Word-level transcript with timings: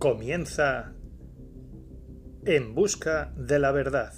Comienza 0.00 0.94
En 2.46 2.74
Busca 2.74 3.34
de 3.36 3.58
la 3.58 3.70
Verdad. 3.70 4.14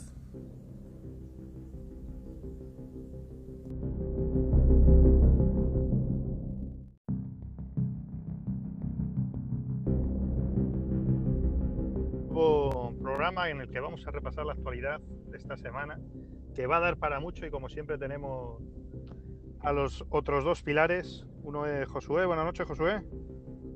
Programa 13.03 13.51
en 13.51 13.60
el 13.60 13.69
que 13.69 13.80
vamos 13.80 14.06
a 14.06 14.12
repasar 14.12 14.46
la 14.46 14.53
actualidad 14.53 15.01
de 15.01 15.37
esta 15.37 15.56
semana, 15.56 15.99
que 16.55 16.69
va 16.69 16.77
a 16.77 16.80
dar 16.80 16.96
para 16.96 17.19
mucho 17.19 17.45
y 17.45 17.51
como 17.51 17.69
siempre 17.69 17.98
tenemos 17.98 18.62
a 19.58 19.72
los 19.72 20.05
otros 20.10 20.44
dos 20.44 20.62
pilares. 20.62 21.27
Uno 21.42 21.66
es 21.66 21.88
Josué. 21.88 22.24
Buenas 22.24 22.44
noches, 22.44 22.69
Josué. 22.69 23.02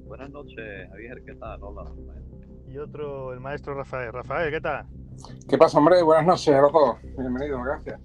Buenas 0.06 0.30
noches, 0.30 0.88
Javier. 0.90 1.22
¿Qué 1.24 1.34
tal? 1.34 1.62
Hola, 1.62 1.82
Rafael. 1.82 2.24
Y 2.68 2.78
otro, 2.78 3.32
el 3.32 3.40
maestro 3.40 3.74
Rafael. 3.74 4.12
Rafael, 4.12 4.52
¿qué 4.52 4.60
tal? 4.60 4.86
¿Qué 5.48 5.58
pasa, 5.58 5.78
hombre? 5.78 6.02
Buenas 6.02 6.26
noches 6.26 6.54
a 6.54 6.68
todos. 6.68 6.96
Bienvenidos, 7.02 7.64
gracias. 7.64 8.00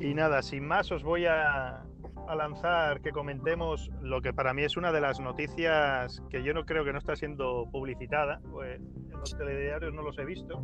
Y 0.00 0.14
nada, 0.14 0.42
sin 0.42 0.66
más 0.66 0.92
os 0.92 1.02
voy 1.02 1.26
a, 1.26 1.82
a 2.28 2.34
lanzar 2.34 3.00
que 3.00 3.12
comentemos 3.12 3.90
lo 4.02 4.20
que 4.20 4.32
para 4.32 4.54
mí 4.54 4.62
es 4.62 4.76
una 4.76 4.92
de 4.92 5.00
las 5.00 5.20
noticias 5.20 6.22
que 6.30 6.42
yo 6.42 6.54
no 6.54 6.64
creo 6.64 6.84
que 6.84 6.92
no 6.92 6.98
está 6.98 7.16
siendo 7.16 7.68
publicitada, 7.70 8.40
pues 8.50 8.80
los 9.20 9.36
telediarios 9.36 9.92
no 9.92 10.02
los 10.02 10.18
he 10.18 10.24
visto, 10.24 10.62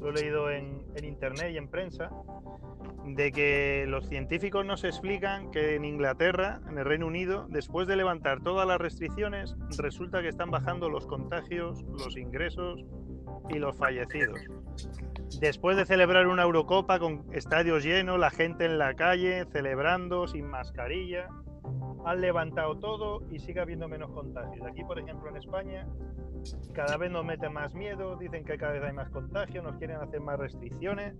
lo 0.00 0.10
he 0.10 0.12
leído 0.12 0.50
en, 0.50 0.86
internet 1.02 1.52
y 1.52 1.58
en 1.58 1.68
prensa, 1.68 2.10
de 3.04 3.32
que 3.32 3.86
los 3.88 4.06
científicos 4.06 4.64
nos 4.64 4.84
explican 4.84 5.50
que 5.50 5.74
en 5.74 5.84
Inglaterra, 5.84 6.60
en 6.68 6.78
el 6.78 6.84
Reino 6.84 7.06
Unido, 7.06 7.46
después 7.48 7.86
de 7.88 7.96
levantar 7.96 8.42
todas 8.42 8.66
las 8.66 8.78
restricciones, 8.78 9.56
resulta 9.78 10.22
que 10.22 10.28
están 10.28 10.50
bajando 10.50 10.88
los 10.88 11.06
contagios, 11.06 11.82
los 11.82 12.16
ingresos 12.16 12.84
y 13.48 13.58
los 13.58 13.76
fallecidos. 13.76 14.40
Después 15.40 15.76
de 15.76 15.86
celebrar 15.86 16.26
una 16.26 16.42
Eurocopa 16.42 16.98
con 16.98 17.24
estadios 17.32 17.84
llenos, 17.84 18.18
la 18.18 18.30
gente 18.30 18.64
en 18.64 18.78
la 18.78 18.94
calle 18.94 19.44
celebrando 19.52 20.26
sin 20.26 20.46
mascarilla, 20.46 21.28
han 22.04 22.20
levantado 22.20 22.78
todo 22.78 23.22
y 23.30 23.38
sigue 23.38 23.60
habiendo 23.60 23.88
menos 23.88 24.10
contagios. 24.10 24.66
Aquí, 24.66 24.84
por 24.84 24.98
ejemplo, 24.98 25.28
en 25.28 25.36
España, 25.36 25.86
cada 26.72 26.96
vez 26.96 27.10
nos 27.10 27.24
meten 27.24 27.52
más 27.52 27.74
miedo, 27.74 28.16
dicen 28.16 28.44
que 28.44 28.56
cada 28.56 28.72
vez 28.72 28.82
hay 28.84 28.92
más 28.92 29.10
contagios, 29.10 29.64
nos 29.64 29.76
quieren 29.76 29.96
hacer 29.96 30.20
más 30.20 30.38
restricciones. 30.38 31.14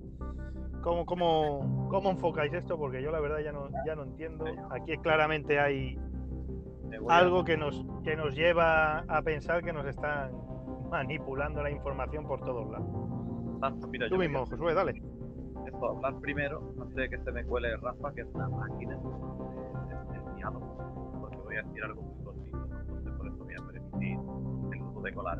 ¿Cómo, 0.82 1.04
cómo, 1.06 1.88
cómo 1.90 2.10
enfocáis 2.10 2.52
esto? 2.52 2.78
Porque 2.78 3.02
yo 3.02 3.10
la 3.10 3.20
verdad 3.20 3.40
ya 3.40 3.52
no, 3.52 3.68
ya 3.84 3.94
no 3.96 4.04
entiendo. 4.04 4.44
Aquí 4.70 4.96
claramente 4.98 5.58
hay 5.58 5.98
algo 7.08 7.44
que 7.44 7.56
nos, 7.56 7.84
que 8.04 8.16
nos 8.16 8.34
lleva 8.34 9.00
a 9.00 9.22
pensar 9.22 9.62
que 9.62 9.72
nos 9.72 9.86
están 9.86 10.30
manipulando 10.90 11.62
la 11.62 11.70
información 11.70 12.26
por 12.26 12.40
todos 12.40 12.70
lados. 12.70 12.88
Mira, 13.88 14.08
Tú 14.08 14.16
mismo, 14.16 14.46
Josué, 14.46 14.72
dale. 14.72 15.02
Esto, 15.66 15.88
hablar 15.90 16.14
primero, 16.20 16.72
antes 16.80 16.94
de 16.94 17.10
que 17.10 17.18
se 17.18 17.32
me 17.32 17.44
cuele 17.44 17.76
Rafa, 17.76 18.12
que 18.14 18.22
es 18.22 18.28
una 18.32 18.48
máquina 18.48 18.98
porque 20.52 21.36
voy 21.38 21.56
a 21.56 21.62
decir 21.62 21.84
algo 21.84 22.02
muy 22.02 22.24
cortito, 22.24 22.68
entonces 22.80 23.12
por 23.12 23.26
eso 23.26 23.44
voy 23.44 23.54
a 23.54 23.66
permitir 23.66 24.18
el 24.72 24.82
uso 24.82 25.00
de 25.00 25.12
colar. 25.12 25.38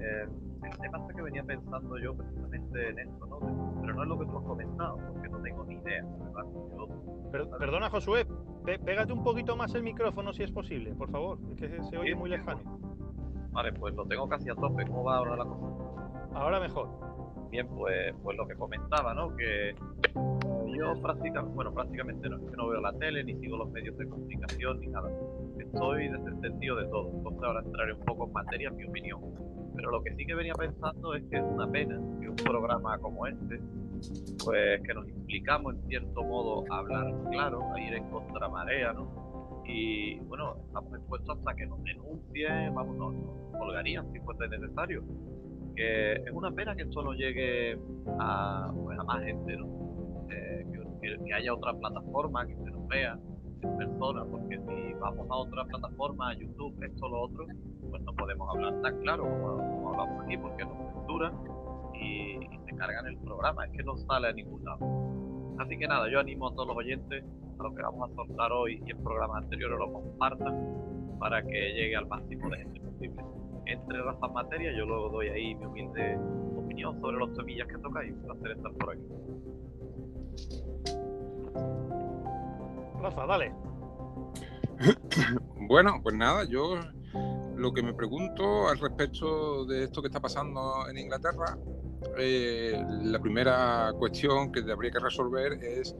Eh, 0.00 0.28
el 0.62 0.78
tema 0.78 1.06
es 1.08 1.14
que 1.14 1.22
venía 1.22 1.42
pensando 1.42 1.98
yo 1.98 2.14
precisamente 2.14 2.88
en 2.90 2.98
esto, 2.98 3.26
¿no? 3.26 3.38
Pero 3.80 3.94
no 3.94 4.02
es 4.02 4.08
lo 4.08 4.18
que 4.18 4.26
tú 4.26 4.38
has 4.38 4.44
comentado, 4.44 4.96
porque 5.12 5.28
no 5.28 5.38
tengo 5.40 5.64
ni 5.64 5.74
idea, 5.74 6.04
¿verdad? 6.04 6.44
Yo, 6.76 7.30
Per 7.30 7.48
perdona, 7.58 7.90
Josué, 7.90 8.26
pégate 8.64 9.12
un 9.12 9.24
poquito 9.24 9.56
más 9.56 9.74
el 9.74 9.82
micrófono 9.82 10.32
si 10.32 10.42
es 10.42 10.50
posible, 10.50 10.94
por 10.94 11.10
favor, 11.10 11.38
es 11.50 11.56
que 11.56 11.82
se 11.82 11.96
oye 11.96 12.14
muy 12.14 12.30
lejano. 12.30 12.60
Vale, 13.50 13.72
pues 13.72 13.94
lo 13.94 14.04
tengo 14.04 14.28
casi 14.28 14.48
a 14.50 14.54
tope. 14.54 14.84
¿Cómo 14.86 15.04
va 15.04 15.16
ahora 15.16 15.36
la 15.36 15.44
cosa? 15.44 15.66
Ahora 16.34 16.60
mejor. 16.60 16.88
Bien, 17.50 17.66
pues, 17.66 18.14
pues 18.22 18.36
lo 18.36 18.46
que 18.46 18.54
comentaba, 18.54 19.14
¿no? 19.14 19.34
Que 19.34 19.74
yo 20.78 21.00
prácticamente, 21.02 21.54
bueno, 21.54 21.74
prácticamente 21.74 22.28
no, 22.28 22.38
que 22.38 22.56
no 22.56 22.68
veo 22.68 22.80
la 22.80 22.92
tele, 22.92 23.24
ni 23.24 23.34
sigo 23.36 23.56
los 23.56 23.70
medios 23.70 23.96
de 23.98 24.08
comunicación, 24.08 24.80
ni 24.80 24.88
nada. 24.88 25.10
Estoy 25.58 26.08
desentendido 26.08 26.76
de 26.76 26.86
todo. 26.86 27.10
Entonces 27.14 27.42
ahora 27.42 27.60
entraré 27.64 27.92
un 27.92 28.04
poco 28.04 28.26
en 28.26 28.32
materia, 28.32 28.68
en 28.68 28.76
mi 28.76 28.84
opinión. 28.84 29.20
Pero 29.74 29.90
lo 29.90 30.02
que 30.02 30.14
sí 30.14 30.26
que 30.26 30.34
venía 30.34 30.54
pensando 30.54 31.14
es 31.14 31.24
que 31.30 31.36
es 31.36 31.42
una 31.42 31.70
pena 31.70 32.00
que 32.20 32.28
un 32.28 32.36
programa 32.36 32.98
como 32.98 33.26
este, 33.26 33.60
pues 34.44 34.82
que 34.82 34.94
nos 34.94 35.08
implicamos 35.08 35.74
en 35.74 35.88
cierto 35.88 36.24
modo 36.24 36.64
a 36.72 36.78
hablar 36.78 37.14
claro, 37.30 37.72
a 37.72 37.80
ir 37.80 37.94
en 37.94 38.08
contramarea, 38.10 38.92
¿no? 38.92 39.62
Y 39.66 40.18
bueno, 40.20 40.56
estamos 40.66 40.94
expuestos 40.94 41.38
hasta 41.38 41.54
que 41.54 41.66
nos 41.66 41.82
denuncien, 41.84 42.74
vamos, 42.74 42.96
nos, 42.96 43.14
nos 43.14 43.58
colgarían 43.58 44.10
si 44.12 44.18
fuese 44.20 44.48
necesario 44.48 45.04
que 45.78 46.12
es 46.14 46.32
una 46.32 46.50
pena 46.50 46.74
que 46.74 46.82
esto 46.82 47.02
no 47.04 47.12
llegue 47.12 47.78
a, 48.18 48.68
pues, 48.82 48.98
a 48.98 49.04
más 49.04 49.22
gente, 49.22 49.56
¿no? 49.56 49.87
Eh, 50.30 50.66
que, 51.00 51.24
que, 51.24 51.34
haya 51.34 51.54
otra 51.54 51.72
plataforma 51.74 52.46
que 52.46 52.54
se 52.56 52.70
nos 52.70 52.86
vea 52.88 53.18
en 53.62 53.76
persona, 53.76 54.24
porque 54.24 54.58
si 54.58 54.92
vamos 54.94 55.26
a 55.30 55.36
otra 55.36 55.64
plataforma, 55.64 56.30
a 56.30 56.34
YouTube, 56.34 56.82
esto, 56.82 57.08
lo 57.08 57.22
otro, 57.22 57.46
pues 57.90 58.02
no 58.02 58.14
podemos 58.14 58.48
hablar 58.54 58.80
tan 58.82 59.00
claro 59.00 59.24
como, 59.24 59.56
como 59.56 59.88
hablamos 59.90 60.24
aquí, 60.24 60.36
porque 60.36 60.64
nos 60.64 60.92
censuran 60.92 61.32
y, 61.94 62.36
y, 62.44 62.58
se 62.66 62.76
cargan 62.76 63.06
el 63.06 63.18
programa, 63.18 63.66
es 63.66 63.72
que 63.72 63.82
no 63.82 63.96
sale 63.96 64.28
a 64.28 64.32
ningún 64.32 64.64
lado. 64.64 64.78
Así 65.58 65.76
que 65.76 65.88
nada, 65.88 66.08
yo 66.10 66.20
animo 66.20 66.48
a 66.48 66.54
todos 66.54 66.68
los 66.68 66.76
oyentes 66.76 67.24
a 67.58 67.62
lo 67.62 67.74
que 67.74 67.82
vamos 67.82 68.10
a 68.10 68.14
soltar 68.14 68.52
hoy 68.52 68.82
y 68.86 68.90
en 68.90 69.02
programas 69.02 69.42
anteriores 69.44 69.78
lo 69.78 69.92
compartan 69.92 71.18
para 71.18 71.42
que 71.42 71.72
llegue 71.72 71.96
al 71.96 72.06
máximo 72.06 72.48
de 72.50 72.58
gente 72.58 72.80
posible 72.80 73.24
entre 73.68 74.02
razas 74.02 74.32
materia, 74.32 74.72
yo 74.72 74.86
luego 74.86 75.10
doy 75.10 75.28
ahí 75.28 75.54
mi 75.54 75.66
humilde 75.66 76.18
opinión 76.56 76.98
sobre 77.00 77.18
los 77.18 77.34
temillas 77.34 77.68
que 77.68 77.78
tocáis. 77.78 78.12
Un 78.12 78.22
placer 78.22 78.52
estar 78.52 78.72
por 78.72 78.92
aquí. 78.92 79.02
Rafa, 83.00 83.26
dale. 83.26 83.52
Bueno, 85.68 86.00
pues 86.02 86.14
nada, 86.14 86.44
yo 86.44 86.76
lo 87.56 87.72
que 87.74 87.82
me 87.82 87.92
pregunto 87.92 88.68
al 88.68 88.78
respecto 88.78 89.66
de 89.66 89.84
esto 89.84 90.00
que 90.00 90.06
está 90.06 90.18
pasando 90.18 90.88
en 90.88 90.96
Inglaterra, 90.96 91.58
eh, 92.16 92.82
la 93.02 93.18
primera 93.18 93.92
cuestión 93.98 94.50
que 94.50 94.60
habría 94.60 94.90
que 94.90 94.98
resolver 94.98 95.62
es 95.62 95.94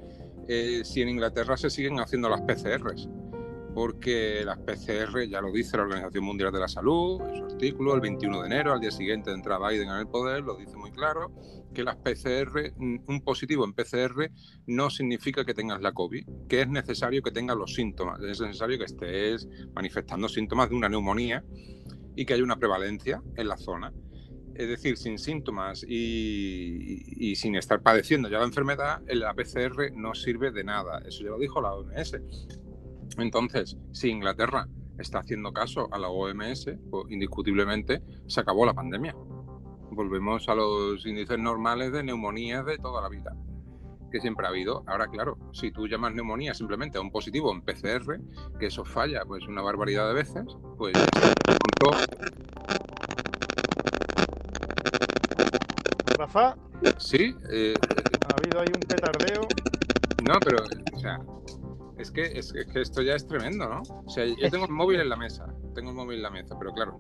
eh, 0.49 0.83
si 0.85 1.03
en 1.03 1.11
Inglaterra 1.11 1.57
se 1.59 1.69
siguen 1.69 2.01
haciendo 2.01 2.31
las 2.31 2.41
PCRs 2.41 3.09
porque 3.79 4.43
las 4.45 4.59
PCR, 4.59 5.29
ya 5.29 5.41
lo 5.41 5.53
dice 5.53 5.77
la 5.77 5.85
Organización 5.85 6.25
Mundial 6.25 6.51
de 6.51 6.59
la 6.59 6.67
Salud, 6.67 7.21
en 7.21 7.37
su 7.37 7.45
artículo, 7.45 7.95
el 7.95 8.01
21 8.01 8.41
de 8.41 8.47
enero, 8.49 8.73
al 8.73 8.81
día 8.81 8.91
siguiente 8.91 9.31
de 9.31 9.37
entrar 9.37 9.61
Biden 9.61 9.89
en 9.89 9.99
el 9.99 10.09
poder, 10.09 10.43
lo 10.43 10.57
dice 10.57 10.77
muy 10.77 10.91
claro, 10.91 11.33
que 11.73 11.85
las 11.85 11.95
PCR, 11.95 12.73
un 12.77 13.23
positivo 13.25 13.65
en 13.65 13.75
PCR 13.75 14.33
no 14.67 14.91
significa 14.91 15.45
que 15.45 15.55
tengas 15.55 15.81
la 15.81 15.93
COVID, 15.93 16.27
que 16.49 16.63
es 16.63 16.69
necesario 16.69 17.23
que 17.23 17.31
tengas 17.31 17.57
los 17.57 17.73
síntomas, 17.73 18.21
es 18.21 18.41
necesario 18.41 18.79
que 18.79 18.87
estés 18.87 19.47
manifestando 19.73 20.29
síntomas 20.29 20.71
de 20.71 20.75
una 20.75 20.89
neumonía 20.89 21.45
y 22.17 22.27
que 22.27 22.35
haya 22.35 22.43
una 22.43 22.59
prevalencia 22.59 23.23
en 23.37 23.47
la 23.47 23.57
zona. 23.57 23.93
Es 24.57 24.69
decir, 24.69 24.97
sin 24.97 25.21
síntomas 25.21 25.85
y, 25.87 27.37
sin 27.37 27.55
estar 27.55 27.81
padeciendo 27.81 28.29
ya 28.29 28.41
la 28.41 28.45
enfermedad, 28.45 29.03
la 29.07 29.33
PCR 29.35 29.93
no 29.95 30.17
sirve 30.17 30.51
de 30.51 30.65
nada. 30.65 31.01
Eso 31.07 31.23
ya 31.23 31.31
lo 31.31 31.39
dijo 31.39 31.61
la 31.61 31.75
OMS. 31.75 32.17
Entonces, 33.17 33.77
si 33.93 34.11
Inglaterra 34.11 34.69
está 34.99 35.21
haciendo 35.21 35.53
caso 35.53 35.89
a 35.93 35.99
la 35.99 36.09
OMS, 36.09 36.71
pues 36.91 37.05
indiscutiblemente 37.11 38.03
se 38.27 38.41
acabó 38.41 38.67
la 38.67 38.75
pandemia. 38.75 39.15
Volvemos 39.91 40.49
a 40.49 40.55
los 40.55 41.05
índices 41.07 41.39
normales 41.39 41.93
de 41.93 42.03
neumonías 42.03 42.65
de 42.67 42.79
toda 42.79 43.01
la 43.01 43.09
vida 43.09 43.35
que 44.11 44.21
siempre 44.21 44.47
ha 44.47 44.51
habido. 44.51 44.85
Ahora, 44.87 45.07
claro, 45.09 45.39
si 45.53 45.71
tú 45.71 45.87
llamas 45.87 46.15
neumonía 46.15 46.55
simplemente 46.55 46.99
a 46.99 47.01
un 47.01 47.11
positivo 47.11 47.53
en 47.53 47.63
PCR, 47.63 48.21
que 48.59 48.67
eso 48.67 48.85
falla 48.85 49.25
pues 49.27 49.47
una 49.47 49.63
barbaridad 49.63 50.09
de 50.09 50.15
veces, 50.15 50.45
pues. 50.77 50.95
Rafa. 56.17 56.57
Sí. 56.99 57.35
Eh, 57.51 57.75
ha 58.29 58.37
habido 58.37 58.61
ahí 58.61 58.69
un 58.75 58.81
petardeo. 58.81 59.43
No, 60.25 60.35
pero, 60.41 60.65
o 60.95 60.99
sea, 60.99 61.21
es 61.99 62.11
que, 62.11 62.23
es, 62.23 62.53
que 62.53 62.81
esto 62.81 63.03
ya 63.03 63.15
es 63.15 63.27
tremendo, 63.27 63.69
¿no? 63.69 63.83
O 64.05 64.09
sea, 64.09 64.25
yo 64.25 64.51
tengo 64.51 64.67
el 64.67 64.71
móvil 64.73 65.01
en 65.01 65.09
la 65.09 65.17
mesa, 65.17 65.47
tengo 65.75 65.91
el 65.91 65.97
móvil 65.97 66.19
en 66.19 66.23
la 66.23 66.31
mesa, 66.31 66.57
pero 66.59 66.73
claro, 66.73 66.99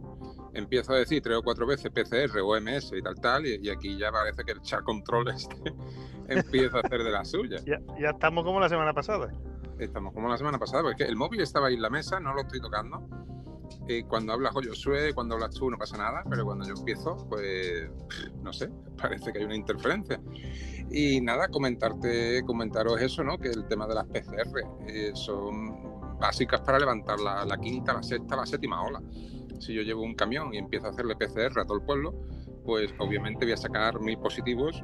empiezo 0.55 0.93
a 0.93 0.97
decir 0.99 1.23
tres 1.23 1.37
o 1.37 1.43
cuatro 1.43 1.67
veces 1.67 1.91
PCR, 1.91 2.41
OMS 2.41 2.93
y 2.93 3.03
tal, 3.03 3.15
tal, 3.21 3.47
y, 3.47 3.61
y 3.63 3.71
aquí 3.71 3.97
ya 3.97 4.11
parece 4.11 4.45
que 4.45 4.53
el 4.53 4.61
chat 4.63 4.83
control 4.83 5.29
este 5.35 5.75
empieza 6.29 6.79
a 6.79 6.81
hacer 6.81 7.03
de 7.03 7.11
la 7.11 7.25
suya. 7.25 7.59
Ya, 7.65 7.81
ya, 7.99 8.11
estamos 8.11 8.45
como 8.45 8.61
la 8.61 8.69
semana 8.69 8.93
pasada. 8.93 9.33
Estamos 9.79 10.13
como 10.13 10.29
la 10.29 10.37
semana 10.37 10.59
pasada, 10.59 10.83
porque 10.83 11.05
el 11.05 11.17
móvil 11.17 11.41
estaba 11.41 11.69
ahí 11.69 11.75
en 11.75 11.83
la 11.83 11.91
mesa, 11.91 12.19
no 12.19 12.35
lo 12.35 12.41
estoy 12.43 12.61
tocando. 12.61 13.09
Eh, 13.89 14.05
cuando 14.07 14.33
hablas 14.33 14.53
Josué, 14.53 15.15
cuando 15.15 15.35
hablas 15.35 15.55
tú 15.55 15.71
no 15.71 15.79
pasa 15.79 15.97
nada, 15.97 16.23
pero 16.29 16.45
cuando 16.45 16.67
yo 16.67 16.75
empiezo, 16.75 17.17
pues 17.29 17.91
no 18.43 18.53
sé, 18.53 18.69
parece 19.01 19.33
que 19.33 19.39
hay 19.39 19.45
una 19.45 19.57
interferencia. 19.57 20.21
Y 20.91 21.21
nada, 21.21 21.49
comentarte, 21.49 22.43
comentaros 22.45 23.01
eso, 23.01 23.23
¿no? 23.23 23.39
Que 23.39 23.49
el 23.49 23.67
tema 23.67 23.87
de 23.87 23.95
las 23.95 24.07
PCR 24.07 24.61
eh, 24.87 25.11
son 25.15 26.19
básicas 26.19 26.61
para 26.63 26.79
levantar 26.79 27.21
la, 27.21 27.45
la, 27.45 27.59
quinta, 27.59 27.93
la 27.93 28.03
sexta, 28.03 28.37
la 28.37 28.47
séptima 28.47 28.83
ola. 28.83 29.01
si 29.61 29.73
yo 29.73 29.83
llevo 29.83 30.03
un 30.03 30.15
camión 30.15 30.53
y 30.53 30.59
empiezo 30.59 30.87
a 30.87 30.91
hacerle 30.91 31.15
PCR 31.17 31.61
a 31.61 31.65
todo 31.65 31.79
el 31.79 31.85
pueblo, 31.85 32.15
pues 32.65 32.93
obviamente 32.99 33.45
voy 33.45 33.53
a 33.53 33.57
sacar 33.57 34.01
mil 34.01 34.19
positivos 34.19 34.83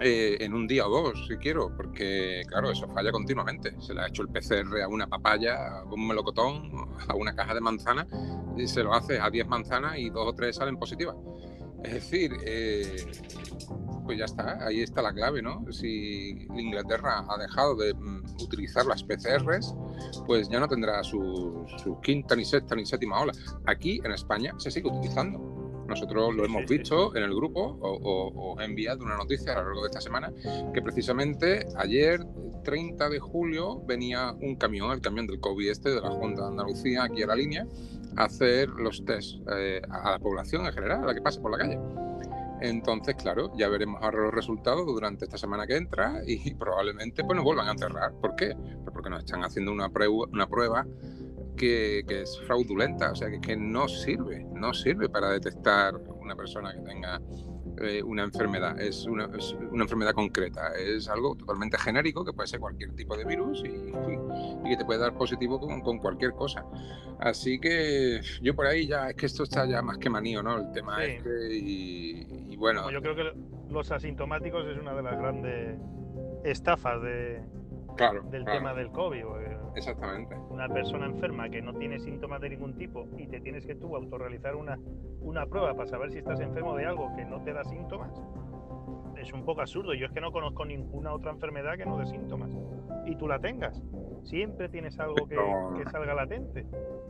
eh, 0.00 0.36
en 0.40 0.54
un 0.54 0.66
día 0.66 0.86
o 0.86 0.90
dos, 0.90 1.26
si 1.28 1.36
quiero, 1.36 1.74
porque 1.76 2.42
claro, 2.48 2.70
eso 2.70 2.88
falla 2.88 3.12
continuamente. 3.12 3.74
Se 3.80 3.94
le 3.94 4.02
ha 4.02 4.08
hecho 4.08 4.22
el 4.22 4.28
PCR 4.28 4.82
a 4.82 4.88
una 4.88 5.06
papaya, 5.06 5.80
a 5.80 5.84
un 5.84 6.06
melocotón, 6.06 6.70
a 7.08 7.14
una 7.14 7.34
caja 7.34 7.54
de 7.54 7.60
manzana, 7.60 8.06
y 8.56 8.66
se 8.66 8.82
lo 8.82 8.92
hace 8.92 9.20
a 9.20 9.30
10 9.30 9.46
manzanas 9.46 9.98
y 9.98 10.10
dos 10.10 10.26
o 10.28 10.32
tres 10.34 10.56
salen 10.56 10.76
positivas. 10.76 11.16
Es 11.84 11.92
decir, 11.92 12.32
eh, 12.46 12.96
pues 14.04 14.18
ya 14.18 14.24
está, 14.24 14.66
ahí 14.66 14.80
está 14.80 15.02
la 15.02 15.12
clave, 15.12 15.42
¿no? 15.42 15.64
Si 15.70 16.46
Inglaterra 16.56 17.24
ha 17.28 17.38
dejado 17.38 17.76
de 17.76 17.92
mm, 17.92 18.42
utilizar 18.42 18.86
las 18.86 19.02
PCRs, 19.02 19.74
pues 20.26 20.48
ya 20.48 20.60
no 20.60 20.68
tendrá 20.68 21.04
su, 21.04 21.64
su 21.78 22.00
quinta, 22.00 22.36
ni 22.36 22.44
sexta, 22.44 22.74
ni 22.74 22.86
séptima 22.86 23.20
ola. 23.20 23.32
Aquí 23.66 24.00
en 24.02 24.12
España 24.12 24.54
se 24.58 24.70
sigue 24.70 24.88
utilizando. 24.88 25.53
Nosotros 25.88 26.34
lo 26.34 26.44
hemos 26.44 26.66
visto 26.66 27.14
en 27.16 27.22
el 27.22 27.34
grupo 27.34 27.78
o, 27.80 28.56
he 28.60 28.64
enviado 28.64 29.04
una 29.04 29.16
noticia 29.16 29.52
a 29.52 29.56
lo 29.56 29.64
largo 29.64 29.82
de 29.82 29.88
esta 29.88 30.00
semana 30.00 30.32
que 30.72 30.82
precisamente 30.82 31.66
ayer, 31.76 32.20
30 32.64 33.08
de 33.08 33.18
julio, 33.18 33.82
venía 33.84 34.32
un 34.32 34.56
camión, 34.56 34.92
el 34.92 35.00
camión 35.00 35.26
del 35.26 35.40
COVID 35.40 35.68
este 35.68 35.90
de 35.90 36.00
la 36.00 36.10
Junta 36.10 36.42
de 36.42 36.48
Andalucía, 36.48 37.04
aquí 37.04 37.22
a 37.22 37.26
la 37.26 37.36
línea, 37.36 37.66
a 38.16 38.24
hacer 38.24 38.68
los 38.68 39.04
test 39.04 39.36
eh, 39.52 39.82
a 39.90 40.12
la 40.12 40.18
población 40.18 40.66
en 40.66 40.72
general, 40.72 41.02
a 41.02 41.06
la 41.06 41.14
que 41.14 41.20
pase 41.20 41.40
por 41.40 41.50
la 41.50 41.58
calle. 41.58 41.78
Entonces, 42.60 43.16
claro, 43.16 43.52
ya 43.58 43.68
veremos 43.68 44.00
ahora 44.02 44.22
los 44.22 44.32
resultados 44.32 44.86
durante 44.86 45.24
esta 45.26 45.36
semana 45.36 45.66
que 45.66 45.76
entra 45.76 46.22
y 46.26 46.54
probablemente 46.54 47.22
pues 47.24 47.36
nos 47.36 47.44
vuelvan 47.44 47.68
a 47.68 47.76
cerrar. 47.76 48.12
¿Por 48.14 48.36
qué? 48.36 48.54
Pues 48.54 48.92
porque 48.92 49.10
nos 49.10 49.20
están 49.20 49.44
haciendo 49.44 49.72
una 49.72 49.90
una 50.32 50.46
prueba 50.46 50.86
que, 51.54 52.04
es 52.08 52.40
fraudulenta, 52.46 53.12
o 53.12 53.14
sea, 53.14 53.30
que, 53.30 53.40
que, 53.40 53.56
no 53.56 53.88
sirve, 53.88 54.44
no 54.52 54.74
sirve 54.74 55.08
para 55.08 55.30
detectar 55.30 55.94
una 56.20 56.34
persona 56.36 56.72
que 56.72 56.80
tenga 56.80 57.20
eh, 57.78 58.02
una 58.02 58.22
enfermedad, 58.22 58.80
es 58.80 59.04
una, 59.06 59.28
una, 59.72 59.82
enfermedad 59.82 60.12
concreta, 60.12 60.74
es 60.76 61.08
algo 61.08 61.34
totalmente 61.34 61.76
genérico 61.76 62.24
que 62.24 62.32
puede 62.32 62.46
ser 62.46 62.60
cualquier 62.60 62.94
tipo 62.94 63.16
de 63.16 63.24
virus 63.24 63.64
y, 63.64 64.68
que 64.68 64.76
te 64.76 64.84
puede 64.84 65.00
dar 65.00 65.14
positivo 65.14 65.58
con, 65.58 65.80
con, 65.80 65.98
cualquier 65.98 66.32
cosa. 66.32 66.64
Así 67.18 67.58
que 67.58 68.20
yo 68.40 68.54
por 68.54 68.66
ahí 68.66 68.86
ya, 68.86 69.10
es 69.10 69.16
que 69.16 69.26
esto 69.26 69.42
está 69.42 69.66
ya 69.66 69.82
más 69.82 69.98
que 69.98 70.08
manío, 70.08 70.42
¿no? 70.42 70.58
El 70.58 70.72
tema 70.72 71.04
este 71.04 71.52
y, 71.52 72.56
bueno. 72.56 72.90
Yo 72.90 73.02
creo 73.02 73.16
que 73.16 73.32
los 73.70 73.90
asintomáticos 73.90 74.66
es 74.68 74.78
una 74.78 74.94
de 74.94 75.02
las 75.02 75.18
grandes 75.18 75.76
estafas 76.44 77.02
de, 77.02 77.42
claro, 77.96 78.22
del 78.30 78.44
tema 78.44 78.72
del 78.72 78.90
COVID. 78.92 79.24
Exactamente. 79.74 80.36
Una 80.54 80.68
persona 80.68 81.06
enferma 81.06 81.50
que 81.50 81.60
no 81.60 81.74
tiene 81.74 81.98
síntomas 81.98 82.40
de 82.40 82.50
ningún 82.50 82.74
tipo 82.78 83.08
y 83.18 83.26
te 83.26 83.40
tienes 83.40 83.66
que 83.66 83.74
tú 83.74 83.96
autorrealizar 83.96 84.54
una, 84.54 84.78
una 85.20 85.46
prueba 85.46 85.74
para 85.74 85.88
saber 85.88 86.12
si 86.12 86.18
estás 86.18 86.38
enfermo 86.38 86.76
de 86.76 86.86
algo 86.86 87.10
que 87.16 87.24
no 87.24 87.42
te 87.42 87.52
da 87.52 87.64
síntomas, 87.64 88.12
es 89.20 89.32
un 89.32 89.44
poco 89.44 89.62
absurdo. 89.62 89.94
Yo 89.94 90.06
es 90.06 90.12
que 90.12 90.20
no 90.20 90.30
conozco 90.30 90.64
ninguna 90.64 91.12
otra 91.12 91.32
enfermedad 91.32 91.76
que 91.76 91.84
no 91.84 91.98
dé 91.98 92.06
síntomas. 92.06 92.52
Y 93.04 93.16
tú 93.16 93.26
la 93.26 93.40
tengas. 93.40 93.82
Siempre 94.22 94.68
tienes 94.68 94.96
algo 95.00 95.26
que, 95.26 95.34
que 95.34 95.90
salga 95.90 96.14
latente. 96.14 96.64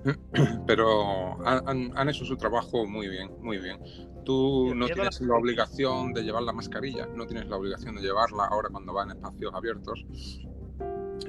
Pero 0.66 1.46
han, 1.46 1.92
han, 1.94 2.08
hecho 2.08 2.24
su 2.24 2.38
trabajo 2.38 2.86
muy 2.86 3.08
bien, 3.08 3.30
muy 3.42 3.58
bien. 3.58 3.78
Tú 4.24 4.74
no 4.74 4.86
tienes 4.86 5.20
la 5.20 5.36
obligación 5.36 6.14
de 6.14 6.22
llevar 6.22 6.44
la 6.44 6.54
mascarilla, 6.54 7.06
no 7.14 7.26
tienes 7.26 7.46
la 7.46 7.58
obligación 7.58 7.94
de 7.96 8.00
llevarla 8.00 8.46
ahora 8.46 8.70
cuando 8.70 8.94
va 8.94 9.02
en 9.02 9.10
espacios 9.10 9.52
abiertos 9.54 10.06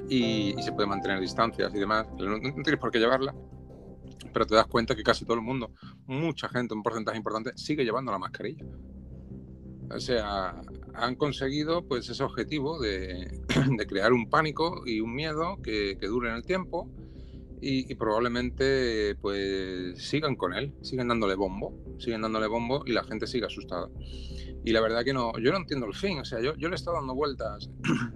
y, 0.08 0.54
se 0.62 0.72
puede 0.72 0.88
mantener 0.88 1.20
distancias 1.20 1.74
y 1.74 1.78
demás. 1.78 2.06
No, 2.18 2.38
tienes 2.40 2.78
por 2.78 2.90
qué 2.90 2.98
llevarla, 2.98 3.34
pero 4.32 4.46
te 4.46 4.54
das 4.54 4.66
cuenta 4.66 4.94
que 4.94 5.02
casi 5.02 5.24
todo 5.24 5.34
el 5.34 5.42
mundo, 5.42 5.72
mucha 6.06 6.48
gente, 6.48 6.74
un 6.74 6.82
porcentaje 6.82 7.18
importante, 7.18 7.52
sigue 7.56 7.84
llevando 7.84 8.12
la 8.12 8.18
mascarilla. 8.18 8.64
O 9.90 10.00
sea, 10.00 10.60
han 10.94 11.14
conseguido 11.14 11.86
pues 11.86 12.08
ese 12.08 12.22
objetivo 12.24 12.80
de, 12.80 13.40
crear 13.88 14.12
un 14.12 14.28
pánico 14.28 14.82
y 14.84 15.00
un 15.00 15.14
miedo 15.14 15.58
que, 15.62 15.96
que 16.00 16.06
dure 16.08 16.30
en 16.30 16.36
el 16.36 16.42
tiempo 16.42 16.90
y, 17.60 17.94
probablemente 17.94 19.16
pues 19.20 20.02
sigan 20.02 20.36
con 20.36 20.54
él, 20.54 20.74
sigan 20.82 21.08
dándole 21.08 21.34
bombo, 21.34 21.74
siguen 21.98 22.22
dándole 22.22 22.46
bombo 22.46 22.82
y 22.86 22.92
la 22.92 23.04
gente 23.04 23.26
sigue 23.26 23.46
asustada. 23.46 23.88
Y 24.64 24.72
la 24.72 24.80
verdad 24.80 25.04
que 25.04 25.12
no, 25.12 25.32
yo 25.38 25.52
no 25.52 25.58
entiendo 25.58 25.86
el 25.86 25.94
fin, 25.94 26.18
o 26.18 26.24
sea, 26.24 26.40
yo, 26.40 26.54
yo 26.56 26.68
le 26.68 26.74
he 26.74 26.76
estado 26.76 26.96
dando 26.96 27.14
vueltas 27.14 27.70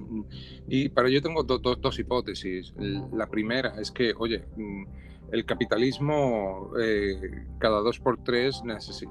y 0.68 0.88
para 0.88 1.08
yo 1.08 1.22
tengo 1.22 1.44
dos 1.44 1.98
hipótesis. 1.98 2.74
La 3.12 3.28
primera 3.28 3.74
es 3.80 3.90
que, 3.90 4.12
oye, 4.16 4.44
mm, 4.56 4.84
el 5.32 5.44
capitalismo 5.44 6.72
eh, 6.80 7.46
cada 7.58 7.80
dos 7.80 8.00
por 8.00 8.22
tres 8.24 8.62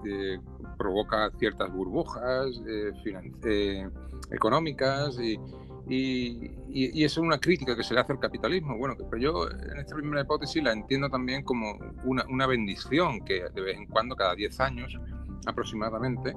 eh, 0.06 0.40
provoca 0.78 1.32
ciertas 1.40 1.72
burbujas 1.72 2.62
eh, 2.68 3.90
económicas 4.32 5.18
y, 5.20 5.40
y, 5.90 6.52
y, 6.70 7.04
eso 7.04 7.22
es 7.22 7.26
una 7.26 7.40
crítica 7.40 7.76
que 7.76 7.84
se 7.84 7.96
le 7.96 8.00
hace 8.00 8.14
al 8.14 8.20
capitalismo. 8.20 8.78
Bueno, 8.78 8.96
pero 9.10 9.18
yo 9.18 9.50
en 9.50 9.80
esta 9.80 9.96
primera 9.96 10.22
hipótesis 10.22 10.62
la 10.62 10.72
entiendo 10.72 11.10
también 11.10 11.44
como 11.44 11.80
una, 12.04 12.24
una 12.30 12.46
bendición 12.46 13.26
que 13.26 13.46
de 13.50 13.62
vez 13.62 13.76
en 13.76 13.88
cuando, 13.88 14.16
cada 14.16 14.36
10 14.36 14.60
años 14.60 15.00
aproximadamente, 15.48 16.36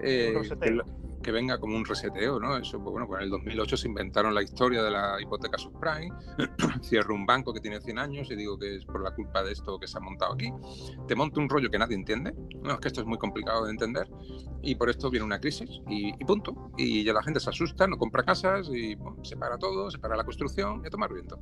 eh, 0.00 0.34
que 0.60 0.82
venga 1.30 1.58
como 1.58 1.76
un 1.76 1.84
reseteo, 1.84 2.40
¿no? 2.40 2.56
Eso, 2.56 2.78
pues, 2.82 2.90
bueno, 2.92 3.06
pues 3.06 3.20
en 3.20 3.24
el 3.24 3.30
2008 3.30 3.76
se 3.76 3.88
inventaron 3.88 4.34
la 4.34 4.42
historia 4.42 4.82
de 4.82 4.90
la 4.90 5.20
hipoteca 5.20 5.58
subprime, 5.58 6.12
cierro 6.82 7.14
un 7.14 7.26
banco 7.26 7.52
que 7.52 7.60
tiene 7.60 7.80
100 7.80 7.98
años 7.98 8.30
y 8.30 8.36
digo 8.36 8.58
que 8.58 8.76
es 8.76 8.84
por 8.84 9.02
la 9.02 9.14
culpa 9.14 9.42
de 9.42 9.52
esto 9.52 9.78
que 9.78 9.86
se 9.86 9.98
ha 9.98 10.00
montado 10.00 10.34
aquí, 10.34 10.52
te 11.06 11.14
monto 11.14 11.40
un 11.40 11.48
rollo 11.48 11.70
que 11.70 11.78
nadie 11.78 11.94
entiende, 11.94 12.34
no, 12.62 12.72
es 12.72 12.80
que 12.80 12.88
esto 12.88 13.00
es 13.02 13.06
muy 13.06 13.18
complicado 13.18 13.64
de 13.64 13.70
entender 13.70 14.08
y 14.62 14.74
por 14.74 14.88
esto 14.90 15.10
viene 15.10 15.24
una 15.26 15.40
crisis 15.40 15.80
y, 15.88 16.12
punto, 16.24 16.72
y 16.76 17.04
ya 17.04 17.12
la 17.12 17.22
gente 17.22 17.40
se 17.40 17.50
asusta, 17.50 17.86
no 17.86 17.96
compra 17.98 18.22
casas 18.22 18.68
y 18.68 18.96
se 19.22 19.36
para 19.36 19.58
todo, 19.58 19.90
se 19.90 19.98
para 19.98 20.16
la 20.16 20.24
construcción 20.24 20.80
y 20.82 20.86
a 20.86 20.90
tomar 20.90 21.12
viento. 21.12 21.40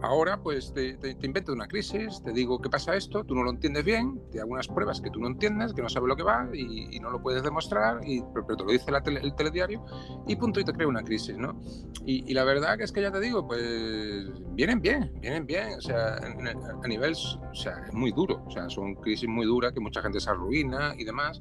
Ahora, 0.00 0.40
pues 0.40 0.72
te, 0.72 0.96
invento 1.22 1.52
una 1.52 1.66
crisis, 1.66 2.22
te 2.22 2.32
digo 2.32 2.60
que 2.60 2.70
pasa 2.70 2.94
esto, 2.94 3.24
tú 3.24 3.34
no 3.34 3.42
lo 3.42 3.50
entiendes 3.50 3.84
bien, 3.84 4.20
te 4.30 4.40
hago 4.40 4.52
unas 4.52 4.68
pruebas 4.68 5.00
que 5.00 5.10
tú 5.10 5.18
no 5.18 5.26
entiendes, 5.26 5.72
que 5.72 5.82
no 5.82 5.88
sabes 5.88 6.08
lo 6.08 6.16
que 6.16 6.22
va 6.22 6.48
y, 6.54 7.00
no 7.00 7.10
lo 7.10 7.20
puedes 7.20 7.42
demostrar, 7.42 8.00
y, 8.04 8.22
pero, 8.32 8.56
te 8.56 8.64
lo 8.64 8.70
dice 8.70 8.90
el 8.90 9.34
telediario 9.34 9.84
y 10.26 10.36
punto, 10.36 10.60
y 10.60 10.64
te 10.64 10.72
crea 10.72 10.86
una 10.86 11.02
crisis, 11.02 11.36
¿no? 11.36 11.60
Y, 12.06 12.32
la 12.32 12.44
verdad 12.44 12.80
es 12.80 12.92
que 12.92 13.02
ya 13.02 13.10
te 13.10 13.18
digo, 13.18 13.46
pues 13.48 14.30
vienen 14.54 14.80
bien, 14.80 15.12
vienen 15.20 15.46
bien, 15.46 15.74
o 15.76 15.80
sea, 15.80 16.16
a 16.16 16.88
nivel, 16.88 17.14
o 17.14 17.54
sea, 17.54 17.84
es 17.88 17.92
muy 17.92 18.12
duro, 18.12 18.44
o 18.46 18.50
sea, 18.50 18.68
son 18.70 18.94
crisis 18.94 19.28
muy 19.28 19.46
duras 19.46 19.72
que 19.72 19.80
mucha 19.80 20.00
gente 20.00 20.20
se 20.20 20.30
arruina 20.30 20.94
y 20.96 21.04
demás, 21.04 21.40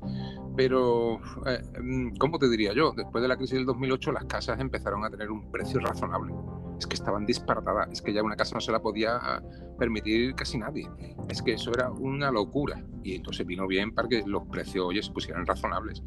pero, 0.56 1.20
eh, 1.46 1.62
mm, 1.80 2.16
¿cómo 2.18 2.40
te 2.40 2.50
diría 2.50 2.74
yo? 2.74 2.92
Después 2.98 3.22
de 3.22 3.28
la 3.28 3.38
crisis 3.38 3.58
del 3.58 3.66
2008 3.68 4.12
las 4.12 4.26
casas 4.26 4.60
empezaron 4.60 5.06
a 5.06 5.12
tener 5.12 5.30
un 5.30 5.52
precio 5.52 5.80
razonable 5.80 6.34
es 6.78 6.86
que 6.86 6.96
estaban 6.96 7.26
disparatadas, 7.26 7.90
es 7.92 8.02
que 8.02 8.14
ya 8.14 8.24
una 8.24 8.36
casa 8.36 8.56
no 8.56 8.62
se 8.62 8.72
la 8.72 8.82
podía 8.82 9.42
permitir 9.78 10.36
casi 10.36 10.58
nadie, 10.58 10.90
es 11.30 11.42
que 11.42 11.54
eso 11.54 11.72
era 11.72 11.92
una 11.92 12.32
locura 12.32 12.84
y 13.04 13.16
entonces 13.16 13.46
vino 13.46 13.68
bien 13.68 13.94
para 13.94 14.08
que 14.08 14.24
los 14.26 14.44
precios 14.48 14.86
oye, 14.86 15.02
se 15.02 15.12
pusieran 15.12 15.46
razonables. 15.46 16.04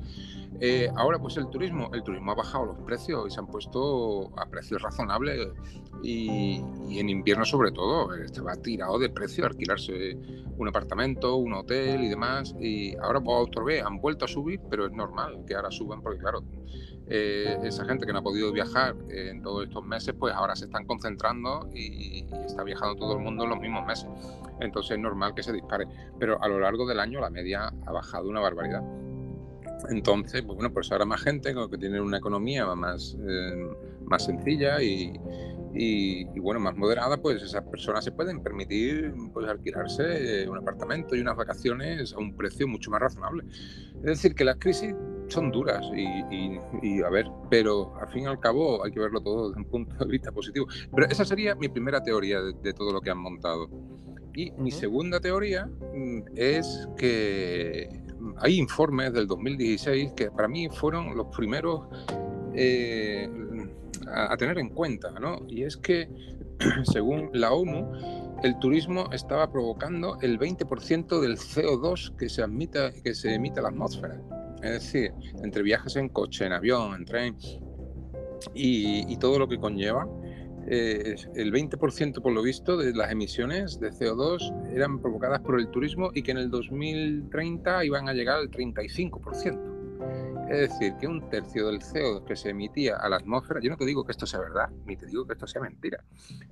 Eh, 0.62 0.90
ahora 0.94 1.18
pues 1.18 1.38
el 1.38 1.48
turismo, 1.48 1.90
el 1.94 2.02
turismo 2.02 2.32
ha 2.32 2.34
bajado 2.34 2.66
los 2.66 2.78
precios 2.80 3.26
y 3.26 3.30
se 3.30 3.40
han 3.40 3.46
puesto 3.46 4.30
a 4.38 4.46
precios 4.46 4.82
razonables 4.82 5.48
y, 6.02 6.62
en 6.90 7.08
invierno 7.08 7.46
sobre 7.46 7.72
todo, 7.72 8.14
estaba 8.14 8.54
tirado 8.56 8.98
de 8.98 9.08
precio 9.08 9.46
alquilarse 9.46 10.18
un 10.58 10.68
apartamento, 10.68 11.36
un 11.36 11.54
hotel 11.54 12.04
y 12.04 12.08
demás 12.08 12.54
y 12.60 12.94
ahora 12.96 13.20
pues 13.20 13.48
otra 13.48 13.64
vez 13.64 13.82
han 13.82 14.00
vuelto 14.00 14.26
a 14.26 14.28
subir, 14.28 14.60
pero 14.68 14.86
es 14.86 14.92
normal 14.92 15.44
que 15.46 15.54
ahora 15.54 15.70
suban 15.70 16.02
porque 16.02 16.18
claro, 16.18 16.44
eh, 17.12 17.58
esa 17.64 17.84
gente 17.86 18.06
que 18.06 18.12
no 18.12 18.20
ha 18.20 18.22
podido 18.22 18.52
viajar 18.52 18.94
en 19.08 19.42
todos 19.42 19.64
estos 19.64 19.84
meses, 19.84 20.14
pues 20.16 20.32
ahora 20.32 20.54
se 20.54 20.66
están 20.66 20.86
concentrando 20.86 21.68
y, 21.74 22.24
está 22.44 22.62
viajando 22.62 22.96
todo 22.96 23.14
el 23.14 23.18
mundo 23.18 23.44
en 23.44 23.50
los 23.50 23.58
mismos 23.58 23.84
meses. 23.84 24.08
Entonces 24.60 24.92
es 24.92 24.98
normal 24.98 25.34
que 25.34 25.42
se 25.42 25.52
dispare. 25.52 25.86
Pero 26.18 26.40
a 26.42 26.48
lo 26.48 26.60
largo 26.60 26.86
del 26.86 27.00
año 27.00 27.20
la 27.20 27.30
media 27.30 27.72
ha 27.86 27.92
bajado 27.92 28.28
una 28.28 28.40
barbaridad. 28.40 28.82
Entonces, 29.88 30.42
pues 30.42 30.56
bueno, 30.56 30.72
pues 30.72 30.90
ahora 30.92 31.04
más 31.04 31.22
gente 31.22 31.54
que 31.70 31.78
tiene 31.78 32.00
una 32.00 32.18
economía 32.18 32.66
más, 32.74 33.16
eh, 33.26 33.68
más 34.04 34.24
sencilla 34.24 34.82
y, 34.82 35.12
y, 35.74 36.24
bueno, 36.40 36.60
más 36.60 36.76
moderada, 36.76 37.16
pues 37.16 37.42
esas 37.42 37.62
personas 37.64 38.04
se 38.04 38.12
pueden 38.12 38.42
permitir 38.42 39.14
pues, 39.32 39.48
alquilarse 39.48 40.48
un 40.48 40.58
apartamento 40.58 41.14
y 41.14 41.20
unas 41.20 41.36
vacaciones 41.36 42.12
a 42.12 42.18
un 42.18 42.36
precio 42.36 42.66
mucho 42.66 42.90
más 42.90 43.00
razonable. 43.00 43.44
Es 43.96 44.02
decir, 44.02 44.34
que 44.34 44.44
las 44.44 44.56
crisis 44.56 44.94
son 45.28 45.52
duras 45.52 45.86
y, 45.94 47.02
a 47.02 47.10
ver, 47.10 47.26
pero 47.48 47.96
al 48.00 48.08
fin 48.08 48.24
y 48.24 48.26
al 48.26 48.40
cabo 48.40 48.84
hay 48.84 48.90
que 48.90 49.00
verlo 49.00 49.20
todo 49.20 49.48
desde 49.48 49.60
un 49.60 49.68
punto 49.68 50.04
de 50.04 50.10
vista 50.10 50.32
positivo. 50.32 50.66
Pero 50.94 51.06
esa 51.08 51.24
sería 51.24 51.54
mi 51.54 51.68
primera 51.68 52.02
teoría 52.02 52.40
de, 52.40 52.72
todo 52.72 52.92
lo 52.92 53.00
que 53.00 53.10
han 53.10 53.18
montado. 53.18 53.68
Y 54.40 54.52
mi 54.52 54.70
segunda 54.70 55.20
teoría 55.20 55.66
mm, 55.66 56.20
es 56.34 56.88
que 56.96 57.90
hay 58.38 58.56
informes 58.56 59.12
del 59.12 59.26
2016 59.26 60.12
que 60.12 60.30
para 60.30 60.48
mí 60.48 60.66
fueron 60.70 61.14
los 61.14 61.26
primeros 61.36 61.82
eh, 62.54 63.28
a, 64.08 64.34
tener 64.38 64.58
en 64.58 64.70
cuenta, 64.70 65.10
¿no? 65.20 65.44
Y 65.46 65.64
es 65.64 65.76
que, 65.76 66.08
según 66.84 67.28
la 67.34 67.52
ONU, 67.52 68.38
el 68.42 68.58
turismo 68.60 69.10
estaba 69.12 69.52
provocando 69.52 70.16
el 70.22 70.38
20% 70.38 71.20
del 71.20 71.36
CO2 71.36 72.16
que 72.16 72.30
se, 72.30 72.42
admita, 72.42 72.92
que 73.04 73.14
se 73.14 73.34
emite 73.34 73.60
a 73.60 73.64
la 73.64 73.68
atmósfera. 73.68 74.22
Es 74.62 74.70
decir, 74.70 75.12
entre 75.42 75.62
viajes 75.62 75.96
en 75.96 76.08
coche, 76.08 76.46
en 76.46 76.52
avión, 76.52 76.94
en 76.94 77.04
tren 77.04 77.36
y, 78.54 79.14
todo 79.18 79.38
lo 79.38 79.48
que 79.48 79.58
conlleva, 79.58 80.08
eh, 80.72 81.16
el 81.34 81.52
20% 81.52 82.22
por 82.22 82.32
lo 82.32 82.42
visto 82.42 82.76
de 82.76 82.94
las 82.94 83.10
emisiones 83.10 83.80
de 83.80 83.90
CO2 83.90 84.70
eran 84.72 85.00
provocadas 85.00 85.40
por 85.40 85.58
el 85.58 85.68
turismo 85.68 86.12
y 86.14 86.22
que 86.22 86.30
en 86.30 86.38
el 86.38 86.48
2030 86.48 87.84
iban 87.84 88.08
a 88.08 88.12
llegar 88.12 88.38
al 88.38 88.50
35%. 88.52 90.48
Es 90.48 90.70
decir, 90.70 90.94
que 91.00 91.08
un 91.08 91.28
tercio 91.28 91.66
del 91.66 91.80
CO2 91.80 92.24
que 92.24 92.36
se 92.36 92.50
emitía 92.50 92.96
a 92.96 93.08
la 93.08 93.16
atmósfera, 93.16 93.58
yo 93.60 93.70
no 93.70 93.76
te 93.76 93.84
digo 93.84 94.04
que 94.04 94.12
esto 94.12 94.26
sea 94.26 94.38
verdad, 94.38 94.68
ni 94.86 94.96
te 94.96 95.06
digo 95.06 95.26
que 95.26 95.32
esto 95.32 95.48
sea 95.48 95.60
mentira, 95.60 96.04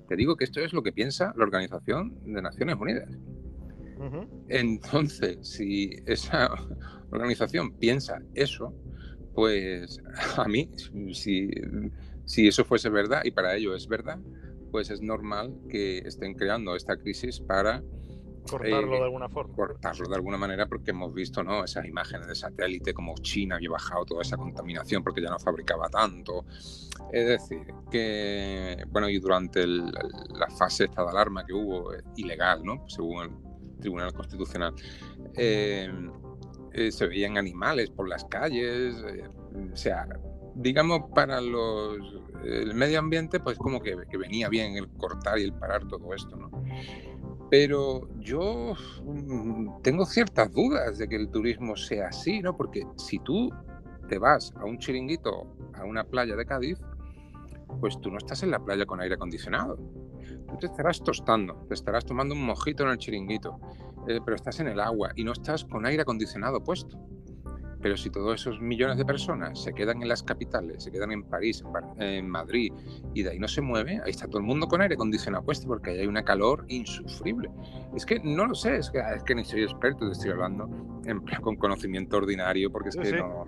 te 0.09 0.17
digo 0.17 0.37
que 0.37 0.45
esto 0.45 0.59
es 0.61 0.73
lo 0.73 0.83
que 0.83 0.93
piensa 0.93 1.33
la 1.37 1.45
Organización 1.45 2.19
de 2.25 2.43
Naciones 2.43 2.75
Unidas. 2.75 3.09
Entonces, 4.49 5.39
si 5.43 5.91
esa 6.07 6.51
organización 7.11 7.73
piensa 7.73 8.21
eso, 8.35 8.75
pues 9.35 10.01
a 10.37 10.49
mí, 10.49 10.69
si, 11.13 11.51
si 12.29 12.47
eso 12.47 12.63
fuese 12.63 12.91
verdad 12.91 13.23
y 13.25 13.31
para 13.31 13.55
ello 13.57 13.75
es 13.75 13.89
verdad, 13.89 14.19
pues 14.71 14.91
es 14.91 15.01
normal 15.01 15.55
que 15.71 15.99
estén 15.99 16.35
creando 16.35 16.77
esta 16.77 16.99
crisis 16.99 17.41
para 17.41 17.83
cortarlo 18.51 18.97
de 18.97 19.05
alguna 19.05 19.29
forma. 19.31 19.57
Cortarlo 19.57 20.09
de 20.11 20.15
alguna 20.15 20.37
manera 20.37 20.67
porque 20.67 20.91
hemos 20.91 21.15
visto 21.15 21.43
¿no? 21.43 21.65
esas 21.65 21.87
imágenes 21.87 22.27
de 22.27 22.35
satélite 22.35 22.93
como 22.93 23.15
China 23.15 23.57
había 23.57 23.71
bajado 23.71 24.05
toda 24.05 24.23
esa 24.23 24.37
contaminación 24.37 25.03
porque 25.03 25.23
ya 25.23 25.31
no 25.31 25.39
fabricaba 25.39 25.89
tanto. 25.89 26.45
Es 27.11 27.27
decir, 27.27 27.67
que, 27.91 28.85
bueno, 28.91 29.09
y 29.09 29.19
durante 29.19 29.67
la 29.67 30.49
fase 30.59 30.85
esta 30.85 31.05
de 31.05 31.09
alarma 31.09 31.47
que 31.47 31.55
hubo, 31.55 31.95
eh, 31.95 32.03
ilegal, 32.17 32.63
¿no? 32.63 32.85
Según 32.89 33.23
el 33.23 33.81
Tribunal 33.81 34.13
Constitucional, 34.13 34.75
eh, 35.35 35.91
eh, 36.75 36.93
se 36.93 37.07
veían 37.07 37.39
animales 37.39 37.89
por 37.89 38.07
las 38.07 38.27
calles, 38.27 38.97
o 39.73 39.77
sea, 39.77 40.07
digamos, 40.59 41.03
para 41.15 41.41
los, 41.41 41.99
el 42.45 42.75
medio 42.75 42.99
ambiente, 42.99 43.41
pues 43.41 43.57
como 43.59 43.81
que, 43.81 43.97
que, 44.11 44.17
venía 44.17 44.49
bien 44.49 44.77
el 44.77 44.89
cortar 44.89 45.39
y 45.39 45.45
el 45.45 45.53
parar 45.53 45.87
todo 45.87 46.13
esto, 46.15 46.37
¿no? 46.37 46.51
Pero 47.51 48.09
yo 48.19 48.75
mm, 49.05 49.83
tengo 49.83 50.05
ciertas 50.05 50.53
dudas 50.53 50.99
de 50.99 51.09
que 51.09 51.17
el 51.17 51.31
turismo 51.31 51.77
sea 51.77 52.09
así, 52.09 52.41
¿no? 52.41 52.57
Porque 52.57 52.83
si 52.97 53.19
tú 53.21 53.51
te 54.09 54.19
vas 54.19 54.53
a 54.57 54.65
un 54.65 54.79
chiringuito, 54.79 55.47
a 55.75 55.85
una 55.85 56.05
playa 56.05 56.35
de 56.35 56.45
Cádiz, 56.45 56.79
pues 57.81 58.01
tú 58.01 58.11
no 58.11 58.19
estás 58.19 58.43
en 58.43 58.51
la 58.51 58.59
playa 58.59 58.85
con 58.85 59.01
aire 59.01 59.15
acondicionado. 59.15 59.77
Tú 59.77 60.57
te 60.59 60.67
estarás 60.67 61.03
tostando, 61.03 61.55
te 61.69 61.75
estarás 61.75 62.05
tomando 62.05 62.35
un 62.35 62.45
mojito 62.45 62.83
en 62.83 62.91
el 62.91 62.99
chiringuito, 62.99 63.61
eh, 64.09 64.21
pero 64.25 64.35
estás 64.35 64.59
en 64.61 64.69
el 64.69 64.81
agua 64.81 65.13
y 65.15 65.25
no 65.25 65.33
estás 65.33 65.65
con 65.65 65.87
aire 65.87 66.03
acondicionado 66.03 66.63
puesto. 66.63 66.99
Pero 67.81 67.97
si 67.97 68.11
todos 68.11 68.41
esos 68.41 68.61
millones 68.61 68.99
de 68.99 69.05
personas 69.05 69.63
se 69.63 69.73
quedan 69.73 70.03
en 70.03 70.09
las 70.09 70.23
capitales, 70.23 70.83
se 70.85 70.91
quedan 70.91 71.13
en 71.13 71.23
París, 71.23 71.63
en 71.99 72.29
Madrid, 72.29 72.73
y 73.15 73.23
de 73.23 73.31
ahí 73.31 73.39
no 73.39 73.49
se 73.49 73.61
mueve, 73.61 74.01
ahí 74.05 74.11
está 74.11 74.27
todo 74.27 74.39
el 74.39 74.45
mundo 74.45 74.67
con 74.67 74.81
aire 74.81 74.95
acondicionado 74.95 75.45
puesto 75.45 75.67
porque 75.67 75.91
ahí 75.91 76.01
hay 76.01 76.07
una 76.07 76.25
calor 76.25 76.65
insufrible. 76.69 77.51
Es 77.95 78.05
que 78.05 78.21
no 78.21 78.47
lo 78.47 78.55
sé, 78.55 78.77
es 78.77 78.91
que, 78.91 78.99
es 78.99 79.23
que 79.23 79.35
ni 79.35 79.45
soy 79.45 79.63
experto, 79.63 80.07
te 80.07 80.13
estoy 80.13 80.31
hablando 80.31 80.69
en 81.05 81.23
con 81.41 81.57
conocimiento 81.57 82.17
ordinario, 82.17 82.71
porque 82.71 82.91
es 82.91 82.97
que 82.97 83.13
No, 83.13 83.47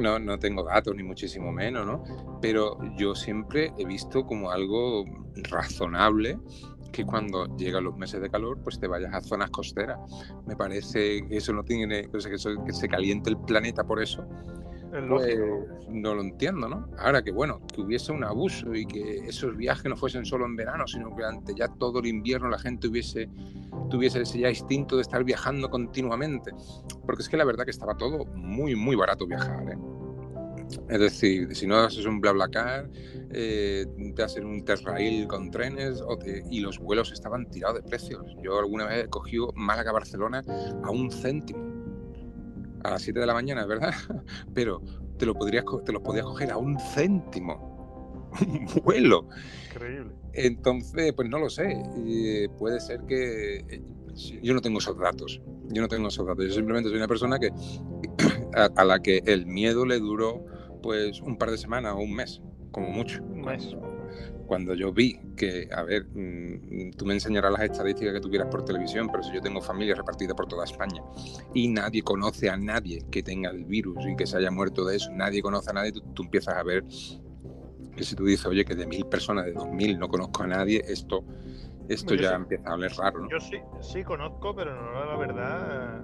no, 0.00 0.18
no 0.18 0.38
tengo 0.38 0.64
datos, 0.64 0.94
ni 0.94 1.02
muchísimo 1.02 1.50
menos, 1.50 1.86
¿no? 1.86 2.04
Pero 2.40 2.78
yo 2.96 3.14
siempre 3.14 3.72
he 3.78 3.84
visto 3.84 4.24
como 4.26 4.50
algo 4.50 5.04
razonable 5.50 6.38
que 6.92 7.04
cuando 7.04 7.46
llegan 7.56 7.84
los 7.84 7.96
meses 7.96 8.20
de 8.20 8.30
calor, 8.30 8.58
pues 8.62 8.78
te 8.78 8.86
vayas 8.86 9.14
a 9.14 9.20
zonas 9.20 9.50
costeras. 9.50 9.98
Me 10.46 10.56
parece 10.56 11.26
que 11.26 11.36
eso 11.36 11.52
no 11.52 11.64
tiene, 11.64 12.08
que, 12.08 12.18
que 12.18 12.72
se 12.72 12.88
caliente 12.88 13.30
el 13.30 13.38
planeta 13.38 13.84
por 13.84 14.02
eso. 14.02 14.26
Pues, 14.90 15.38
no 15.90 16.14
lo 16.14 16.22
entiendo, 16.22 16.68
¿no? 16.68 16.88
Ahora 16.98 17.22
que 17.22 17.30
bueno, 17.30 17.60
que 17.74 17.82
hubiese 17.82 18.10
un 18.10 18.24
abuso 18.24 18.74
y 18.74 18.86
que 18.86 19.18
esos 19.18 19.54
viajes 19.56 19.84
no 19.84 19.96
fuesen 19.96 20.24
solo 20.24 20.46
en 20.46 20.56
verano, 20.56 20.86
sino 20.86 21.14
que 21.14 21.24
ante 21.24 21.54
ya 21.54 21.68
todo 21.68 21.98
el 21.98 22.06
invierno 22.06 22.48
la 22.48 22.58
gente 22.58 22.88
hubiese, 22.88 23.28
tuviese 23.90 24.22
ese 24.22 24.38
ya 24.38 24.48
instinto 24.48 24.96
de 24.96 25.02
estar 25.02 25.24
viajando 25.24 25.68
continuamente. 25.68 26.52
Porque 27.04 27.22
es 27.22 27.28
que 27.28 27.36
la 27.36 27.44
verdad 27.44 27.64
que 27.64 27.70
estaba 27.70 27.96
todo 27.96 28.24
muy, 28.34 28.74
muy 28.76 28.96
barato 28.96 29.26
viajar, 29.26 29.70
¿eh? 29.70 29.78
Es 30.88 31.00
decir, 31.00 31.54
si 31.54 31.66
no 31.66 31.76
haces 31.76 32.04
un 32.04 32.20
BlaBlaCar, 32.20 32.88
eh, 33.30 33.86
te 34.14 34.22
hacen 34.22 34.46
un 34.46 34.64
Terrail 34.64 35.26
con 35.26 35.50
trenes 35.50 36.02
y 36.50 36.60
los 36.60 36.78
vuelos 36.78 37.12
estaban 37.12 37.48
tirados 37.50 37.82
de 37.82 37.88
precios. 37.88 38.24
Yo 38.42 38.58
alguna 38.58 38.86
vez 38.86 39.04
he 39.04 39.08
cogido 39.08 39.52
Málaga-Barcelona 39.54 40.44
a 40.82 40.90
un 40.90 41.10
céntimo. 41.10 41.68
A 42.84 42.90
las 42.90 43.02
7 43.02 43.18
de 43.18 43.26
la 43.26 43.34
mañana, 43.34 43.66
¿verdad? 43.66 43.92
Pero 44.54 44.82
te 45.18 45.26
lo, 45.26 45.34
podrías, 45.34 45.64
te 45.84 45.92
lo 45.92 46.02
podías 46.02 46.24
coger 46.24 46.50
a 46.52 46.56
un 46.56 46.78
céntimo. 46.78 47.68
Un 48.46 48.66
vuelo. 48.84 49.26
Increíble. 49.70 50.12
Entonces, 50.34 51.14
pues 51.14 51.30
no 51.30 51.38
lo 51.38 51.48
sé. 51.48 51.82
puede 52.58 52.78
ser 52.78 53.00
que... 53.06 53.56
Eh, 53.56 53.82
yo 54.42 54.52
no 54.52 54.60
tengo 54.60 54.78
esos 54.80 54.98
datos. 54.98 55.40
Yo 55.68 55.80
no 55.80 55.88
tengo 55.88 56.08
esos 56.08 56.26
datos. 56.26 56.44
Yo 56.44 56.52
simplemente 56.52 56.90
soy 56.90 56.98
una 56.98 57.08
persona 57.08 57.38
que 57.38 57.50
a 58.54 58.84
la 58.84 59.00
que 59.00 59.22
el 59.24 59.46
miedo 59.46 59.86
le 59.86 59.98
duró 59.98 60.44
pues 60.88 61.20
un 61.20 61.36
par 61.36 61.50
de 61.50 61.58
semanas 61.58 61.92
o 61.92 61.98
un 61.98 62.14
mes, 62.14 62.40
como 62.72 62.88
mucho. 62.88 63.22
Cuando, 64.46 64.72
yo 64.72 64.90
vi 64.90 65.20
que, 65.36 65.68
a 65.70 65.82
ver, 65.82 66.06
mm, 66.06 66.92
tú 66.96 67.04
me 67.04 67.12
enseñarás 67.12 67.52
las 67.52 67.60
estadísticas 67.60 68.14
que 68.14 68.20
tuvieras 68.22 68.48
por 68.48 68.64
televisión, 68.64 69.10
pero 69.12 69.22
si 69.22 69.34
yo 69.34 69.42
tengo 69.42 69.60
familia 69.60 69.94
repartida 69.94 70.34
por 70.34 70.48
toda 70.48 70.64
España 70.64 71.02
y 71.52 71.68
nadie 71.68 72.00
conoce 72.02 72.48
a 72.48 72.56
nadie 72.56 73.04
que 73.10 73.22
tenga 73.22 73.50
el 73.50 73.66
virus 73.66 73.98
y 74.06 74.16
que 74.16 74.26
se 74.26 74.38
haya 74.38 74.50
muerto 74.50 74.86
de 74.86 74.96
eso, 74.96 75.10
nadie 75.12 75.42
conoce 75.42 75.68
a 75.68 75.74
nadie, 75.74 75.92
tú, 75.92 76.22
empiezas 76.22 76.56
a 76.56 76.62
ver 76.62 76.84
que 77.94 78.02
si 78.02 78.16
tú 78.16 78.24
dices, 78.24 78.46
oye, 78.46 78.64
que 78.64 78.74
de 78.74 78.86
mil 78.86 79.04
personas, 79.04 79.44
de 79.44 79.52
dos 79.52 79.68
mil, 79.68 79.98
no 79.98 80.08
conozco 80.08 80.44
a 80.44 80.46
nadie, 80.46 80.82
esto, 80.88 81.22
esto 81.90 82.14
ya 82.14 82.30
empieza 82.32 82.66
a 82.70 82.72
hablar 82.72 82.92
raro, 82.96 83.20
¿no? 83.20 83.28
Yo 83.28 83.40
sí, 83.40 83.58
sí 83.82 84.02
conozco, 84.04 84.56
pero 84.56 84.74
no, 84.74 85.04
la 85.04 85.16
verdad, 85.18 86.02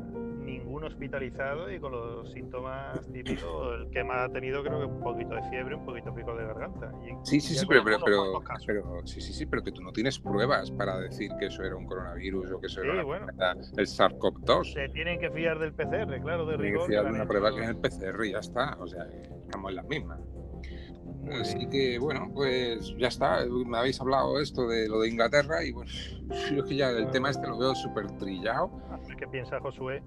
hospitalizado 0.84 1.70
y 1.70 1.78
con 1.78 1.92
los 1.92 2.32
síntomas 2.32 3.00
típicos, 3.12 3.80
el 3.80 3.90
que 3.90 4.04
más 4.04 4.28
ha 4.28 4.32
tenido 4.32 4.62
creo 4.62 4.80
que 4.80 4.86
un 4.86 5.00
poquito 5.00 5.34
de 5.34 5.42
fiebre, 5.50 5.74
un 5.74 5.84
poquito 5.84 6.10
de 6.10 6.16
pico 6.16 6.36
de 6.36 6.44
garganta. 6.44 6.92
sí, 7.22 7.40
sí, 7.40 7.54
sí, 7.54 7.66
pero, 7.66 7.82
pero, 7.84 7.98
pero, 8.66 9.06
sí, 9.06 9.20
sí, 9.20 9.32
sí, 9.32 9.46
pero 9.46 9.62
que 9.62 9.72
tú 9.72 9.82
no 9.82 9.92
tienes 9.92 10.18
pruebas 10.18 10.70
para 10.70 10.98
decir 10.98 11.30
que 11.38 11.46
eso 11.46 11.62
era 11.62 11.76
un 11.76 11.86
coronavirus 11.86 12.52
o 12.52 12.60
que 12.60 12.66
eso 12.66 12.82
era 12.82 13.02
el 13.02 13.86
SARS-CoV-2. 13.86 14.72
Se 14.72 14.88
tienen 14.90 15.18
que 15.18 15.30
fiar 15.30 15.58
del 15.58 15.72
PCR, 15.72 16.20
claro, 16.22 16.46
de 16.46 16.56
rigor. 16.56 16.86
que 16.86 16.92
fiar 16.92 17.04
de 17.04 17.10
una 17.10 17.26
prueba 17.26 17.54
que 17.54 17.62
es 17.62 17.68
el 17.68 17.76
PCR 17.76 18.24
y 18.24 18.32
ya 18.32 18.38
está, 18.38 18.76
o 18.80 18.86
sea, 18.86 19.04
estamos 19.04 19.70
en 19.70 19.76
las 19.76 19.86
mismas. 19.86 20.20
Así 21.32 21.66
que 21.68 21.98
bueno, 21.98 22.30
pues 22.34 22.94
ya 22.98 23.08
está. 23.08 23.44
Me 23.46 23.78
habéis 23.78 24.00
hablado 24.00 24.38
esto 24.40 24.68
de 24.68 24.88
lo 24.88 25.00
de 25.00 25.08
Inglaterra 25.08 25.64
y 25.64 25.72
pues 25.72 26.18
yo 26.54 26.64
que 26.64 26.76
ya 26.76 26.90
el 26.90 27.10
tema 27.10 27.30
este 27.30 27.46
lo 27.46 27.58
veo 27.58 27.74
súper 27.74 28.10
trillado. 28.18 28.70
¿Qué 29.18 29.26
piensa 29.28 29.58
Josué? 29.60 30.02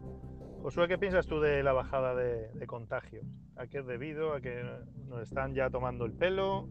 Josué, 0.68 0.90
¿qué 0.90 0.98
piensas 0.98 1.26
tú 1.26 1.40
de 1.40 1.64
la 1.64 1.72
bajada 1.72 2.14
de, 2.14 2.68
contagios? 2.68 3.26
¿A 3.56 3.68
qué 3.68 3.78
es 3.78 3.88
debido? 3.88 4.34
¿A 4.34 4.42
que 4.42 4.62
nos 5.08 5.22
están 5.22 5.54
ya 5.54 5.70
tomando 5.70 6.04
el 6.04 6.12
pelo? 6.12 6.68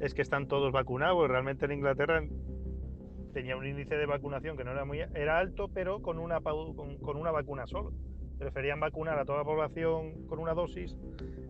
¿Es 0.00 0.14
que 0.14 0.22
están 0.22 0.48
todos 0.48 0.72
vacunados? 0.72 1.28
Realmente 1.28 1.64
en 1.64 1.70
Inglaterra 1.70 2.24
tenía 3.32 3.56
un 3.56 3.64
índice 3.64 3.94
de 3.94 4.04
vacunación 4.04 4.56
que 4.56 4.64
no 4.64 4.72
era 4.72 4.84
muy 4.84 4.98
era 5.14 5.38
alto, 5.38 5.68
pero 5.72 6.02
con 6.02 6.18
una, 6.18 6.40
con, 6.40 7.16
una 7.16 7.30
vacuna 7.30 7.68
solo. 7.68 7.92
Preferían 8.36 8.80
vacunar 8.80 9.16
a 9.16 9.24
toda 9.24 9.38
la 9.38 9.44
población 9.44 10.26
con 10.26 10.40
una 10.40 10.52
dosis 10.52 10.96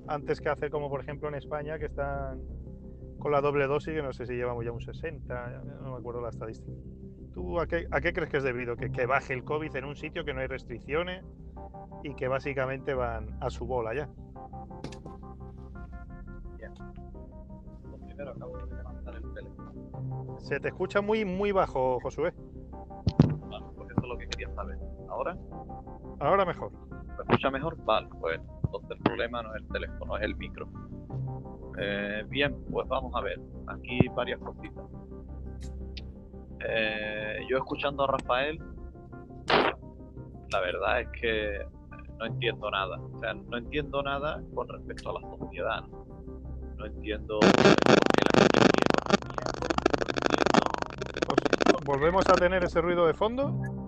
antes 0.07 0.39
que 0.43 0.51
hacer 0.51 0.69
como 0.69 0.91
por 0.91 1.01
ejemplo 1.01 1.31
en 1.31 1.37
España, 1.37 1.79
que 1.79 1.87
están 1.87 2.43
con 3.21 3.31
la 3.31 3.41
doble 3.41 3.67
dosis, 3.67 3.95
que 3.95 4.03
no 4.03 4.13
sé 4.13 4.27
si 4.27 4.35
llevamos 4.35 4.65
ya 4.65 4.73
un 4.73 4.81
60, 4.81 5.63
no 5.83 5.93
me 5.93 5.99
acuerdo 5.99 6.21
la 6.21 6.31
estadística. 6.31 6.77
¿Tú 7.33 7.61
a 7.61 7.67
qué, 7.67 7.87
a 7.91 8.01
qué 8.01 8.13
crees 8.13 8.29
que 8.29 8.39
es 8.39 8.43
debido? 8.43 8.77
¿Que, 8.77 8.91
¿Que 8.91 9.07
baje 9.07 9.35
el 9.35 9.45
COVID 9.45 9.77
en 9.77 9.85
un 9.85 9.95
sitio 9.95 10.25
que 10.25 10.35
no 10.35 10.41
hay 10.41 10.49
restricciones? 10.49 11.25
y 12.03 12.15
que 12.15 12.29
básicamente 12.29 12.95
van 12.95 13.37
a 13.41 13.51
su 13.51 13.67
bola 13.67 13.95
ya. 13.95 14.09
Primero 18.07 18.31
acabo 18.33 18.59
de 18.59 18.77
levantar 18.77 19.15
el 19.17 19.35
teléfono. 19.35 20.39
Se 20.41 20.61
te 20.61 20.69
escucha 20.69 21.01
muy 21.01 21.25
muy 21.25 21.53
bajo, 21.53 21.99
Josué. 22.01 22.33
Vale, 23.49 23.67
pues 23.77 23.91
eso 23.91 24.01
es 24.01 24.09
lo 24.09 24.19
que 24.19 24.29
quería 24.29 24.55
saber. 24.55 24.79
¿Ahora? 25.09 25.37
Ahora 26.21 26.45
mejor. 26.45 26.73
¿Me 26.91 27.23
escucha 27.23 27.51
mejor? 27.51 27.77
Vale, 27.85 28.09
pues 28.21 28.41
entonces 28.71 28.91
el 28.99 29.03
problema 29.03 29.43
no 29.43 29.55
es 29.55 29.63
el 29.63 29.69
teléfono, 29.69 30.17
es 30.17 30.23
el 30.23 30.37
micro. 30.37 30.69
Eh, 31.79 32.25
bien, 32.29 32.57
pues 32.71 32.87
vamos 32.87 33.13
a 33.17 33.21
ver. 33.21 33.41
Aquí 33.67 33.99
varias 34.15 34.39
cositas. 34.39 34.85
Eh, 36.61 37.41
yo 37.49 37.59
escuchando 37.59 38.05
a 38.05 38.07
Rafael, 38.07 38.59
la 40.53 40.61
verdad 40.61 41.01
es 41.01 41.09
que 41.21 41.67
no 42.19 42.27
entiendo 42.27 42.71
nada. 42.71 43.01
O 43.01 43.19
sea, 43.19 43.35
no 43.35 43.57
entiendo 43.57 44.03
nada 44.03 44.41
con 44.55 44.69
respecto 44.69 45.11
a 45.11 45.21
la 45.21 45.37
sociedad. 45.37 45.83
No, 46.77 46.87
entiendo 46.87 47.41
la 47.41 47.49
gente 47.49 48.07
quiere 48.15 48.91
volvemos 51.85 52.25
a 52.29 52.35
tener 52.35 52.63
ese 52.63 52.81
ruido 52.81 53.07
de 53.07 53.15
fondo. 53.15 53.80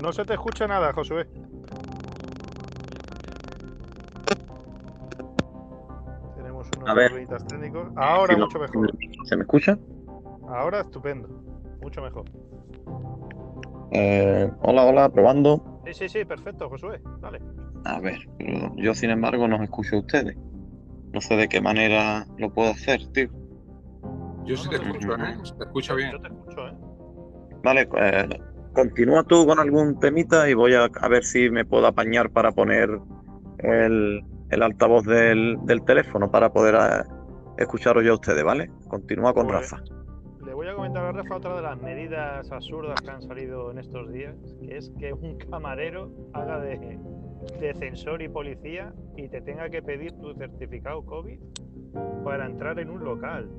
No 0.00 0.12
se 0.12 0.24
te 0.24 0.34
escucha 0.34 0.66
nada, 0.66 0.92
Josué. 0.92 1.26
Tenemos 6.36 6.70
unos 6.72 6.84
problemitas 6.94 7.44
técnicos. 7.46 7.88
Ahora 7.96 8.34
Si 8.34 8.40
no- 8.40 8.46
mucho 8.46 8.58
mejor. 8.58 8.90
¿Se 9.24 9.36
me 9.36 9.42
escucha? 9.42 9.78
Ahora 10.48 10.80
estupendo. 10.80 11.28
Mucho 11.80 12.02
mejor. 12.02 12.24
Eh, 13.92 14.50
hola, 14.62 14.84
hola, 14.84 15.08
probando. 15.08 15.82
Sí, 15.86 15.94
sí, 15.94 16.08
sí, 16.08 16.24
perfecto, 16.24 16.68
Josué. 16.68 17.00
Dale. 17.20 17.40
A 17.84 17.98
ver, 18.00 18.18
yo 18.76 18.94
sin 18.94 19.10
embargo 19.10 19.48
no 19.48 19.56
os 19.56 19.62
escucho 19.62 19.96
a 19.96 20.00
ustedes. 20.00 20.36
No 21.12 21.20
sé 21.20 21.36
de 21.36 21.48
qué 21.48 21.60
manera 21.60 22.26
lo 22.38 22.50
puedo 22.50 22.70
hacer, 22.70 23.00
tío. 23.12 23.28
Yo 24.44 24.54
No, 24.56 24.62
sí 24.62 24.68
te 24.68 24.76
escucho, 24.76 25.14
escucho. 25.14 25.14
¿eh? 25.24 25.36
Te 25.58 25.64
escucho 25.64 25.94
bien. 25.96 26.12
Yo 26.12 26.20
te 26.20 26.28
escucho, 26.28 26.68
¿eh? 26.68 26.74
Vale, 27.62 27.88
eh, 27.98 28.28
continúa 28.72 29.24
tú 29.24 29.46
con 29.46 29.58
algún 29.58 29.98
temita 29.98 30.48
y 30.48 30.54
voy 30.54 30.74
a, 30.74 30.84
a 30.84 31.08
ver 31.08 31.24
si 31.24 31.50
me 31.50 31.64
puedo 31.64 31.86
apañar 31.86 32.30
para 32.30 32.52
poner 32.52 32.90
el, 33.58 34.24
el 34.50 34.62
altavoz 34.62 35.04
del, 35.04 35.58
del 35.64 35.84
teléfono 35.84 36.30
para 36.30 36.52
poder 36.52 36.74
eh, 36.74 37.04
escucharos 37.58 38.04
yo 38.04 38.12
a 38.12 38.14
ustedes, 38.14 38.44
¿vale? 38.44 38.70
Continúa 38.88 39.32
con 39.32 39.48
Rafa. 39.48 39.80
Le 40.44 40.54
voy 40.54 40.66
a 40.68 40.74
comentar 40.74 41.04
a 41.04 41.12
Rafa 41.12 41.36
otra 41.36 41.56
de 41.56 41.62
las 41.62 41.80
medidas 41.80 42.50
absurdas 42.50 43.00
que 43.00 43.10
han 43.10 43.22
salido 43.22 43.70
en 43.70 43.78
estos 43.78 44.10
días, 44.12 44.34
que 44.60 44.76
es 44.76 44.92
que 44.98 45.12
un 45.12 45.38
camarero 45.38 46.10
haga 46.32 46.58
de 46.60 46.98
defensor 47.60 48.22
y 48.22 48.28
policía 48.28 48.92
y 49.16 49.28
te 49.28 49.40
tenga 49.40 49.68
que 49.68 49.82
pedir 49.82 50.12
tu 50.12 50.34
certificado 50.34 51.04
COVID 51.04 51.38
para 52.24 52.46
entrar 52.46 52.78
en 52.78 52.90
un 52.90 53.04
local. 53.04 53.50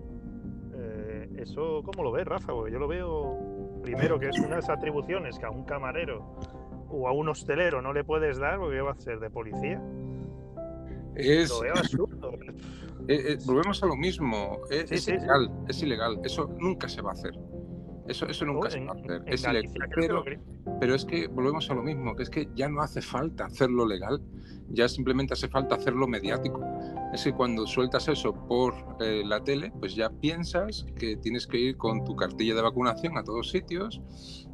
Eh, 0.76 1.30
¿Eso 1.38 1.82
cómo 1.84 2.04
lo 2.04 2.12
ves, 2.12 2.26
Rafa? 2.26 2.54
Porque 2.54 2.72
yo 2.72 2.80
lo 2.80 2.88
veo 2.88 3.61
primero 3.82 4.20
que 4.20 4.30
es 4.30 4.40
unas 4.40 4.70
atribuciones 4.70 5.38
que 5.40 5.46
a 5.46 5.50
un 5.52 5.64
camarero 5.66 6.36
o 6.90 7.08
a 7.08 7.12
un 7.14 7.30
hostelero 7.30 7.82
no 7.82 7.94
le 7.94 8.04
puedes 8.04 8.38
dar 8.38 8.60
porque 8.60 8.82
va 8.82 8.92
a 8.92 8.96
ser 9.00 9.20
de 9.20 9.30
policía. 9.30 9.82
Es, 11.16 11.50
Lo 11.50 11.62
veo 11.62 11.74
absurdo. 11.76 12.32
eh, 13.08 13.34
eh, 13.34 13.38
volvemos 13.46 13.82
a 13.84 13.86
lo 13.86 13.96
mismo. 13.96 14.60
Es, 14.70 14.90
Sí, 14.90 14.96
es 14.96 15.04
sí, 15.04 15.12
sí. 15.12 15.18
ilegal, 15.18 15.52
es 15.68 15.84
ilegal. 15.84 16.20
Eso 16.24 16.50
nunca 16.60 16.88
se 16.88 17.02
va 17.02 17.10
a 17.12 17.14
hacer. 17.14 17.38
Eso, 18.08 18.26
eso 18.28 18.46
nunca 18.46 18.70
se 18.70 18.78
En- 18.80 18.88
va 18.88 18.92
a 18.92 18.96
hacer. 18.96 19.24
Es 19.28 19.44
ilegal. 19.44 19.72
Pero, 19.96 20.24
pero 20.80 20.96
es 20.96 21.06
que 21.06 21.28
volvemos 21.28 21.70
a 21.70 21.74
lo 21.74 21.84
mismo, 21.84 22.16
que 22.16 22.24
es 22.24 22.30
que 22.30 22.48
ya 22.56 22.70
no 22.70 22.82
hace 22.82 23.02
falta 23.02 23.46
hacerlo 23.46 23.86
legal, 23.86 24.22
ya 24.70 24.88
simplemente 24.88 25.34
hace 25.34 25.48
falta 25.50 25.76
hacerlo 25.76 26.08
mediático. 26.08 26.62
Es 27.14 27.24
que 27.26 27.34
cuando 27.34 27.68
sueltas 27.68 28.08
eso 28.08 28.34
por 28.34 28.74
eh, 29.02 29.24
la 29.26 29.44
tele, 29.44 29.72
pues 29.80 29.96
ya 29.96 30.10
piensas 30.10 30.86
que 30.98 31.18
tienes 31.18 31.46
que 31.46 31.58
ir 31.60 31.78
con 31.78 32.04
tu 32.06 32.16
cartilla 32.16 32.56
de 32.56 32.62
vacunación 32.62 33.18
a 33.18 33.24
todos 33.24 33.50
sitios 33.50 34.02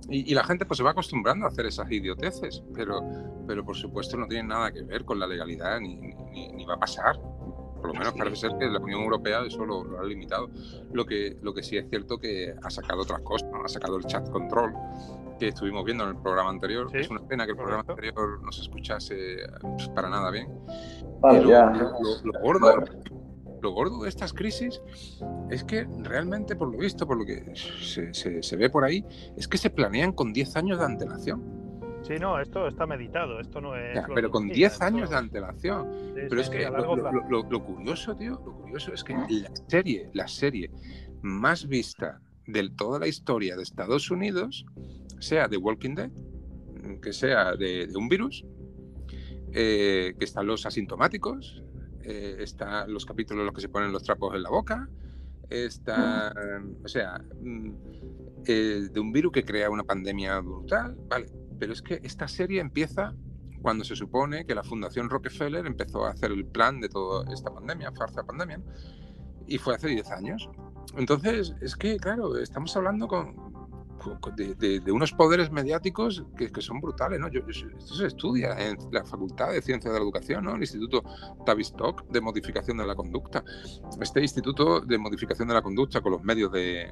y, 0.09 0.31
y 0.31 0.33
la 0.33 0.43
gente 0.43 0.65
pues 0.65 0.77
se 0.77 0.83
va 0.83 0.91
acostumbrando 0.91 1.45
a 1.45 1.49
hacer 1.49 1.67
esas 1.67 1.91
idioteces, 1.91 2.63
pero, 2.73 3.01
pero 3.45 3.63
por 3.63 3.75
supuesto 3.75 4.17
no 4.17 4.27
tiene 4.27 4.47
nada 4.47 4.71
que 4.71 4.81
ver 4.81 5.05
con 5.05 5.19
la 5.19 5.27
legalidad 5.27 5.79
ni, 5.79 5.95
ni- 5.97 6.47
ni 6.53 6.65
va 6.65 6.75
a 6.75 6.79
pasar. 6.79 7.19
Por 7.19 7.89
lo 7.89 7.93
menos 7.93 8.13
parece 8.13 8.37
ser 8.37 8.57
que 8.57 8.65
la 8.65 8.79
Unión 8.79 9.01
Europea 9.01 9.41
eso 9.45 9.63
lo, 9.63 9.83
lo 9.83 9.99
ha 9.99 10.03
limitado. 10.03 10.49
Lo 10.91 11.05
que, 11.05 11.37
lo 11.43 11.53
que 11.53 11.61
sí 11.61 11.77
es 11.77 11.87
cierto 11.89 12.17
que 12.17 12.55
ha 12.63 12.69
sacado 12.71 13.03
otras 13.03 13.21
cosas, 13.21 13.47
¿no? 13.51 13.63
ha 13.63 13.67
sacado 13.67 13.97
el 13.97 14.05
chat 14.05 14.27
control 14.31 14.73
que 15.37 15.47
estuvimos 15.49 15.83
viendo 15.85 16.03
en 16.03 16.11
el 16.11 16.21
programa 16.21 16.49
anterior. 16.49 16.89
Sí, 16.91 16.97
es 16.97 17.09
una 17.09 17.25
pena 17.25 17.45
que 17.45 17.51
el 17.51 17.57
programa 17.57 17.83
correcto. 17.83 18.19
anterior 18.21 18.41
no 18.43 18.51
se 18.51 18.61
escuchase 18.61 19.37
pues, 19.61 19.89
para 19.89 20.09
nada 20.09 20.31
bien. 20.31 20.47
Vale, 21.21 21.39
Pero 21.39 21.49
ya. 21.49 21.65
lo, 21.71 22.31
lo 22.31 22.39
gordo, 22.41 22.83
lo 23.61 23.71
gordo 23.71 24.03
de 24.03 24.09
estas 24.09 24.33
crisis 24.33 24.81
es 25.49 25.63
que 25.63 25.87
realmente, 26.03 26.55
por 26.55 26.71
lo 26.71 26.77
visto, 26.77 27.07
por 27.07 27.17
lo 27.17 27.25
que 27.25 27.53
se, 27.55 28.13
se- 28.13 28.43
se 28.43 28.55
ve 28.55 28.69
por 28.69 28.83
ahí, 28.83 29.03
es 29.35 29.47
que 29.47 29.57
se 29.57 29.69
planean 29.69 30.11
con 30.11 30.33
10 30.33 30.55
años 30.57 30.79
de 30.79 30.85
antelación. 30.85 31.57
Sí, 32.03 32.13
no, 32.19 32.39
esto 32.39 32.67
está 32.67 32.85
meditado, 32.85 33.39
esto 33.39 33.59
no 33.59 33.75
es... 33.75 33.95
Ya, 33.95 34.07
lo 34.07 34.13
pero 34.13 34.29
con 34.31 34.43
mentira, 34.45 34.69
10 34.69 34.73
esto- 34.73 34.85
años 34.85 35.09
de 35.09 35.15
antelación. 35.17 35.91
sí, 35.91 36.21
Pero 36.29 36.35
sí, 36.35 36.39
es 36.41 36.49
que 36.49 36.69
lo, 36.69 36.95
lo- 36.95 37.11
lo- 37.11 37.43
lo 37.49 37.63
curioso, 37.63 38.15
tío, 38.15 38.39
lo 38.45 38.53
curioso 38.61 38.93
es 38.93 39.03
que 39.03 39.13
la 39.13 39.51
serie, 39.67 40.09
la 40.13 40.27
serie 40.27 40.71
más 41.21 41.67
vista 41.67 42.21
de 42.45 42.69
toda 42.69 42.99
la 42.99 43.07
historia 43.07 43.57
de 43.57 43.63
Estados 43.63 44.09
Unidos, 44.11 44.65
sea 45.19 45.47
de 45.47 45.57
Walking 45.57 45.95
Dead, 45.95 46.11
que 47.01 47.13
sea 47.13 47.55
de, 47.55 47.87
de 47.87 47.97
un 47.97 48.07
virus, 48.09 48.45
eh, 49.51 50.13
que 50.17 50.25
están 50.25 50.45
los 50.47 50.65
asintomáticos, 50.65 51.63
eh, 52.03 52.37
están 52.39 52.91
los 52.93 53.05
capítulos 53.05 53.41
en 53.41 53.45
los 53.47 53.55
que 53.55 53.61
se 53.61 53.69
ponen 53.69 53.91
los 53.91 54.03
trapos 54.03 54.35
en 54.35 54.43
la 54.43 54.49
boca, 54.49 54.89
está, 55.49 56.33
o 56.83 56.87
sea, 56.87 57.21
mm, 57.41 57.69
eh, 58.45 58.89
de 58.91 58.99
un 58.99 59.11
virus 59.11 59.31
que 59.31 59.43
crea 59.43 59.69
una 59.69 59.83
pandemia 59.83 60.39
brutal, 60.39 60.95
vale, 61.09 61.27
pero 61.59 61.73
es 61.73 61.81
que 61.81 61.99
esta 62.03 62.27
serie 62.27 62.61
empieza 62.61 63.13
cuando 63.61 63.83
se 63.83 63.95
supone 63.95 64.45
que 64.45 64.53
la 64.53 64.63
Fundación 64.63 65.09
Rockefeller 65.09 65.65
empezó 65.65 66.05
a 66.05 66.11
hacer 66.11 66.31
el 66.31 66.45
plan 66.45 66.79
de 66.79 66.89
toda 66.89 67.31
esta 67.33 67.51
pandemia, 67.53 67.91
farsa 67.91 68.23
pandemia, 68.23 68.61
y 69.47 69.57
fue 69.57 69.75
hace 69.75 69.87
10 69.87 70.11
años. 70.11 70.49
Entonces, 70.95 71.55
es 71.61 71.75
que, 71.75 71.97
claro, 71.97 72.37
estamos 72.37 72.75
hablando 72.77 73.07
con- 73.07 73.46
de, 74.35 74.91
unos 74.91 75.11
poderes 75.13 75.51
mediáticos 75.51 76.23
que, 76.37 76.49
son 76.61 76.79
brutales, 76.81 77.19
¿no? 77.19 77.27
Yo- 77.29 77.41
esto 77.47 77.95
se 77.95 78.07
estudia 78.07 78.53
en 78.59 78.77
la 78.91 79.03
Facultad 79.05 79.51
de 79.51 79.61
Ciencias 79.61 79.93
de 79.93 79.99
la 79.99 80.03
Educación, 80.03 80.45
¿no? 80.45 80.55
El 80.55 80.61
Instituto 80.61 81.03
Tavistock 81.45 82.07
de 82.09 82.21
Modificación 82.21 82.77
de 82.77 82.85
la 82.85 82.95
Conducta. 82.95 83.43
Este 84.01 84.21
Instituto 84.21 84.79
de 84.81 84.97
Modificación 84.97 85.47
de 85.47 85.53
la 85.53 85.61
Conducta 85.61 86.01
con 86.01 86.11
los 86.13 86.23
medios 86.23 86.51
de, 86.51 86.91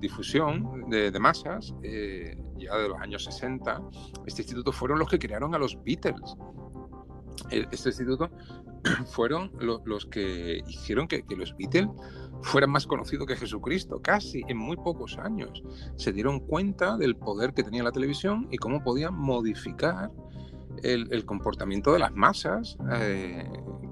difusión 0.00 0.88
de, 0.88 1.18
masas, 1.20 1.74
eh, 1.82 2.36
ya 2.58 2.76
de 2.76 2.88
los 2.88 2.98
años 3.00 3.24
60, 3.24 3.82
este 4.26 4.42
instituto 4.42 4.72
fueron 4.72 4.98
los 4.98 5.08
que 5.08 5.18
crearon 5.18 5.54
a 5.54 5.58
los 5.58 5.78
Beatles. 5.84 6.36
El- 7.50 7.68
Este 7.70 7.90
instituto 7.90 8.30
fueron 9.06 9.52
lo- 9.60 9.82
los 9.84 10.06
que 10.06 10.62
hicieron 10.66 11.06
que 11.06 11.24
los 11.36 11.56
Beatles 11.56 11.88
fueran 12.42 12.70
más 12.70 12.86
conocidos 12.86 13.26
que 13.26 13.36
Jesucristo, 13.36 14.00
casi 14.02 14.42
en 14.48 14.58
muy 14.58 14.76
pocos 14.76 15.18
años. 15.18 15.62
Se 15.96 16.12
dieron 16.12 16.40
cuenta 16.40 16.96
del 16.96 17.16
poder 17.16 17.54
que 17.54 17.62
tenía 17.62 17.82
la 17.82 17.92
televisión 17.92 18.48
y 18.50 18.58
cómo 18.58 18.82
podían 18.82 19.14
modificar 19.14 20.10
el, 20.82 21.24
comportamiento 21.24 21.92
de 21.92 21.98
las 21.98 22.12
masas 22.12 22.76
eh, 22.92 23.48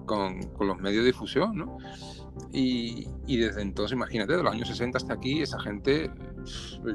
con, 0.06 0.42
con 0.54 0.66
los 0.66 0.78
medios 0.78 1.04
de 1.04 1.12
difusión, 1.12 1.56
¿no? 1.56 1.78
Y, 2.52 3.06
y 3.26 3.36
desde 3.36 3.62
entonces, 3.62 3.94
imagínate, 3.94 4.36
de 4.36 4.42
los 4.42 4.52
años 4.52 4.68
60 4.68 4.98
hasta 4.98 5.14
aquí, 5.14 5.42
esa 5.42 5.60
gente, 5.60 6.10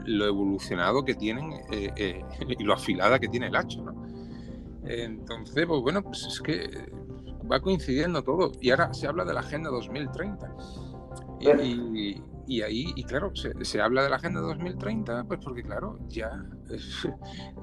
lo 0.06 0.26
evolucionado 0.26 1.06
que 1.06 1.14
tienen 1.14 1.52
eh, 1.72 1.94
eh, 1.96 2.24
y 2.60 2.64
lo 2.64 2.74
afilada 2.74 3.20
que 3.20 3.28
tiene 3.28 3.48
el 3.48 3.56
hacha, 3.56 3.82
¿no? 3.82 4.06
Entonces, 4.88 5.66
pues 5.66 5.82
bueno, 5.82 6.04
pues 6.04 6.26
es 6.26 6.42
que 6.42 6.92
va 7.52 7.60
coincidiendo 7.60 8.24
todo. 8.24 8.52
Y 8.62 8.70
ahora 8.70 8.94
se 8.94 9.08
habla 9.08 9.26
de 9.26 9.34
la 9.34 9.40
Agenda 9.40 9.70
2030. 9.70 10.56
Y, 11.40 11.50
y- 11.50 12.24
y 12.48 12.62
ahí, 12.62 12.94
y 12.96 13.04
claro, 13.04 13.36
se, 13.36 13.54
se 13.66 13.82
habla 13.82 14.04
de 14.04 14.10
la 14.12 14.18
Agenda 14.18 14.40
2030, 14.42 15.24
pues 15.24 15.40
porque 15.44 15.64
claro, 15.64 15.98
ya... 16.10 16.30
es- 16.70 17.08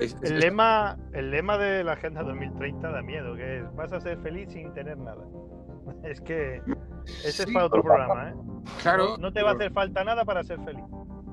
es- 0.00 0.16
El 0.22 0.32
es- 0.38 0.44
lema, 0.44 0.98
el 1.12 1.30
lema 1.30 1.56
de 1.58 1.84
la 1.84 1.92
Agenda 1.92 2.22
2030 2.24 2.90
da 2.90 3.00
miedo, 3.02 3.34
que 3.36 3.58
es 3.58 3.74
vas 3.76 3.92
a 3.92 4.00
ser 4.00 4.18
feliz 4.20 4.50
sin 4.52 4.72
tener 4.74 4.98
nada. 4.98 5.24
Es 6.04 6.20
que 6.20 6.62
ese 7.24 7.42
es 7.44 7.50
para 7.52 7.66
otro 7.66 7.82
programa, 7.82 8.30
¿eh? 8.30 8.34
Claro, 8.82 9.16
No, 9.18 9.32
te 9.32 9.42
va 9.42 9.50
a 9.50 9.54
hacer 9.54 9.72
falta 9.72 10.04
nada 10.04 10.24
para 10.24 10.42
ser 10.44 10.60
feliz. 10.64 10.84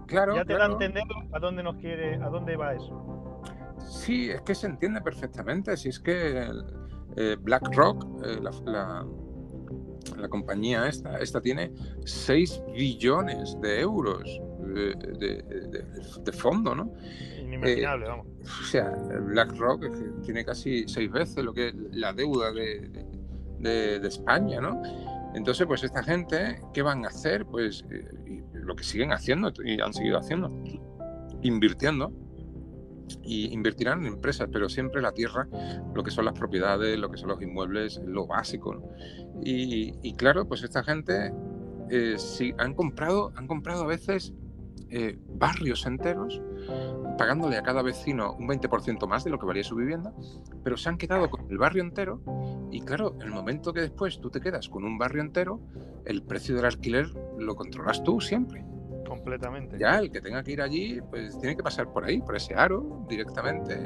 claro, 0.07 0.35
ya 0.35 0.41
te 0.45 0.55
claro. 0.55 0.59
da 0.59 0.69
a 0.69 0.71
entender 0.85 1.03
a 1.33 1.39
dónde 1.39 1.61
nos 1.63 1.75
quiere, 1.75 2.15
a 2.15 2.29
dónde 2.29 2.55
va 2.55 2.73
eso. 2.73 3.41
Sí, 3.79 4.29
es 4.31 4.41
que 4.41 4.55
se 4.55 4.65
entiende 4.67 5.01
perfectamente. 5.01 5.77
Si 5.77 5.89
es 5.89 5.99
que 5.99 6.49
eh, 7.15 7.37
BlackRock, 7.39 8.05
eh, 8.25 8.39
la, 8.41 8.51
la- 8.65 9.05
la 10.17 10.27
compañía 10.29 10.87
esta, 10.87 11.17
esta 11.19 11.41
tiene 11.41 11.71
6 12.05 12.61
billones 12.73 13.57
de 13.61 13.79
euros 13.81 14.23
de, 14.59 14.95
de- 14.95 15.41
de- 15.43 15.85
de 16.23 16.31
fondo, 16.31 16.75
¿no? 16.75 16.93
Inimaginable, 17.41 18.05
Eh, 18.05 18.09
vamos. 18.09 18.27
O 18.61 18.65
sea, 18.65 18.89
BlackRock 18.89 19.81
que 19.81 20.21
tiene 20.23 20.45
casi 20.45 20.87
seis 20.87 21.11
veces 21.11 21.43
lo 21.43 21.53
que 21.53 21.69
es 21.69 21.73
la 21.91 22.13
deuda 22.13 22.51
de, 22.51 23.07
España, 24.07 24.61
¿no? 24.61 24.81
Entonces, 25.35 25.65
pues 25.67 25.83
esta 25.83 26.01
gente, 26.03 26.59
¿qué 26.73 26.81
van 26.81 27.05
a 27.05 27.09
hacer? 27.09 27.45
Pues 27.45 27.83
eh, 27.91 28.07
lo 28.53 28.75
que 28.75 28.83
siguen 28.83 29.11
haciendo 29.11 29.51
y 29.63 29.79
han 29.81 29.93
seguido 29.93 30.17
haciendo, 30.17 30.49
invirtiendo 31.41 32.11
y 33.23 33.53
invertirán 33.53 34.01
en 34.01 34.13
empresas, 34.13 34.49
pero 34.51 34.69
siempre 34.69 35.01
la 35.01 35.11
tierra, 35.11 35.47
lo 35.93 36.03
que 36.03 36.11
son 36.11 36.25
las 36.25 36.37
propiedades, 36.37 36.97
lo 36.97 37.09
que 37.09 37.17
son 37.17 37.29
los 37.29 37.41
inmuebles, 37.41 38.01
lo 38.05 38.27
básico. 38.27 38.81
Y, 39.43 40.13
claro, 40.13 40.47
pues 40.47 40.63
esta 40.63 40.83
gente 40.83 41.33
eh, 41.89 42.15
sí, 42.17 42.53
han 42.57 42.73
comprado, 42.73 43.31
han 43.35 43.47
comprado 43.47 43.83
a 43.83 43.87
veces 43.87 44.33
eh, 44.89 45.17
barrios 45.27 45.85
enteros, 45.85 46.41
pagándole 47.17 47.57
a 47.57 47.63
cada 47.63 47.81
vecino 47.81 48.33
un 48.33 48.47
20% 48.47 49.07
más 49.07 49.23
de 49.23 49.29
lo 49.29 49.39
que 49.39 49.45
valía 49.45 49.63
su 49.63 49.75
vivienda, 49.75 50.13
pero 50.63 50.77
se 50.77 50.89
han 50.89 50.97
quedado 50.97 51.29
con 51.29 51.49
el 51.49 51.57
barrio 51.57 51.83
entero 51.83 52.21
y 52.71 52.81
claro, 52.81 53.15
el 53.21 53.31
momento 53.31 53.73
que 53.73 53.81
después 53.81 54.19
tú 54.19 54.29
te 54.29 54.39
quedas 54.39 54.69
con 54.69 54.85
un 54.85 54.97
barrio 54.97 55.21
entero, 55.21 55.59
el 56.05 56.23
precio 56.23 56.55
del 56.55 56.65
alquiler 56.65 57.07
lo 57.37 57.55
controlas 57.55 58.03
tú 58.03 58.21
siempre. 58.21 58.65
Completamente. 59.07 59.77
Ya, 59.79 59.99
el 59.99 60.11
que 60.11 60.21
tenga 60.21 60.43
que 60.43 60.51
ir 60.51 60.61
allí, 60.61 60.99
pues 61.09 61.37
tiene 61.39 61.55
que 61.55 61.63
pasar 61.63 61.91
por 61.91 62.03
ahí, 62.05 62.21
por 62.21 62.35
ese 62.35 62.53
aro, 62.55 63.05
directamente. 63.09 63.81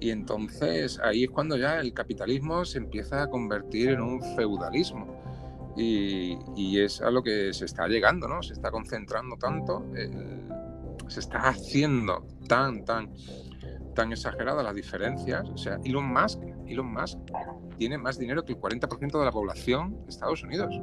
Y, 0.00 0.06
y 0.08 0.10
entonces 0.10 0.98
ahí 1.02 1.24
es 1.24 1.30
cuando 1.30 1.56
ya 1.56 1.78
el 1.80 1.94
capitalismo 1.94 2.64
se 2.64 2.78
empieza 2.78 3.22
a 3.22 3.26
convertir 3.28 3.90
en 3.90 4.00
un 4.02 4.20
feudalismo. 4.36 5.22
Y, 5.76 6.38
y 6.56 6.80
es 6.80 7.00
a 7.00 7.10
lo 7.10 7.22
que 7.22 7.52
se 7.52 7.64
está 7.64 7.88
llegando, 7.88 8.28
¿no? 8.28 8.42
Se 8.42 8.52
está 8.52 8.70
concentrando 8.70 9.36
tanto, 9.36 9.84
el- 9.96 10.42
se 11.08 11.20
está 11.20 11.48
haciendo 11.48 12.24
tan, 12.48 12.84
tan, 12.84 13.10
tan 13.94 14.12
exageradas 14.12 14.64
las 14.64 14.74
diferencias. 14.74 15.48
O 15.50 15.56
sea, 15.58 15.78
Elon 15.84 16.12
Musk, 16.12 16.40
Elon 16.66 16.92
Musk 16.92 17.18
tiene 17.76 17.98
más 17.98 18.18
dinero 18.18 18.44
que 18.44 18.52
el 18.52 18.58
40% 18.60 19.18
de 19.18 19.24
la 19.24 19.32
población 19.32 20.00
de 20.04 20.10
Estados 20.10 20.42
Unidos. 20.44 20.74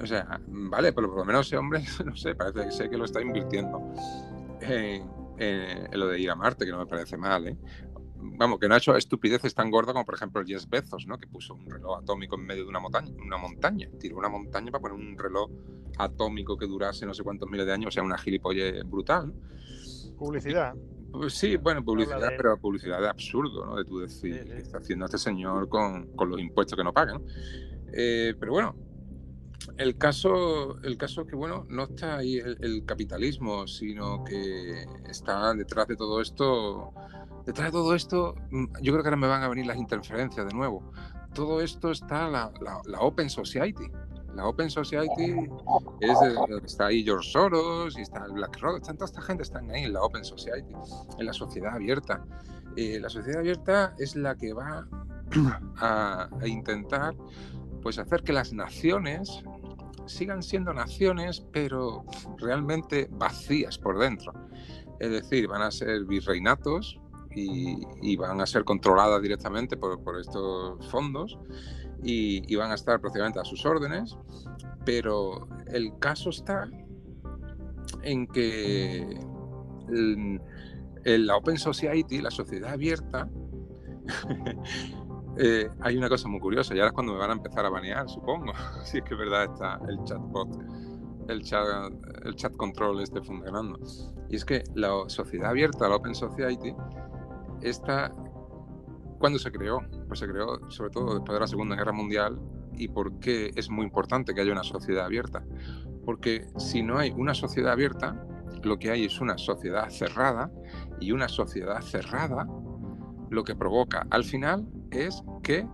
O 0.00 0.06
sea, 0.06 0.40
vale, 0.48 0.92
pero 0.92 1.08
por 1.08 1.18
lo 1.18 1.24
menos 1.24 1.46
ese 1.46 1.56
hombre, 1.56 1.82
no 2.04 2.16
sé, 2.16 2.34
parece 2.34 2.64
que 2.64 2.70
sé 2.72 2.88
que 2.90 2.96
lo 2.96 3.04
está 3.04 3.20
invirtiendo 3.20 3.92
en, 4.60 5.02
en- 5.38 5.92
en 5.92 6.00
lo 6.00 6.08
de 6.08 6.20
ir 6.20 6.30
a 6.30 6.34
Marte, 6.34 6.64
que 6.64 6.70
no 6.72 6.78
me 6.78 6.86
parece 6.86 7.16
mal, 7.16 7.46
¿eh? 7.48 7.56
Vamos, 8.38 8.60
que 8.60 8.68
no 8.68 8.74
ha 8.74 8.78
hecho 8.78 8.96
estupideces 8.96 9.52
tan 9.54 9.68
gordas 9.70 9.92
como, 9.94 10.04
por 10.04 10.14
ejemplo, 10.14 10.40
el 10.40 10.46
Jeff 10.46 10.66
Bezos, 10.68 11.06
¿no? 11.08 11.18
Que 11.18 11.26
puso 11.26 11.54
un 11.54 11.68
reloj 11.68 11.98
atómico 11.98 12.36
en 12.36 12.46
medio 12.46 12.62
de 12.62 12.68
una 12.68 12.78
montaña, 12.78 13.10
una 13.20 13.36
montaña. 13.36 13.88
Tiró 13.98 14.16
una 14.16 14.28
montaña 14.28 14.70
para 14.70 14.82
poner 14.82 14.96
un 14.96 15.18
reloj 15.18 15.50
atómico 15.98 16.56
que 16.56 16.66
durase 16.66 17.04
no 17.04 17.14
sé 17.14 17.24
cuántos 17.24 17.50
miles 17.50 17.66
de 17.66 17.72
años, 17.72 17.88
o 17.88 17.90
sea, 17.90 18.02
una 18.04 18.16
gilipolle 18.16 18.84
brutal. 18.84 19.32
Publicidad. 20.16 20.74
Pues 21.10 21.34
sí, 21.34 21.56
bueno, 21.56 21.84
publicidad, 21.84 22.20
de- 22.20 22.36
pero 22.36 22.56
publicidad 22.58 23.00
de 23.00 23.08
absurdo, 23.08 23.66
¿no? 23.66 23.76
De 23.76 23.84
tú 23.84 23.98
decir, 23.98 24.34
Sí, 24.34 24.40
sí. 24.44 24.48
¿qué 24.50 24.58
está 24.58 24.78
haciendo 24.78 25.04
este 25.06 25.18
señor 25.18 25.68
con, 25.68 26.06
con 26.16 26.30
los 26.30 26.40
impuestos 26.40 26.76
que 26.76 26.84
no 26.84 26.92
paga, 26.92 27.14
¿no? 27.14 27.22
Eh, 27.92 28.34
pero 28.38 28.52
bueno, 28.52 28.74
el 29.76 29.96
caso, 29.98 30.78
el 30.82 30.96
caso 30.96 31.26
que, 31.26 31.36
bueno, 31.36 31.64
no 31.68 31.84
está 31.84 32.16
ahí 32.16 32.38
el, 32.38 32.56
el 32.60 32.84
capitalismo, 32.84 33.66
sino 33.66 34.24
que 34.24 34.84
está 35.08 35.52
detrás 35.54 35.88
de 35.88 35.96
todo 35.96 36.20
esto, 36.20 36.92
detrás 37.46 37.66
de 37.68 37.72
todo 37.72 37.94
esto, 37.94 38.34
mm, 38.50 38.64
yo 38.82 38.92
creo 38.92 39.02
que 39.02 39.08
ahora 39.08 39.16
me 39.16 39.26
van 39.28 39.42
a 39.42 39.48
venir 39.48 39.66
las 39.66 39.76
interferencias 39.76 40.46
de 40.46 40.54
nuevo. 40.54 40.92
Todo 41.34 41.60
esto 41.60 41.90
está 41.90 42.28
la, 42.28 42.52
la- 42.60 42.80
la 42.86 43.00
Open 43.00 43.30
Society. 43.30 43.90
La 44.34 44.46
Open 44.46 44.70
Society 44.70 45.46
es 46.00 46.20
de- 46.20 46.62
está 46.64 46.86
ahí 46.86 47.04
George 47.04 47.30
Soros 47.30 47.98
y 47.98 48.02
está 48.02 48.26
BlackRock, 48.26 48.76
están, 48.80 48.96
toda 48.96 49.06
esta 49.06 49.20
gente 49.22 49.42
están 49.42 49.70
ahí 49.70 49.84
en 49.84 49.92
la 49.92 50.02
Open 50.02 50.24
Society, 50.24 50.72
en 51.18 51.26
la 51.26 51.32
sociedad 51.32 51.74
abierta. 51.74 52.24
Eh, 52.76 52.98
la 53.00 53.10
sociedad 53.10 53.40
abierta 53.40 53.94
es 53.98 54.16
la 54.16 54.34
que 54.36 54.54
va 54.54 54.86
a, 55.76 56.28
a 56.40 56.46
intentar 56.46 57.14
pues 57.82 57.98
hacer 57.98 58.22
que 58.22 58.32
las 58.32 58.52
naciones 58.52 59.42
sigan 60.06 60.42
siendo 60.42 60.72
naciones, 60.72 61.44
pero 61.52 62.04
realmente 62.38 63.08
vacías 63.10 63.78
por 63.78 63.98
dentro. 63.98 64.32
Es 65.00 65.10
decir, 65.10 65.48
van 65.48 65.62
a 65.62 65.70
ser 65.70 66.04
virreinatos 66.04 67.00
y, 67.34 68.16
van 68.16 68.40
a 68.40 68.46
ser 68.46 68.64
controladas 68.64 69.22
directamente 69.22 69.76
por, 69.76 70.02
por 70.02 70.20
estos 70.20 70.86
fondos 70.90 71.38
y, 72.02 72.42
y 72.52 72.56
van 72.56 72.70
a 72.70 72.74
estar 72.74 73.00
prácticamente 73.00 73.40
a 73.40 73.44
sus 73.44 73.64
órdenes, 73.64 74.16
pero 74.84 75.48
el 75.68 75.98
caso 75.98 76.30
está 76.30 76.68
en 78.02 78.26
que 78.26 79.18
la 81.04 81.36
Open 81.36 81.58
Society, 81.58 82.20
la 82.20 82.30
sociedad 82.30 82.72
abierta, 82.72 83.28
eh, 85.36 85.68
hay 85.80 85.96
una 85.96 86.08
cosa 86.08 86.28
muy 86.28 86.40
curiosa, 86.40 86.74
y 86.74 86.78
ahora 86.78 86.88
es 86.88 86.94
cuando 86.94 87.12
me 87.14 87.18
van 87.18 87.30
a 87.30 87.32
empezar 87.34 87.64
a 87.64 87.70
banear, 87.70 88.08
supongo, 88.08 88.52
si 88.84 88.98
es 88.98 89.04
que 89.04 89.14
es 89.14 89.18
verdad 89.18 89.44
está 89.44 89.80
el 89.88 90.02
chatbot, 90.04 90.48
el 91.28 91.42
chat, 91.42 91.66
el 92.24 92.34
chat 92.34 92.54
control 92.56 93.00
este 93.00 93.22
funcionando. 93.22 93.78
Y 94.28 94.36
es 94.36 94.44
que 94.44 94.64
la 94.74 94.90
sociedad 95.06 95.50
abierta, 95.50 95.88
la 95.88 95.96
Open 95.96 96.14
Society, 96.14 96.74
esta, 97.62 98.12
¿cuándo 99.18 99.38
se 99.38 99.50
creó? 99.52 99.80
Pues 100.08 100.20
se 100.20 100.26
creó 100.26 100.70
sobre 100.70 100.90
todo 100.90 101.14
después 101.14 101.34
de 101.34 101.40
la 101.40 101.46
Segunda 101.46 101.76
Guerra 101.76 101.92
Mundial. 101.92 102.40
¿Y 102.74 102.88
por 102.88 103.18
qué 103.20 103.52
es 103.54 103.70
muy 103.70 103.84
importante 103.84 104.34
que 104.34 104.40
haya 104.40 104.52
una 104.52 104.64
sociedad 104.64 105.04
abierta? 105.04 105.44
Porque 106.04 106.46
si 106.56 106.82
no 106.82 106.98
hay 106.98 107.12
una 107.12 107.34
sociedad 107.34 107.72
abierta, 107.72 108.26
lo 108.62 108.78
que 108.78 108.90
hay 108.90 109.04
es 109.04 109.20
una 109.20 109.38
sociedad 109.38 109.88
cerrada 109.90 110.50
y 111.00 111.12
una 111.12 111.28
sociedad 111.28 111.80
cerrada 111.82 112.46
lo 113.30 113.44
que 113.44 113.54
provoca 113.54 114.06
al 114.10 114.24
final 114.24 114.66
es 114.92 115.22
que 115.42 115.66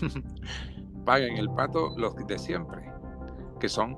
paguen 1.04 1.36
el 1.36 1.48
pato 1.50 1.94
los 1.96 2.14
de 2.26 2.38
siempre, 2.38 2.80
que 3.58 3.68
son 3.68 3.96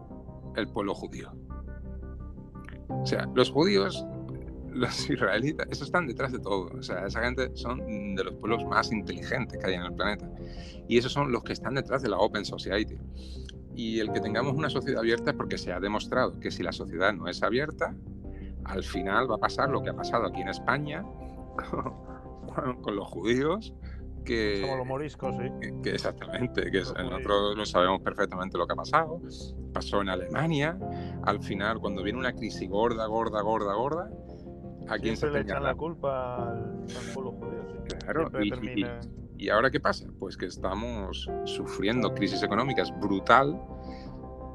el 0.56 0.68
pueblo 0.68 0.94
judío. 0.94 1.32
O 2.88 3.06
sea, 3.06 3.28
los 3.34 3.50
judíos, 3.50 4.04
los 4.70 5.10
israelitas, 5.10 5.66
esos 5.70 5.88
están 5.88 6.06
detrás 6.06 6.32
de 6.32 6.38
todo. 6.38 6.70
O 6.78 6.82
sea, 6.82 7.06
esa 7.06 7.22
gente 7.22 7.50
son 7.54 8.14
de 8.14 8.24
los 8.24 8.34
pueblos 8.34 8.64
más 8.66 8.92
inteligentes 8.92 9.58
que 9.58 9.66
hay 9.66 9.74
en 9.74 9.82
el 9.82 9.94
planeta. 9.94 10.30
Y 10.88 10.98
esos 10.98 11.12
son 11.12 11.32
los 11.32 11.42
que 11.42 11.52
están 11.52 11.74
detrás 11.74 12.02
de 12.02 12.10
la 12.10 12.18
Open 12.18 12.44
Society. 12.44 12.98
Y 13.74 14.00
el 14.00 14.12
que 14.12 14.20
tengamos 14.20 14.54
una 14.54 14.68
sociedad 14.68 15.00
abierta 15.00 15.30
es 15.30 15.36
porque 15.36 15.56
se 15.56 15.72
ha 15.72 15.80
demostrado 15.80 16.38
que 16.38 16.50
si 16.50 16.62
la 16.62 16.72
sociedad 16.72 17.12
no 17.14 17.26
es 17.28 17.42
abierta, 17.42 17.94
al 18.64 18.84
final 18.84 19.30
va 19.30 19.36
a 19.36 19.38
pasar 19.38 19.70
lo 19.70 19.82
que 19.82 19.90
ha 19.90 19.96
pasado 19.96 20.26
aquí 20.26 20.40
en 20.42 20.48
España 20.48 21.02
con, 22.54 22.82
con 22.82 22.96
los 22.96 23.08
judíos, 23.08 23.74
que, 24.24 24.60
Somos 24.60 24.78
los 24.78 24.86
moriscos, 24.86 25.34
sí. 25.36 25.50
que- 25.60 25.82
que 25.82 25.90
exactamente, 25.94 26.70
que 26.70 26.78
Los 26.80 26.94
nosotros 26.94 27.56
lo 27.56 27.66
sabemos 27.66 28.00
perfectamente 28.02 28.56
lo 28.58 28.66
que 28.66 28.72
ha 28.72 28.76
pasado. 28.76 29.20
Pasó 29.72 30.00
en 30.02 30.08
Alemania, 30.08 30.78
al 31.24 31.42
final 31.42 31.78
cuando 31.80 32.02
viene 32.02 32.18
una 32.18 32.32
crisis 32.32 32.68
gorda, 32.68 33.06
gorda, 33.06 33.40
gorda, 33.42 33.74
gorda, 33.74 34.10
¿a 34.88 34.98
quién 34.98 35.16
se 35.16 35.30
le 35.30 35.40
echan 35.40 35.62
la 35.62 35.74
culpa 35.74 36.50
al, 36.50 36.86
pueblo 37.14 37.32
judío. 37.32 37.62
sí. 37.88 37.94
Claro, 38.04 38.30
y- 38.40 38.46
y- 38.46 38.50
termina- 38.50 39.00
¿Y 39.38 39.48
ahora 39.48 39.70
qué 39.72 39.80
pasa? 39.80 40.06
Pues 40.20 40.36
que 40.36 40.46
estamos 40.46 41.28
sufriendo 41.46 42.14
crisis 42.14 42.44
económicas 42.44 42.92
brutal 43.00 43.60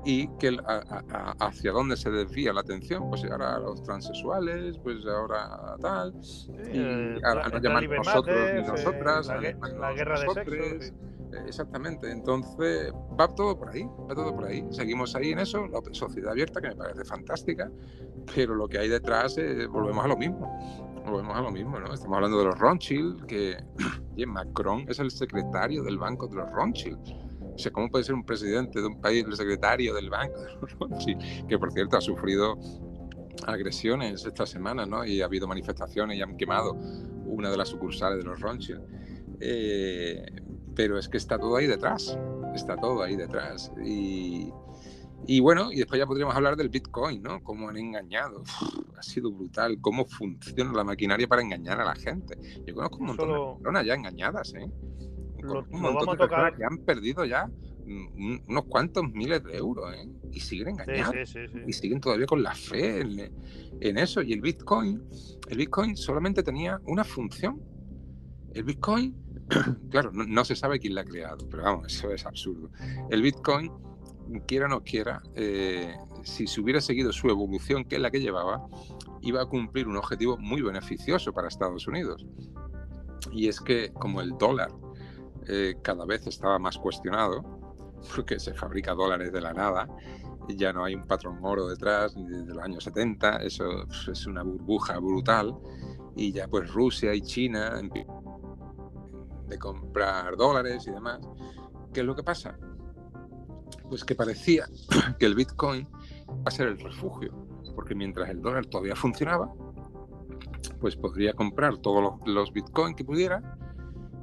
y 0.09 0.27
que 0.39 0.57
a- 0.65 0.81
a- 0.89 1.03
a- 1.11 1.47
hacia 1.47 1.73
dónde 1.73 1.97
se 1.97 2.09
desvía 2.09 2.53
la 2.53 2.61
atención, 2.61 3.09
pues 3.09 3.25
ahora 3.25 3.59
los 3.59 3.83
transexuales, 3.83 4.77
pues 4.81 5.05
ahora 5.05 5.75
tal, 5.81 6.13
y 6.73 6.79
eh, 6.79 7.19
a, 7.25 7.31
a 7.31 7.49
no 7.49 7.59
llamar 7.59 7.83
nosotros 7.89 8.37
ni 8.53 8.59
eh, 8.61 8.63
nosotras, 8.65 9.27
la, 9.27 9.33
a 9.33 9.67
la 9.69 9.93
guerra 9.93 10.19
de 10.19 10.27
sexos. 10.29 10.85
sí. 10.85 10.93
eh, 11.33 11.43
Exactamente, 11.45 12.09
entonces 12.09 12.93
va 13.19 13.27
todo 13.27 13.59
por 13.59 13.69
ahí, 13.71 13.83
va 14.09 14.15
todo 14.15 14.33
por 14.33 14.45
ahí. 14.45 14.65
Seguimos 14.71 15.13
ahí 15.13 15.31
en 15.31 15.39
eso, 15.39 15.67
la 15.67 15.81
sociedad 15.91 16.31
abierta, 16.31 16.61
que 16.61 16.69
me 16.69 16.75
parece 16.77 17.03
fantástica, 17.03 17.69
pero 18.33 18.55
lo 18.55 18.65
que 18.69 18.79
hay 18.79 18.87
detrás, 18.87 19.37
eh, 19.37 19.67
volvemos 19.67 20.05
a 20.05 20.07
lo 20.07 20.15
mismo. 20.15 20.57
Volvemos 21.05 21.35
a 21.37 21.41
lo 21.41 21.51
mismo, 21.51 21.79
¿no? 21.81 21.93
Estamos 21.93 22.15
hablando 22.15 22.39
de 22.39 22.45
los 22.45 22.57
Rothschild, 22.57 23.25
que 23.25 23.57
Macron 24.25 24.85
es 24.87 24.99
el 24.99 25.11
secretario 25.11 25.83
del 25.83 25.97
banco 25.97 26.27
de 26.27 26.35
los 26.37 26.49
Rothschild. 26.51 27.26
O 27.57 27.59
sea, 27.59 27.71
¿cómo 27.71 27.89
puede 27.89 28.03
ser 28.03 28.13
un 28.13 28.23
presidente 28.23 28.79
de 28.79 28.85
un 28.85 29.01
país 29.01 29.25
el 29.25 29.35
secretario 29.35 29.95
del 29.95 30.11
banco? 30.11 30.35
Que 31.49 31.57
por 31.57 31.71
cierto 31.73 31.97
ha 31.97 32.01
sufrido 32.01 32.55
agresiones 33.45 34.23
esta 34.25 34.45
semana, 34.45 34.85
¿no? 34.85 35.03
Y 35.03 35.21
ha 35.21 35.25
habido 35.25 35.47
manifestaciones 35.47 36.17
y 36.17 36.21
han 36.21 36.37
quemado 36.37 36.73
una 37.25 37.49
de 37.49 37.57
las 37.57 37.69
sucursales 37.69 38.19
de 38.19 38.23
los 38.25 38.39
Rothschild. 38.39 38.81
Eh, 39.39 40.23
pero 40.75 40.97
es 40.99 41.09
que 41.09 41.17
está 41.17 41.39
todo 41.39 41.55
ahí 41.55 41.65
detrás, 41.67 42.17
está 42.53 42.75
todo 42.77 43.01
ahí 43.01 43.15
detrás. 43.15 43.71
Y, 43.83 44.51
y 45.25 45.39
bueno, 45.39 45.71
y 45.71 45.77
después 45.77 45.97
ya 45.99 46.05
podríamos 46.05 46.35
hablar 46.35 46.55
del 46.55 46.69
Bitcoin, 46.69 47.21
¿no? 47.23 47.41
Cómo 47.43 47.69
han 47.69 47.77
engañado. 47.77 48.41
Uf, 48.41 48.79
ha 48.97 49.01
sido 49.01 49.31
brutal, 49.31 49.79
cómo 49.81 50.05
funciona 50.05 50.71
la 50.73 50.83
maquinaria 50.83 51.27
para 51.27 51.41
engañar 51.41 51.81
a 51.81 51.85
la 51.85 51.95
gente. 51.95 52.37
Yo 52.67 52.75
conozco 52.75 52.97
un 52.97 53.07
montón 53.07 53.27
Solo- 53.29 53.47
de 53.57 53.63
personas 53.63 53.85
ya 53.85 53.93
engañadas, 53.95 54.53
¿eh? 54.53 54.69
Lo- 55.53 55.65
un 55.69 55.81
montón 55.81 56.05
vamos 56.05 56.17
de 56.17 56.23
a 56.23 56.27
tocar- 56.27 56.55
que 56.57 56.63
han 56.65 56.77
perdido 56.79 57.25
ya 57.25 57.49
un- 57.85 58.43
unos 58.47 58.65
cuantos 58.65 59.03
miles 59.13 59.43
de 59.43 59.57
euros, 59.57 59.93
¿eh? 59.95 60.07
Y 60.33 60.39
siguen 60.41 60.69
engañados 60.69 61.15
sí, 61.25 61.25
sí, 61.25 61.47
sí. 61.51 61.59
y 61.67 61.73
siguen 61.73 62.01
todavía 62.01 62.25
con 62.25 62.43
la 62.43 62.53
fe 62.53 62.99
en, 63.01 63.31
en 63.79 63.97
eso. 63.97 64.21
Y 64.21 64.33
el 64.33 64.41
Bitcoin, 64.41 65.01
el 65.49 65.57
Bitcoin 65.57 65.95
solamente 65.95 66.43
tenía 66.43 66.79
una 66.85 67.03
función. 67.05 67.61
El 68.53 68.63
Bitcoin, 68.63 69.15
claro, 69.89 70.11
no, 70.11 70.25
no 70.25 70.43
se 70.43 70.55
sabe 70.55 70.79
quién 70.79 70.95
la 70.95 71.01
ha 71.01 71.05
creado, 71.05 71.47
pero 71.49 71.63
vamos, 71.63 71.93
eso 71.93 72.11
es 72.11 72.25
absurdo. 72.25 72.69
El 73.09 73.21
Bitcoin, 73.21 73.71
quiera 74.47 74.65
o 74.65 74.69
no 74.69 74.83
quiera, 74.83 75.21
eh, 75.35 75.95
si 76.23 76.45
se 76.47 76.59
hubiera 76.59 76.81
seguido 76.81 77.13
su 77.13 77.29
evolución, 77.29 77.85
que 77.85 77.95
es 77.95 78.01
la 78.01 78.11
que 78.11 78.19
llevaba, 78.19 78.67
iba 79.21 79.41
a 79.41 79.45
cumplir 79.45 79.87
un 79.87 79.95
objetivo 79.95 80.37
muy 80.37 80.61
beneficioso 80.61 81.31
para 81.31 81.47
Estados 81.47 81.87
Unidos. 81.87 82.25
Y 83.31 83.47
es 83.47 83.61
que 83.61 83.91
como 83.93 84.19
el 84.21 84.31
dólar 84.37 84.69
eh, 85.47 85.75
cada 85.81 86.05
vez 86.05 86.27
estaba 86.27 86.59
más 86.59 86.77
cuestionado, 86.77 87.43
porque 88.15 88.39
se 88.39 88.53
fabrica 88.53 88.93
dólares 88.93 89.31
de 89.31 89.41
la 89.41 89.53
nada, 89.53 89.87
y 90.47 90.55
ya 90.55 90.71
no 90.71 90.85
hay 90.85 90.95
un 90.95 91.05
patrón 91.05 91.39
oro 91.41 91.67
detrás 91.67 92.15
ni 92.15 92.25
desde 92.27 92.53
los 92.53 92.63
años 92.63 92.83
70, 92.83 93.37
eso 93.37 93.85
pues, 93.87 94.07
es 94.07 94.25
una 94.27 94.43
burbuja 94.43 94.97
brutal, 94.99 95.55
y 96.15 96.31
ya 96.31 96.47
pues 96.47 96.71
Rusia 96.73 97.13
y 97.13 97.21
China 97.21 97.81
de 99.47 99.59
comprar 99.59 100.35
dólares 100.35 100.87
y 100.87 100.91
demás. 100.91 101.19
¿Qué 101.93 102.01
es 102.01 102.05
lo 102.05 102.15
que 102.15 102.23
pasa? 102.23 102.57
pues 103.89 104.03
que 104.03 104.15
parecía 104.15 104.67
que 105.19 105.25
el 105.25 105.35
Bitcoin 105.35 105.87
va 106.29 106.43
a 106.45 106.51
ser 106.51 106.67
el 106.67 106.79
refugio, 106.79 107.33
porque 107.75 107.95
mientras 107.95 108.29
el 108.29 108.41
dólar 108.41 108.65
todavía 108.65 108.95
funcionaba, 108.95 109.51
pues 110.79 110.95
podría 110.95 111.33
comprar 111.33 111.77
todos 111.77 112.01
los, 112.01 112.27
los 112.27 112.53
Bitcoin 112.53 112.95
que 112.95 113.03
pudiera 113.03 113.57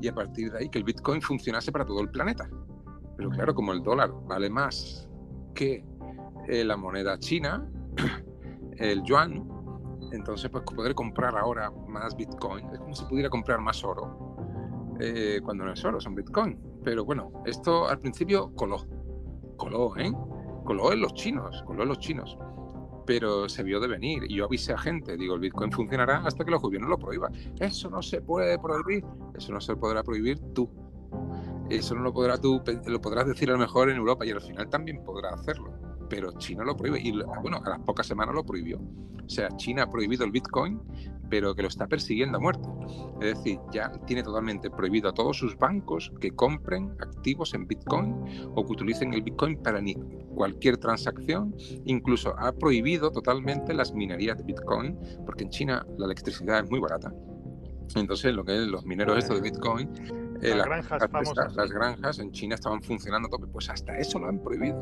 y 0.00 0.08
a 0.08 0.14
partir 0.14 0.52
de 0.52 0.58
ahí 0.58 0.68
que 0.68 0.78
el 0.78 0.84
Bitcoin 0.84 1.20
funcionase 1.20 1.72
para 1.72 1.84
todo 1.84 2.00
el 2.00 2.10
planeta. 2.10 2.48
Pero 3.16 3.30
claro, 3.30 3.54
como 3.54 3.72
el 3.72 3.82
dólar 3.82 4.12
vale 4.26 4.50
más 4.50 5.08
que 5.54 5.84
eh, 6.48 6.64
la 6.64 6.76
moneda 6.76 7.18
china, 7.18 7.68
el 8.78 9.02
yuan, 9.04 9.48
entonces 10.12 10.50
pues 10.50 10.64
poder 10.64 10.94
comprar 10.94 11.36
ahora 11.36 11.70
más 11.88 12.16
Bitcoin 12.16 12.68
es 12.70 12.78
como 12.78 12.94
si 12.94 13.04
pudiera 13.06 13.28
comprar 13.30 13.60
más 13.60 13.82
oro 13.84 14.34
eh, 15.00 15.40
cuando 15.44 15.64
no 15.64 15.72
es 15.72 15.84
oro, 15.84 16.00
son 16.00 16.14
Bitcoin. 16.14 16.58
Pero 16.84 17.04
bueno, 17.04 17.32
esto 17.46 17.88
al 17.88 17.98
principio 17.98 18.54
coló, 18.54 18.86
coló, 19.56 19.96
¿eh? 19.96 20.12
Coló 20.64 20.92
en 20.92 21.00
los 21.00 21.14
chinos, 21.14 21.62
coló 21.66 21.82
en 21.82 21.88
los 21.88 21.98
chinos. 21.98 22.38
Pero 23.06 23.48
se 23.48 23.62
vio 23.62 23.80
de 23.80 23.88
venir 23.88 24.24
y 24.28 24.36
yo 24.36 24.46
avisé 24.46 24.72
a 24.72 24.78
gente, 24.78 25.16
digo, 25.16 25.34
el 25.34 25.40
Bitcoin 25.40 25.70
funcionará 25.70 26.22
hasta 26.24 26.44
que 26.44 26.50
los 26.50 26.62
gobiernos 26.62 26.90
lo 26.90 26.98
prohíban. 26.98 27.32
Eso 27.58 27.90
no 27.90 28.02
se 28.02 28.22
puede 28.22 28.58
prohibir, 28.58 29.04
eso 29.36 29.52
no 29.52 29.60
se 29.60 29.76
podrá 29.76 30.02
prohibir 30.02 30.38
tú. 30.54 30.70
Eso 31.70 31.94
no 31.94 32.02
lo 32.02 32.12
podrás 32.12 32.40
tú, 32.40 32.62
lo 32.86 33.00
podrás 33.00 33.26
decir 33.26 33.48
a 33.50 33.54
lo 33.54 33.58
mejor 33.58 33.90
en 33.90 33.96
Europa 33.96 34.26
y 34.26 34.30
al 34.30 34.40
final 34.40 34.68
también 34.68 35.02
podrá 35.02 35.30
hacerlo. 35.30 35.72
Pero 36.08 36.32
China 36.32 36.64
lo 36.64 36.76
prohíbe 36.76 37.00
y 37.00 37.12
bueno, 37.42 37.60
a 37.64 37.70
las 37.70 37.80
pocas 37.80 38.06
semanas 38.06 38.34
lo 38.34 38.44
prohibió. 38.44 38.78
O 38.78 39.28
sea, 39.28 39.48
China 39.56 39.84
ha 39.84 39.90
prohibido 39.90 40.24
el 40.24 40.30
Bitcoin, 40.30 40.80
pero 41.30 41.54
que 41.54 41.62
lo 41.62 41.68
está 41.68 41.86
persiguiendo 41.86 42.36
a 42.36 42.40
muerte. 42.40 42.68
Es 43.20 43.38
decir, 43.38 43.58
ya 43.72 43.90
tiene 44.06 44.22
totalmente 44.22 44.70
prohibido 44.70 45.08
a 45.08 45.14
todos 45.14 45.38
sus 45.38 45.56
bancos 45.56 46.12
que 46.20 46.30
compren 46.32 46.94
activos 47.00 47.54
en 47.54 47.66
Bitcoin 47.66 48.14
o 48.54 48.64
que 48.64 48.72
utilicen 48.72 49.14
el 49.14 49.22
Bitcoin 49.22 49.56
para 49.62 49.80
ni 49.80 49.96
cualquier 50.34 50.76
transacción. 50.76 51.54
Incluso 51.84 52.34
ha 52.38 52.52
prohibido 52.52 53.10
totalmente 53.10 53.72
las 53.74 53.92
minerías 53.92 54.38
de 54.38 54.44
Bitcoin, 54.44 54.98
porque 55.24 55.44
en 55.44 55.50
China 55.50 55.86
la 55.96 56.06
electricidad 56.06 56.64
es 56.64 56.70
muy 56.70 56.80
barata. 56.80 57.12
Entonces, 57.94 58.34
lo 58.34 58.44
que 58.44 58.56
es 58.56 58.66
los 58.66 58.84
mineros 58.84 59.18
estos 59.18 59.40
de 59.40 59.50
Bitcoin 59.50 59.90
eh, 60.42 60.54
las, 60.54 60.66
granjas 60.66 61.02
famosas. 61.10 61.54
Las 61.54 61.70
granjas 61.70 62.18
en 62.18 62.32
China 62.32 62.54
estaban 62.54 62.82
funcionando 62.82 63.28
tope, 63.28 63.46
pues 63.46 63.70
hasta 63.70 63.96
eso 63.98 64.18
lo 64.18 64.28
han 64.28 64.42
prohibido. 64.42 64.78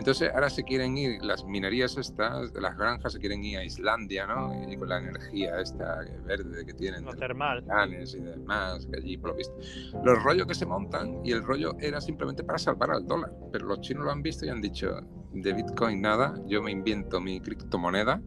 Entonces 0.00 0.30
ahora 0.32 0.48
se 0.48 0.64
quieren 0.64 0.96
ir, 0.96 1.22
las 1.22 1.44
minerías 1.44 1.98
estas, 1.98 2.54
las 2.54 2.74
granjas 2.78 3.12
se 3.12 3.18
quieren 3.18 3.44
ir 3.44 3.58
a 3.58 3.64
Islandia, 3.64 4.26
¿no? 4.26 4.50
Y 4.66 4.74
con 4.78 4.88
la 4.88 4.96
energía 4.96 5.60
esta 5.60 6.00
verde 6.24 6.64
que 6.64 6.72
tienen. 6.72 7.04
Lo 7.04 7.12
termal. 7.12 7.62
y 7.62 8.18
demás, 8.18 8.86
que 8.86 8.96
allí 8.96 9.18
por 9.18 9.32
lo 9.32 9.36
visto. 9.36 9.54
Los 10.02 10.24
rollos 10.24 10.46
que 10.46 10.54
se 10.54 10.64
montan 10.64 11.20
y 11.22 11.32
el 11.32 11.44
rollo 11.44 11.74
era 11.78 12.00
simplemente 12.00 12.42
para 12.42 12.58
salvar 12.58 12.92
al 12.92 13.06
dólar. 13.06 13.30
Pero 13.52 13.66
los 13.66 13.82
chinos 13.82 14.06
lo 14.06 14.10
han 14.10 14.22
visto 14.22 14.46
y 14.46 14.48
han 14.48 14.62
dicho, 14.62 15.02
de 15.32 15.52
Bitcoin 15.52 16.00
nada, 16.00 16.32
yo 16.46 16.62
me 16.62 16.70
invento 16.70 17.20
mi 17.20 17.38
criptomoneda 17.38 18.22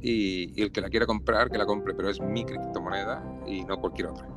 y, 0.00 0.60
y 0.60 0.62
el 0.62 0.70
que 0.70 0.80
la 0.80 0.90
quiera 0.90 1.06
comprar, 1.06 1.50
que 1.50 1.58
la 1.58 1.66
compre, 1.66 1.92
pero 1.92 2.08
es 2.08 2.20
mi 2.20 2.44
criptomoneda 2.44 3.20
y 3.48 3.64
no 3.64 3.80
cualquier 3.80 4.10
otra. 4.10 4.28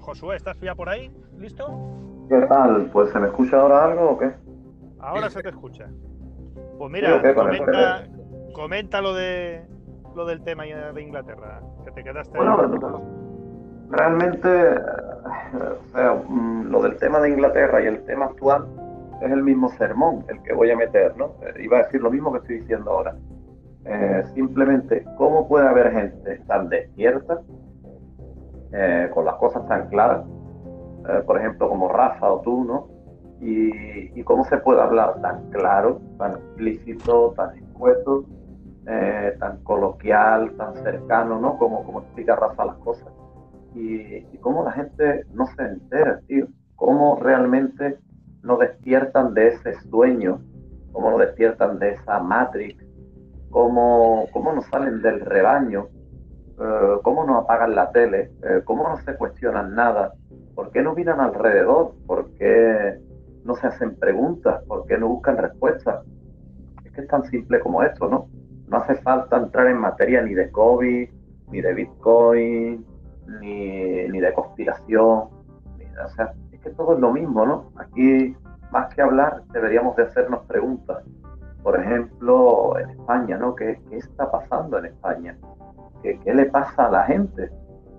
Josué, 0.00 0.36
¿estás 0.36 0.60
ya 0.60 0.74
por 0.74 0.90
ahí? 0.90 1.10
¿Listo? 1.38 2.26
¿Qué 2.28 2.36
tal? 2.48 2.90
Pues 2.92 3.10
¿se 3.12 3.18
me 3.18 3.28
escucha 3.28 3.58
ahora 3.58 3.86
algo 3.86 4.10
o 4.10 4.18
qué? 4.18 4.49
Ahora 5.00 5.30
se 5.30 5.42
te 5.42 5.48
escucha. 5.48 5.86
Pues 6.78 6.90
mira, 6.90 7.20
comenta, 8.52 9.00
lo 9.00 9.14
de 9.14 9.64
lo 10.14 10.24
del 10.24 10.42
tema 10.42 10.64
de 10.64 11.02
Inglaterra, 11.02 11.60
que 11.84 11.92
te 11.92 12.02
quedaste. 12.02 12.36
Bueno, 12.36 13.02
realmente, 13.90 14.48
eh, 14.48 16.22
mm, 16.28 16.70
lo 16.70 16.82
del 16.82 16.96
tema 16.96 17.20
de 17.20 17.30
Inglaterra 17.30 17.82
y 17.82 17.86
el 17.86 18.04
tema 18.04 18.26
actual 18.26 18.66
es 19.22 19.30
el 19.30 19.42
mismo 19.42 19.70
sermón 19.70 20.24
el 20.28 20.42
que 20.42 20.52
voy 20.52 20.70
a 20.70 20.76
meter, 20.76 21.16
¿no? 21.16 21.34
Eh, 21.42 21.62
iba 21.62 21.78
a 21.78 21.82
decir 21.84 22.00
lo 22.00 22.10
mismo 22.10 22.32
que 22.32 22.38
estoy 22.38 22.60
diciendo 22.60 22.90
ahora. 22.90 23.14
Eh, 23.84 24.24
simplemente, 24.34 25.04
¿cómo 25.16 25.48
puede 25.48 25.66
haber 25.66 25.92
gente 25.92 26.38
tan 26.46 26.68
despierta 26.68 27.40
eh, 28.72 29.10
con 29.12 29.24
las 29.24 29.34
cosas 29.36 29.66
tan 29.66 29.88
claras, 29.88 30.24
eh, 31.08 31.22
por 31.26 31.38
ejemplo, 31.38 31.68
como 31.68 31.88
Rafa 31.88 32.30
o 32.30 32.40
tú, 32.40 32.64
¿no? 32.64 32.88
Y, 33.40 34.22
cómo 34.24 34.44
se 34.44 34.58
puede 34.58 34.80
hablar 34.82 35.20
tan 35.22 35.50
claro, 35.50 36.00
tan 36.18 36.32
explícito, 36.32 37.32
tan 37.36 37.56
escueto, 37.56 38.24
eh, 38.86 39.34
tan 39.40 39.62
coloquial, 39.64 40.52
tan 40.56 40.74
cercano, 40.82 41.40
¿no? 41.40 41.56
Como, 41.58 41.82
como 41.84 42.00
explica 42.00 42.36
Rafa 42.36 42.66
las 42.66 42.76
cosas. 42.76 43.08
Y, 43.74 43.96
y 43.96 44.38
cómo 44.40 44.62
la 44.62 44.72
gente 44.72 45.24
no 45.32 45.46
se 45.56 45.62
entera, 45.62 46.20
tío. 46.26 46.46
Cómo 46.76 47.16
realmente 47.16 47.98
no 48.42 48.56
despiertan 48.58 49.34
de 49.34 49.48
ese 49.48 49.74
sueño, 49.88 50.40
cómo 50.92 51.10
no 51.10 51.18
despiertan 51.18 51.78
de 51.78 51.92
esa 51.92 52.20
matrix, 52.20 52.84
cómo, 53.50 54.26
cómo 54.32 54.52
no 54.52 54.62
salen 54.62 55.02
del 55.02 55.20
rebaño, 55.20 55.88
eh, 56.58 56.98
cómo 57.02 57.24
no 57.24 57.38
apagan 57.38 57.74
la 57.74 57.90
tele, 57.90 58.30
eh, 58.42 58.62
cómo 58.64 58.88
no 58.88 58.96
se 58.98 59.16
cuestionan 59.16 59.74
nada, 59.74 60.12
por 60.54 60.70
qué 60.70 60.82
no 60.82 60.94
miran 60.94 61.20
alrededor, 61.20 61.94
por 62.06 62.30
qué 62.32 62.98
no 63.44 63.54
se 63.56 63.66
hacen 63.66 63.96
preguntas, 63.96 64.62
por 64.64 64.86
qué 64.86 64.98
no 64.98 65.08
buscan 65.08 65.36
respuestas. 65.36 66.04
Es 66.84 66.92
que 66.92 67.02
es 67.02 67.08
tan 67.08 67.24
simple 67.24 67.60
como 67.60 67.82
esto, 67.82 68.08
¿no? 68.08 68.28
No 68.68 68.76
hace 68.78 68.96
falta 68.96 69.36
entrar 69.36 69.66
en 69.66 69.78
materia 69.78 70.22
ni 70.22 70.34
de 70.34 70.50
COVID, 70.50 71.08
ni 71.50 71.60
de 71.60 71.74
Bitcoin, 71.74 72.84
ni, 73.40 74.08
ni 74.08 74.20
de 74.20 74.32
conspiración. 74.32 75.06
o 75.08 76.08
sea, 76.14 76.32
es 76.52 76.60
que 76.60 76.70
todo 76.70 76.94
es 76.94 77.00
lo 77.00 77.12
mismo, 77.12 77.46
¿no? 77.46 77.72
Aquí, 77.76 78.36
más 78.70 78.94
que 78.94 79.02
hablar, 79.02 79.42
deberíamos 79.52 79.96
de 79.96 80.04
hacernos 80.04 80.44
preguntas. 80.46 81.02
Por 81.62 81.78
ejemplo, 81.78 82.78
en 82.78 82.90
España, 82.90 83.36
¿no? 83.36 83.54
¿Qué, 83.54 83.80
qué 83.88 83.98
está 83.98 84.30
pasando 84.30 84.78
en 84.78 84.86
España? 84.86 85.36
¿Qué, 86.02 86.18
le 86.32 86.46
pasa 86.46 86.86
a 86.86 86.90
la 86.90 87.04
gente? 87.04 87.50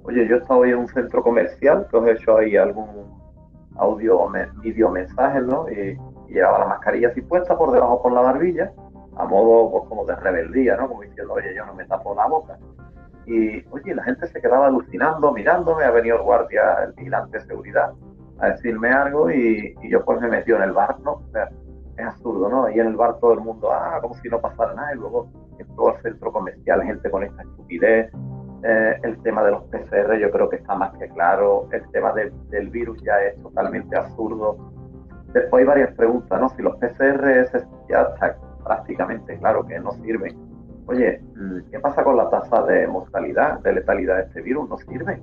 Oye, 0.04 0.27
yo 0.27 0.36
he 0.36 0.39
estado 0.39 0.62
hoy 0.62 0.71
en 0.71 0.80
un 0.80 0.88
centro 0.88 1.21
comercial, 1.21 1.88
que 1.89 1.97
os 1.97 2.08
he 2.08 2.12
hecho 2.13 2.38
ahí 2.38 2.56
algún 2.56 3.20
audio, 3.82 4.32
video 4.62 4.89
mensaje, 4.89 5.41
¿no? 5.41 5.70
Y, 5.70 5.98
llevaba 6.32 6.60
la 6.60 6.65
mascarilla 6.65 7.10
así 7.10 7.22
puesta 7.22 7.58
por 7.58 7.74
debajo 7.74 8.02
con 8.02 8.13
la 8.13 8.22
barbilla, 8.22 8.72
a 9.17 9.26
modo 9.26 9.70
pues, 9.70 9.89
como 9.89 10.06
de 10.06 10.15
rebeldía, 10.15 10.78
¿no? 10.78 10.88
Como 10.88 11.02
diciendo, 11.02 11.34
oye, 11.34 11.54
yo 11.54 11.65
no 11.65 11.74
me 11.74 11.86
tapo 11.86 12.15
la 12.15 12.26
boca. 12.26 12.58
Y, 13.26 13.63
oye, 13.70 13.94
la 13.94 14.04
gente 14.04 14.28
se 14.28 14.41
quedaba 14.41 14.67
alucinando, 14.67 15.34
mirándome, 15.34 15.84
ha 15.84 15.91
venido 15.91 16.17
el 16.17 16.24
guardia, 16.24 16.84
el 16.86 16.94
vigilante 16.94 17.38
de 17.38 17.46
seguridad, 17.46 17.91
a 18.39 18.50
decirme 18.52 18.89
algo 18.91 19.30
y, 19.30 19.76
yo 19.89 20.04
pues 20.06 20.22
me 20.22 20.30
metió 20.30 20.56
en 20.56 20.63
el 20.63 20.72
bar, 20.72 21.00
¿no? 21.02 21.13
O 21.13 21.28
sea, 21.34 21.50
es 21.98 22.06
absurdo, 22.06 22.50
¿no? 22.50 22.70
Y 22.70 22.80
en 22.80 22.88
el 22.88 22.96
bar 22.96 23.20
todo 23.20 23.34
el 23.34 23.41
mundo, 23.41 23.72
ah, 23.72 24.00
como 24.02 24.15
si 24.15 24.30
no 24.30 24.39
pasara 24.39 24.74
nada, 24.74 24.94
y 24.94 24.98
luego 24.98 25.30
en 25.60 25.67
todo 25.76 25.96
el 25.96 26.02
centro 26.02 26.32
comercial, 26.32 26.82
gente 26.84 27.12
con 27.12 27.24
esta 27.24 27.41
estupidez. 27.44 28.10
Eh, 28.63 29.00
el 29.04 29.17
tema 29.24 29.43
de 29.43 29.52
los 29.52 29.63
PCR 29.63 30.17
yo 30.19 30.30
creo 30.30 30.50
que 30.50 30.58
está 30.58 30.76
más 30.76 30.95
que 30.97 31.08
claro. 31.10 31.67
El 31.71 31.88
tema 31.91 32.13
del 32.13 32.69
virus 32.69 33.02
ya 33.04 33.19
es 33.21 33.41
totalmente 33.41 33.97
absurdo. 33.97 34.58
Después 35.34 35.62
hay 35.62 35.67
varias 35.67 35.95
preguntas, 35.95 36.39
¿no? 36.39 36.50
Si 36.50 36.62
los 36.62 36.76
PCR 36.78 37.50
ya 37.89 38.02
está 38.02 38.38
prácticamente 38.63 39.38
claro 39.39 39.65
que 39.65 39.80
no 39.80 39.91
sirven. 39.93 40.36
Oye, 40.88 41.21
mm, 41.36 41.71
¿qué 41.71 41.80
pasa 41.80 42.04
con 42.04 42.17
la 42.17 42.30
tasa 42.30 42.63
de 42.63 42.88
mortalidad, 42.88 43.60
de 43.62 43.74
letalidad 43.74 44.17
de 44.17 44.24
este 44.24 44.41
virus? 44.41 44.69
No 44.69 44.78
sirve. 44.78 45.19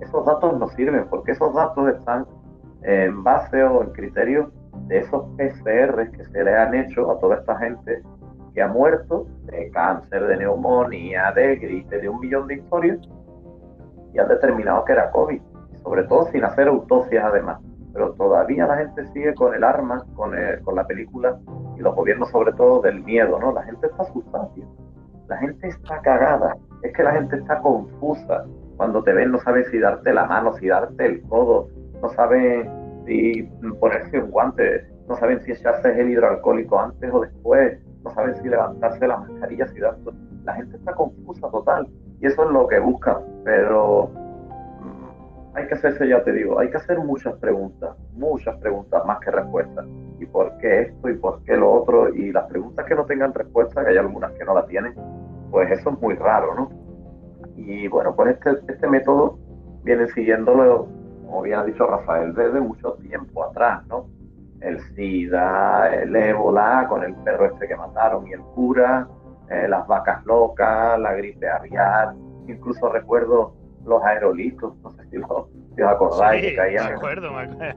Esos 0.00 0.24
datos 0.24 0.58
no 0.58 0.68
sirven 0.68 1.06
porque 1.10 1.32
esos 1.32 1.52
datos 1.54 1.88
están 1.88 2.26
en 2.82 3.24
base 3.24 3.62
o 3.64 3.82
en 3.82 3.90
criterio 3.90 4.52
de 4.86 4.98
esos 4.98 5.24
PCR 5.36 6.10
que 6.12 6.24
se 6.24 6.44
le 6.44 6.56
han 6.56 6.74
hecho 6.74 7.10
a 7.10 7.18
toda 7.18 7.36
esta 7.36 7.58
gente 7.58 8.02
que 8.58 8.62
ha 8.64 8.66
muerto 8.66 9.28
de 9.44 9.70
cáncer, 9.70 10.26
de 10.26 10.36
neumonía, 10.36 11.30
de 11.30 11.54
gripe, 11.54 12.00
de 12.00 12.08
un 12.08 12.18
millón 12.18 12.48
de 12.48 12.54
historias, 12.54 12.98
y 14.12 14.18
han 14.18 14.26
determinado 14.26 14.84
que 14.84 14.94
era 14.94 15.12
COVID, 15.12 15.40
sobre 15.84 16.02
todo 16.08 16.26
sin 16.32 16.42
hacer 16.42 16.66
autopsias 16.66 17.24
además. 17.24 17.60
Pero 17.92 18.14
todavía 18.14 18.66
la 18.66 18.78
gente 18.78 19.06
sigue 19.12 19.32
con 19.36 19.54
el 19.54 19.62
arma, 19.62 20.04
con, 20.16 20.32
con 20.64 20.74
la 20.74 20.84
película, 20.88 21.38
y 21.76 21.82
los 21.82 21.94
gobiernos 21.94 22.30
sobre 22.30 22.52
todo 22.54 22.80
del 22.80 23.00
miedo, 23.04 23.38
¿no? 23.38 23.52
La 23.52 23.62
gente 23.62 23.86
está 23.86 24.02
asustada, 24.02 24.48
La 25.28 25.36
gente 25.36 25.68
está 25.68 26.00
cagada, 26.00 26.56
es 26.82 26.92
que 26.92 27.04
la 27.04 27.12
gente 27.12 27.36
está 27.36 27.60
confusa. 27.60 28.44
Cuando 28.76 29.04
te 29.04 29.12
ven 29.12 29.30
no 29.30 29.38
saben 29.38 29.66
si 29.66 29.78
darte 29.78 30.12
la 30.12 30.26
mano, 30.26 30.52
si 30.54 30.66
darte 30.66 31.06
el 31.06 31.22
codo, 31.28 31.68
no 32.02 32.08
saben 32.08 32.68
si 33.06 33.44
ponerse 33.78 34.18
un 34.18 34.32
guante, 34.32 34.84
no 35.08 35.14
saben 35.14 35.40
si 35.42 35.52
echarse 35.52 36.00
el 36.00 36.10
hidroalcohólico 36.10 36.80
antes 36.80 37.08
o 37.14 37.20
después, 37.20 37.78
no 38.18 38.24
saben 38.24 38.42
si 38.42 38.48
levantarse 38.48 39.06
la 39.06 39.16
mascarilla, 39.18 39.66
si 39.68 39.80
darse... 39.80 40.10
La 40.44 40.54
gente 40.54 40.76
está 40.76 40.94
confusa 40.94 41.50
total 41.50 41.86
y 42.20 42.26
eso 42.26 42.44
es 42.44 42.50
lo 42.50 42.66
que 42.66 42.78
buscan, 42.78 43.18
pero 43.44 44.10
mm, 44.80 45.56
hay 45.56 45.66
que 45.66 45.74
hacerse, 45.74 46.08
ya 46.08 46.22
te 46.24 46.32
digo, 46.32 46.58
hay 46.58 46.70
que 46.70 46.78
hacer 46.78 46.98
muchas 46.98 47.34
preguntas, 47.34 47.94
muchas 48.14 48.56
preguntas 48.56 49.04
más 49.04 49.20
que 49.20 49.30
respuestas. 49.30 49.84
¿Y 50.18 50.26
por 50.26 50.56
qué 50.58 50.82
esto 50.82 51.08
y 51.10 51.14
por 51.14 51.42
qué 51.44 51.56
lo 51.56 51.70
otro? 51.70 52.14
Y 52.14 52.32
las 52.32 52.46
preguntas 52.46 52.86
que 52.86 52.94
no 52.94 53.04
tengan 53.04 53.34
respuesta, 53.34 53.84
que 53.84 53.90
hay 53.90 53.96
algunas 53.98 54.32
que 54.32 54.44
no 54.44 54.54
la 54.54 54.66
tienen, 54.66 54.94
pues 55.50 55.70
eso 55.70 55.90
es 55.90 56.00
muy 56.00 56.14
raro, 56.14 56.54
¿no? 56.54 56.70
Y 57.56 57.88
bueno, 57.88 58.14
pues 58.16 58.36
este, 58.36 58.72
este 58.72 58.88
método 58.88 59.38
viene 59.84 60.08
siguiéndolo, 60.08 60.88
como 61.26 61.42
bien 61.42 61.58
ha 61.58 61.64
dicho 61.64 61.86
Rafael, 61.86 62.34
desde 62.34 62.60
mucho 62.60 62.94
tiempo 62.94 63.44
atrás, 63.44 63.86
¿no? 63.86 64.06
El 64.60 64.80
SIDA, 64.94 65.94
el 65.94 66.14
ébola, 66.14 66.86
con 66.88 67.04
el 67.04 67.14
perro 67.16 67.46
este 67.46 67.68
que 67.68 67.76
mataron 67.76 68.26
y 68.26 68.32
el 68.32 68.40
cura, 68.40 69.08
eh, 69.50 69.66
las 69.68 69.86
vacas 69.86 70.24
locas, 70.26 70.98
la 70.98 71.14
gripe 71.14 71.48
aviar, 71.48 72.14
incluso 72.46 72.88
recuerdo 72.90 73.54
los 73.84 74.02
aerolitos, 74.02 74.76
no 74.82 74.90
sé 74.92 75.08
si, 75.08 75.16
os 75.18 75.46
acordáis 75.86 76.42
que 76.42 76.56
caían. 76.56 76.86
Me 76.86 76.94
acuerdo, 76.94 77.32
me 77.32 77.42
acuerdo. 77.42 77.72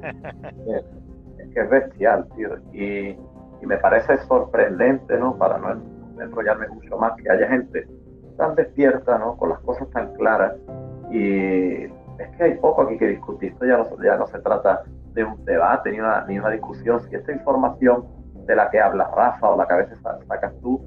Es 1.38 1.54
que 1.54 1.60
es 1.60 1.70
bestial, 1.70 2.28
tío. 2.36 2.50
Y, 2.74 3.18
y 3.62 3.66
me 3.66 3.78
parece 3.78 4.18
sorprendente, 4.20 5.18
¿no? 5.18 5.38
Para 5.38 5.58
no 5.58 5.82
enrollarme 6.22 6.68
mucho 6.70 6.98
más, 6.98 7.14
que 7.16 7.30
haya 7.30 7.48
gente 7.48 7.88
tan 8.38 8.56
despierta, 8.56 9.18
¿no? 9.18 9.38
Con 9.38 9.50
las 9.50 9.60
cosas 9.60 9.90
tan 9.92 10.14
claras. 10.16 10.54
Y 11.12 11.84
es 11.84 12.38
que 12.38 12.44
hay 12.44 12.54
poco 12.56 12.84
aquí 12.84 12.98
que 12.98 13.08
discutir. 13.08 13.52
Esto 13.54 13.66
ya 13.66 13.78
no, 13.78 14.04
ya 14.04 14.18
no 14.18 14.28
se 14.28 14.40
trata 14.40 14.84
de 15.14 15.24
un 15.24 15.44
debate 15.46 15.92
ni 15.92 16.00
una, 16.00 16.26
ni 16.26 16.40
una 16.40 16.50
discusión. 16.50 17.02
Si 17.02 17.16
esta 17.16 17.32
información 17.32 18.06
de 18.46 18.56
la 18.56 18.70
que 18.70 18.80
habla 18.80 19.10
Rafa 19.16 19.50
o 19.50 19.58
la 19.58 19.68
que 19.68 19.74
a 19.74 19.78
veces 19.78 19.98
sacas 20.28 20.54
tú, 20.62 20.82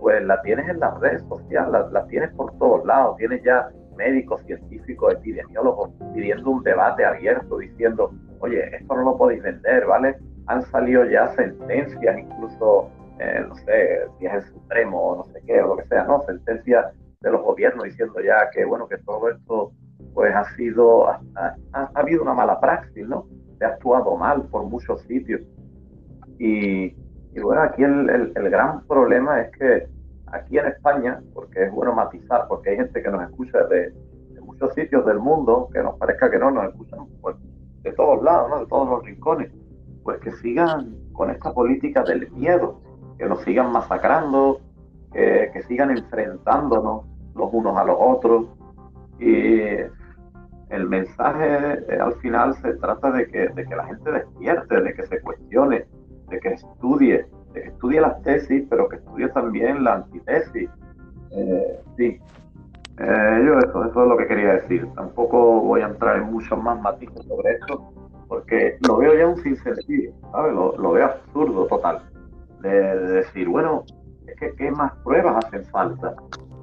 pues 0.00 0.22
la 0.24 0.40
tienes 0.42 0.68
en 0.68 0.80
las 0.80 0.98
redes 1.00 1.22
sociales, 1.28 1.72
la, 1.92 2.06
tienes 2.06 2.32
por 2.34 2.56
todos 2.58 2.84
lados. 2.84 3.16
Tienes 3.18 3.42
ya 3.42 3.68
médicos, 3.96 4.42
científicos, 4.46 5.14
epidemiólogos 5.14 5.90
pidiendo 6.14 6.50
un 6.50 6.62
debate 6.62 7.04
abierto, 7.04 7.58
diciendo, 7.58 8.10
oye, 8.40 8.76
esto 8.76 8.94
no 8.94 9.02
lo 9.02 9.16
podéis 9.18 9.42
vender, 9.42 9.86
¿vale? 9.86 10.16
Han 10.46 10.62
salido 10.62 11.04
ya 11.04 11.28
sentencias, 11.34 12.18
incluso, 12.18 12.88
eh, 13.18 13.44
no 13.46 13.54
sé, 13.56 14.06
si 14.18 14.26
es 14.26 14.32
el 14.32 14.42
Supremo 14.44 14.98
o 14.98 15.16
no 15.16 15.24
sé 15.24 15.40
qué, 15.46 15.60
o 15.60 15.68
lo 15.68 15.76
que 15.76 15.84
sea, 15.88 16.04
¿no? 16.04 16.22
Sentencias 16.22 16.86
de 17.20 17.30
los 17.30 17.42
gobiernos 17.42 17.84
diciendo 17.84 18.20
ya 18.20 18.48
que, 18.50 18.64
bueno, 18.64 18.88
que 18.88 18.96
todo 18.98 19.28
esto, 19.28 19.72
pues 20.14 20.34
ha 20.34 20.44
sido, 20.56 21.08
ha, 21.08 21.20
ha 21.72 21.90
habido 21.94 22.22
una 22.22 22.32
mala 22.32 22.58
praxis, 22.58 23.06
¿no? 23.06 23.26
Se 23.60 23.66
ha 23.66 23.68
actuado 23.68 24.16
mal 24.16 24.44
por 24.44 24.64
muchos 24.64 25.02
sitios. 25.02 25.42
Y, 26.38 26.94
bueno, 27.42 27.60
aquí 27.60 27.82
el, 27.82 28.32
el, 28.34 28.50
gran 28.50 28.80
problema 28.86 29.42
es 29.42 29.50
que 29.52 29.86
aquí 30.28 30.56
en 30.56 30.66
España, 30.66 31.20
porque 31.34 31.64
es 31.64 31.70
bueno 31.70 31.94
matizar, 31.94 32.48
porque 32.48 32.70
hay 32.70 32.76
gente 32.76 33.02
que 33.02 33.10
nos 33.10 33.22
escucha 33.22 33.62
de, 33.64 33.92
muchos 34.42 34.72
sitios 34.74 35.04
del 35.04 35.18
mundo, 35.18 35.68
que 35.74 35.82
nos 35.82 35.98
parezca 35.98 36.30
que 36.30 36.38
no, 36.38 36.50
nos 36.50 36.70
escuchan 36.70 37.00
pues, 37.20 37.36
de 37.82 37.92
todos 37.92 38.22
lados, 38.22 38.48
¿no? 38.48 38.60
de 38.60 38.66
todos 38.66 38.88
los 38.88 39.04
rincones, 39.04 39.52
pues 40.02 40.18
que 40.20 40.32
sigan 40.32 40.96
con 41.12 41.30
esta 41.30 41.52
política 41.52 42.02
del 42.02 42.30
miedo, 42.32 42.80
que 43.18 43.26
nos 43.26 43.42
sigan 43.42 43.70
masacrando, 43.72 44.60
que, 45.12 45.50
que 45.52 45.62
sigan 45.64 45.90
enfrentándonos 45.90 47.04
los 47.34 47.50
unos 47.52 47.76
a 47.76 47.84
los 47.84 47.96
otros. 48.00 48.46
Y 49.18 49.76
el 50.70 50.88
mensaje 50.88 51.84
eh, 51.88 51.98
al 52.00 52.14
final 52.14 52.54
se 52.62 52.74
trata 52.74 53.10
de 53.10 53.26
que, 53.26 53.48
de 53.48 53.64
que 53.64 53.76
la 53.76 53.84
gente 53.86 54.10
despierte, 54.10 54.80
de 54.80 54.94
que 54.94 55.06
se 55.06 55.20
cuestione, 55.20 55.84
de 56.28 56.40
que 56.40 56.48
estudie, 56.50 57.26
de 57.52 57.62
que 57.62 57.68
estudie 57.68 58.00
las 58.00 58.22
tesis, 58.22 58.64
pero 58.70 58.88
que 58.88 58.96
estudie 58.96 59.28
también 59.28 59.82
la 59.82 59.94
antitesis. 59.94 60.70
Eh, 61.32 61.80
sí, 61.96 62.20
eh, 62.98 63.42
yo 63.44 63.58
eso, 63.58 63.84
es 63.84 63.94
lo 63.94 64.16
que 64.16 64.26
quería 64.28 64.54
decir. 64.54 64.86
Tampoco 64.94 65.60
voy 65.60 65.80
a 65.80 65.86
entrar 65.86 66.18
en 66.18 66.32
muchos 66.32 66.62
más 66.62 66.80
matices 66.80 67.26
sobre 67.26 67.54
esto, 67.54 67.92
porque 68.28 68.78
lo 68.86 68.96
veo 68.98 69.14
ya 69.14 69.26
un 69.26 69.42
sinsentido, 69.42 70.12
¿sabes? 70.30 70.54
Lo, 70.54 70.76
lo 70.78 70.92
veo 70.92 71.06
absurdo 71.06 71.66
total. 71.66 72.00
De, 72.60 72.70
de, 72.70 73.12
decir, 73.12 73.48
bueno, 73.48 73.84
es 74.26 74.36
que 74.38 74.54
¿qué 74.54 74.70
más 74.70 74.92
pruebas 75.02 75.44
hacen 75.44 75.64
falta? 75.66 76.14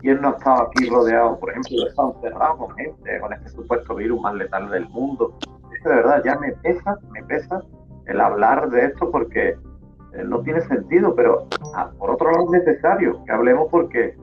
¿Quién 0.07 0.21
no 0.21 0.29
ha 0.29 0.37
estado 0.37 0.61
aquí 0.61 0.89
rodeado, 0.89 1.37
por 1.37 1.49
ejemplo, 1.49 1.83
de 1.83 1.89
estado 1.89 2.15
encerrado 2.15 2.57
con 2.59 2.75
gente, 2.77 3.19
con 3.19 3.33
este 3.33 3.49
supuesto 3.49 3.93
virus 3.93 4.21
más 4.21 4.35
letal 4.35 4.69
del 4.69 4.87
mundo? 4.87 5.37
Es 5.73 5.83
que 5.83 5.89
de 5.89 5.95
verdad 5.95 6.21
ya 6.23 6.39
me 6.39 6.53
pesa, 6.53 6.97
me 7.11 7.21
pesa 7.23 7.61
el 8.05 8.21
hablar 8.21 8.69
de 8.69 8.85
esto 8.85 9.11
porque 9.11 9.49
eh, 9.49 10.23
no 10.25 10.39
tiene 10.43 10.61
sentido, 10.61 11.13
pero 11.13 11.47
ah, 11.75 11.91
por 11.99 12.11
otro 12.11 12.31
lado 12.31 12.45
es 12.45 12.65
necesario 12.65 13.21
que 13.25 13.33
hablemos 13.33 13.67
porque 13.69 14.15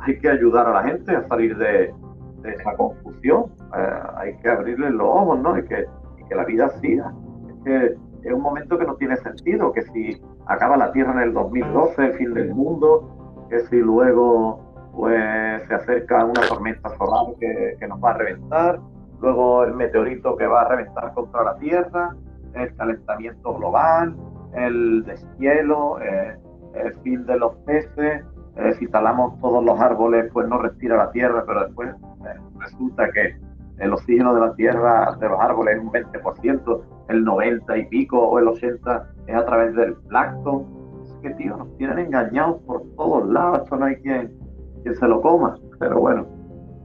hay 0.00 0.18
que 0.18 0.30
ayudar 0.30 0.66
a 0.66 0.72
la 0.72 0.82
gente 0.82 1.14
a 1.14 1.22
salir 1.28 1.56
de, 1.58 1.94
esa 2.42 2.76
confusión, 2.76 3.52
eh, 3.78 4.00
hay 4.16 4.36
que 4.38 4.48
abrirle 4.48 4.90
los 4.90 5.06
ojos, 5.06 5.38
¿no? 5.38 5.56
Y 5.56 5.64
que, 5.64 5.86
y 6.18 6.24
que 6.24 6.34
la 6.34 6.44
vida 6.44 6.70
siga. 6.80 7.14
Es 7.48 7.64
que 7.64 7.96
es 8.28 8.32
un 8.32 8.42
momento 8.42 8.76
que 8.76 8.84
no 8.84 8.96
tiene 8.96 9.16
sentido, 9.18 9.72
que 9.72 9.82
si 9.82 10.20
acaba 10.46 10.76
la 10.76 10.90
Tierra 10.90 11.12
en 11.12 11.20
el 11.20 11.34
2012, 11.34 12.04
el 12.04 12.12
fin 12.14 12.34
del 12.34 12.52
mundo, 12.52 13.46
que 13.48 13.60
si 13.66 13.76
luego 13.76 14.69
pues 15.00 15.66
se 15.66 15.74
acerca 15.74 16.26
una 16.26 16.42
tormenta 16.46 16.94
solar 16.98 17.34
que, 17.40 17.86
nos 17.88 18.04
va 18.04 18.10
a 18.10 18.18
reventar, 18.18 18.78
luego 19.18 19.64
el 19.64 19.72
meteorito 19.72 20.36
que 20.36 20.46
va 20.46 20.60
a 20.60 20.68
reventar 20.68 21.14
contra 21.14 21.42
la 21.42 21.56
Tierra, 21.56 22.14
el 22.52 22.76
calentamiento 22.76 23.54
global, 23.54 24.14
el 24.52 25.02
deshielo, 25.04 25.98
eh, 26.02 26.36
el 26.74 26.94
fin 26.96 27.24
de 27.24 27.38
los 27.38 27.56
peces, 27.64 28.22
eh, 28.56 28.72
si 28.78 28.88
talamos 28.88 29.40
todos 29.40 29.64
los 29.64 29.80
árboles 29.80 30.30
pues 30.34 30.46
no 30.48 30.58
respira 30.58 30.98
la 30.98 31.10
Tierra, 31.12 31.44
pero 31.46 31.64
después 31.64 31.88
eh, 32.26 32.38
resulta 32.58 33.10
que 33.10 33.38
el 33.78 33.94
oxígeno 33.94 34.34
de 34.34 34.40
la 34.42 34.54
Tierra, 34.54 35.16
de 35.18 35.28
los 35.30 35.40
árboles 35.40 35.76
es 35.76 35.82
un 35.82 35.92
20%, 35.92 36.82
el 37.08 37.24
90 37.24 37.78
y 37.78 37.86
pico 37.86 38.18
o 38.20 38.38
el 38.38 38.48
80 38.48 39.08
es 39.28 39.34
a 39.34 39.46
través 39.46 39.74
del 39.74 39.94
plancton. 39.94 40.66
Es 41.04 41.14
que, 41.22 41.30
tío, 41.30 41.56
nos 41.56 41.74
tienen 41.78 42.00
engañados 42.00 42.60
por 42.66 42.82
todos 42.96 43.26
lados, 43.30 43.62
esto 43.62 43.76
no 43.76 43.86
hay 43.86 43.96
quien 43.96 44.39
que 44.84 44.94
se 44.94 45.08
lo 45.08 45.20
coma. 45.20 45.58
Pero 45.78 46.00
bueno, 46.00 46.26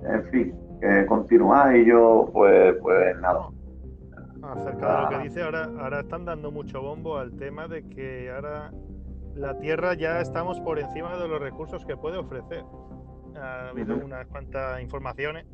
en 0.07 0.23
fin, 0.29 0.55
que 0.81 1.05
continúa 1.05 1.75
y 1.77 1.85
yo, 1.85 2.29
pues, 2.33 2.75
pues 2.81 3.19
nada. 3.19 3.47
Acerca 4.43 4.95
de 4.95 5.01
lo 5.01 5.09
que 5.09 5.29
dice, 5.29 5.41
ahora, 5.41 5.69
ahora 5.79 6.01
están 6.01 6.25
dando 6.25 6.51
mucho 6.51 6.81
bombo 6.81 7.17
al 7.17 7.31
tema 7.35 7.67
de 7.67 7.87
que 7.89 8.29
ahora 8.29 8.71
la 9.35 9.57
Tierra 9.57 9.95
ya 9.95 10.21
estamos 10.21 10.59
por 10.61 10.79
encima 10.79 11.17
de 11.17 11.27
los 11.27 11.39
recursos 11.39 11.85
que 11.85 11.97
puede 11.97 12.17
ofrecer. 12.17 12.63
Ha 13.35 13.69
habido 13.69 13.97
unas 13.97 14.27
cuantas 14.27 14.81
informaciones 14.81 15.45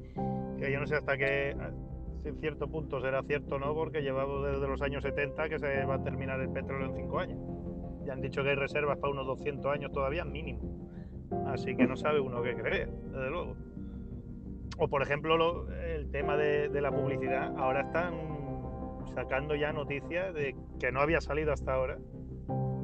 que 0.57 0.71
yo 0.71 0.79
no 0.79 0.85
sé 0.85 0.95
hasta 0.95 1.17
qué 1.17 1.55
en 2.23 2.37
cierto 2.39 2.67
punto 2.67 3.01
será 3.01 3.23
cierto 3.23 3.55
o 3.55 3.59
no, 3.59 3.73
porque 3.73 4.01
llevamos 4.01 4.45
desde 4.45 4.67
los 4.67 4.81
años 4.81 5.03
70 5.03 5.49
que 5.49 5.57
se 5.57 5.85
va 5.85 5.95
a 5.95 6.03
terminar 6.03 6.39
el 6.39 6.49
petróleo 6.49 6.89
en 6.89 6.95
5 6.95 7.19
años. 7.19 7.39
Ya 8.05 8.13
han 8.13 8.21
dicho 8.21 8.43
que 8.43 8.49
hay 8.49 8.55
reservas 8.55 8.97
para 8.97 9.13
unos 9.13 9.25
200 9.25 9.71
años 9.71 9.91
todavía, 9.91 10.25
mínimo. 10.25 10.90
Así 11.47 11.75
que 11.75 11.85
no 11.87 11.95
sabe 11.95 12.19
uno 12.19 12.41
qué 12.41 12.55
creer, 12.55 12.89
desde 12.89 13.29
luego. 13.29 13.55
O 14.77 14.87
por 14.87 15.01
ejemplo 15.01 15.67
el 15.69 16.09
tema 16.11 16.37
de, 16.37 16.69
la 16.81 16.91
publicidad. 16.91 17.55
Ahora 17.57 17.81
están 17.81 18.13
sacando 19.13 19.55
ya 19.55 19.73
noticias 19.73 20.33
de 20.33 20.55
que 20.79 20.91
no 20.91 21.01
había 21.01 21.21
salido 21.21 21.53
hasta 21.53 21.73
ahora. 21.73 21.97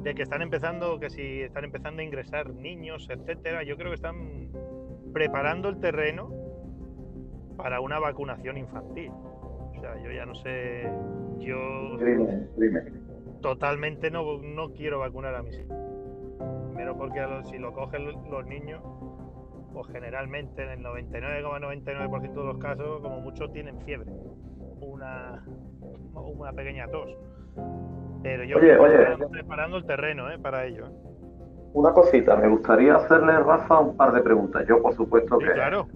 De 0.02 0.14
que 0.14 0.22
están 0.22 0.42
empezando, 0.42 1.00
que 1.00 1.10
si 1.10 1.42
están 1.42 1.64
empezando 1.64 2.00
a 2.00 2.04
ingresar 2.04 2.54
niños, 2.54 3.08
etcétera. 3.10 3.64
Yo 3.64 3.76
creo 3.76 3.88
que 3.88 3.96
están 3.96 4.50
preparando 5.12 5.68
el 5.68 5.80
terreno 5.80 6.30
para 7.56 7.80
una 7.80 7.98
vacunación 7.98 8.56
infantil. 8.56 9.10
O 9.10 9.80
sea, 9.80 10.00
yo 10.02 10.10
ya 10.12 10.24
no 10.24 10.34
sé. 10.34 10.88
Yo 11.38 11.98
totalmente 13.40 14.10
no, 14.10 14.38
no 14.42 14.72
quiero 14.72 15.00
vacunar 15.00 15.34
a 15.34 15.42
mis 15.42 15.58
hijos. 15.58 15.87
Primero 16.78 16.96
porque 16.96 17.20
si 17.50 17.58
lo 17.58 17.72
cogen 17.72 18.04
los 18.30 18.46
niños, 18.46 18.80
pues 19.72 19.88
generalmente 19.88 20.62
en 20.62 20.70
el 20.70 20.84
99,99% 20.84 22.34
de 22.34 22.44
los 22.44 22.58
casos, 22.58 23.00
como 23.02 23.18
muchos, 23.20 23.50
tienen 23.52 23.80
fiebre. 23.80 24.12
Una, 24.80 25.44
una 26.14 26.52
pequeña 26.52 26.86
tos. 26.86 27.10
Pero 28.22 28.44
yo 28.44 28.58
estoy 28.58 29.26
preparando 29.28 29.78
el 29.78 29.86
terreno 29.86 30.30
¿eh? 30.30 30.38
para 30.38 30.66
ello. 30.66 30.86
Una 31.72 31.92
cosita, 31.92 32.36
me 32.36 32.46
gustaría 32.46 32.94
hacerle, 32.94 33.40
Rafa, 33.40 33.80
un 33.80 33.96
par 33.96 34.12
de 34.12 34.22
preguntas. 34.22 34.64
Yo, 34.68 34.80
por 34.80 34.94
supuesto, 34.94 35.36
que 35.36 35.50
claro. 35.50 35.88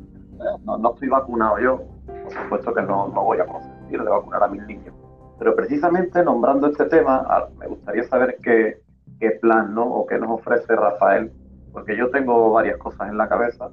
no, 0.64 0.78
no, 0.78 0.94
estoy 0.94 1.11
vacunado 1.11 1.61
yo. 1.61 1.80
Por 2.24 2.32
supuesto 2.32 2.74
que 2.74 2.82
no, 2.82 3.06
no 3.06 3.22
voy 3.22 3.38
a 3.38 3.46
consentir 3.46 4.02
de 4.02 4.11
vacunar 4.11 4.42
a 4.42 4.48
mis 4.48 4.66
niños. 4.66 4.92
Pero 5.38 5.54
precisamente 5.54 6.24
nombrando 6.24 6.66
este 6.66 6.86
tema, 6.86 7.24
me 7.56 7.68
gustaría 7.68 8.02
saber 8.02 8.36
qué, 8.42 8.82
qué 9.22 9.38
plan, 9.40 9.72
¿no? 9.72 9.84
O 9.84 10.04
qué 10.04 10.18
nos 10.18 10.30
ofrece 10.32 10.74
Rafael, 10.74 11.32
porque 11.72 11.96
yo 11.96 12.10
tengo 12.10 12.50
varias 12.50 12.76
cosas 12.78 13.08
en 13.08 13.16
la 13.16 13.28
cabeza. 13.28 13.70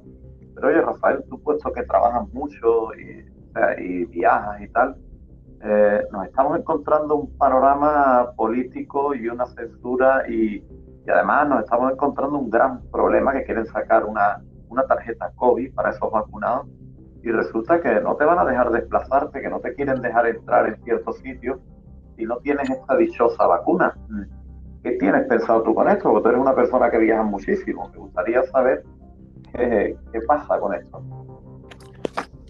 Pero 0.54 0.68
oye, 0.68 0.80
Rafael, 0.80 1.24
tú 1.28 1.42
puesto 1.42 1.72
que 1.72 1.82
trabajas 1.82 2.32
mucho 2.32 2.94
y, 2.94 3.28
viajas 4.04 4.60
y 4.62 4.68
tal, 4.68 4.96
eh, 5.64 6.02
nos 6.12 6.24
estamos 6.26 6.56
encontrando 6.56 7.16
un 7.16 7.36
panorama 7.36 8.30
político 8.36 9.12
y 9.12 9.28
una 9.28 9.44
censura 9.46 10.22
y, 10.28 10.64
además 11.08 11.48
nos 11.48 11.64
estamos 11.64 11.92
encontrando 11.92 12.38
un 12.38 12.48
gran 12.48 12.82
problema 12.92 13.32
que 13.32 13.42
quieren 13.42 13.66
sacar 13.66 14.04
una, 14.04 14.40
una 14.68 14.84
tarjeta 14.84 15.32
COVID 15.34 15.74
para 15.74 15.90
esos 15.90 16.12
vacunados 16.12 16.68
y 17.24 17.32
resulta 17.32 17.80
que 17.80 18.00
no 18.00 18.14
te 18.14 18.24
van 18.24 18.38
a 18.38 18.44
dejar 18.44 18.70
desplazarte, 18.70 19.40
que 19.40 19.50
no 19.50 19.58
te 19.58 19.74
quieren 19.74 20.00
dejar 20.00 20.28
entrar 20.28 20.68
en 20.68 20.80
ciertos 20.84 21.18
sitios 21.18 21.58
si 22.16 22.24
no 22.24 22.36
tienes 22.36 22.70
esta 22.70 22.96
dichosa 22.96 23.44
vacuna. 23.48 23.92
¿Qué 24.82 24.92
tienes 24.92 25.26
pensado 25.26 25.62
tú 25.62 25.74
con 25.74 25.88
esto? 25.88 26.04
Porque 26.04 26.22
tú 26.22 26.28
eres 26.30 26.40
una 26.40 26.54
persona 26.54 26.90
que 26.90 26.98
viaja 26.98 27.22
muchísimo. 27.22 27.90
Me 27.92 27.98
gustaría 27.98 28.42
saber 28.44 28.82
qué, 29.52 29.96
pasa 30.26 30.58
con 30.58 30.74
esto. 30.74 31.02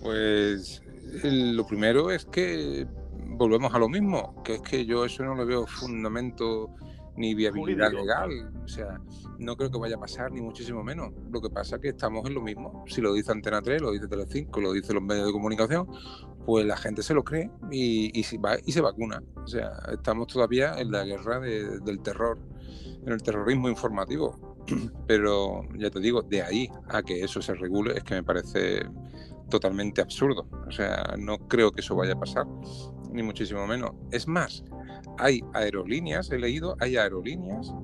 Pues 0.03 0.83
lo 1.25 1.67
primero 1.67 2.11
es 2.11 2.25
que 2.25 2.87
volvemos 3.27 3.75
a 3.75 3.79
lo 3.79 3.89
mismo, 3.89 4.43
que 4.45 4.55
es 4.55 4.63
que 4.63 4.87
yo 4.87 5.05
eso 5.05 5.25
no 5.25 5.35
le 5.35 5.45
veo 5.45 5.67
fundamento 5.67 6.71
ni 7.17 7.35
viabilidad 7.35 7.93
legal. 7.93 8.53
O 8.65 8.69
sea, 8.69 9.01
no 9.39 9.57
creo 9.57 9.71
que 9.71 9.79
vaya 9.79 9.97
a 9.97 10.01
pasar, 10.01 10.31
ni 10.31 10.41
muchísimo 10.41 10.85
menos. 10.85 11.13
Lo 11.31 11.41
que 11.41 11.51
pasa 11.51 11.77
es 11.77 11.83
que 11.83 11.89
estamos 11.89 12.25
en 12.27 12.35
lo 12.35 12.41
mismo. 12.41 12.85
Si 12.87 13.01
lo 13.01 13.13
dice 13.13 13.33
Antena 13.33 13.61
3, 13.61 13.83
lo 13.83 13.91
dice 13.91 14.07
Telecinco, 14.07 14.61
lo 14.61 14.73
dicen 14.73 14.95
los 14.95 15.05
medios 15.05 15.27
de 15.27 15.33
comunicación, 15.33 15.89
pues 16.45 16.67
la 16.67 16.77
gente 16.77 17.03
se 17.03 17.15
lo 17.15 17.25
cree 17.25 17.51
y, 17.71 18.19
y, 18.19 18.37
va, 18.39 18.57
y 18.65 18.73
se 18.73 18.81
vacuna. 18.81 19.23
O 19.37 19.47
sea, 19.47 19.73
estamos 19.93 20.27
todavía 20.27 20.75
en 20.79 20.91
la 20.91 21.05
guerra 21.05 21.41
del 21.41 22.01
terror, 22.03 22.39
en 23.05 23.13
el 23.13 23.23
terrorismo 23.23 23.69
informativo. 23.69 24.57
Pero 25.07 25.63
ya 25.77 25.91
te 25.91 26.01
digo, 26.01 26.23
de 26.23 26.43
ahí 26.43 26.69
a 26.89 27.03
que 27.03 27.23
eso 27.23 27.41
se 27.43 27.55
regule 27.55 27.97
es 27.97 28.05
que 28.05 28.15
me 28.15 28.23
parece 28.23 28.83
totalmente 29.49 30.01
absurdo. 30.01 30.47
O 30.67 30.71
sea, 30.71 31.15
no 31.19 31.39
creo 31.49 31.73
que 31.73 31.81
eso 31.81 31.97
vaya 31.97 32.15
a 32.15 32.19
pasar, 32.19 32.47
ni 33.13 33.23
muchísimo 33.23 33.67
menos. 33.67 33.93
Es 34.11 34.27
más, 34.27 34.65
hay 35.19 35.43
aerolíneas, 35.55 36.31
he 36.31 36.39
leído, 36.39 36.77
hay 36.81 36.97
aerolíneas 36.97 37.75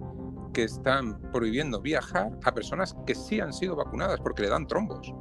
que 0.55 0.65
están 0.65 1.21
prohibiendo 1.33 1.83
viajar 1.83 2.31
a 2.45 2.55
personas 2.55 2.97
que 3.07 3.15
sí 3.15 3.41
han 3.41 3.53
sido 3.53 3.77
vacunadas 3.77 4.21
porque 4.21 4.43
le 4.43 4.49
dan 4.49 4.67
trombos. 4.67 5.13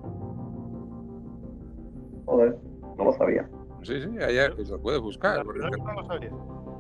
Joder, 2.26 2.58
no 2.98 3.06
lo 3.06 3.14
sabía. 3.14 3.50
Sí, 3.84 4.02
sí, 4.02 4.18
ahí 4.20 4.38
lo 4.70 4.82
puedes 4.82 5.02
buscar. 5.02 5.46
no 5.46 5.54
lo 5.54 6.06
sabía. 6.06 6.32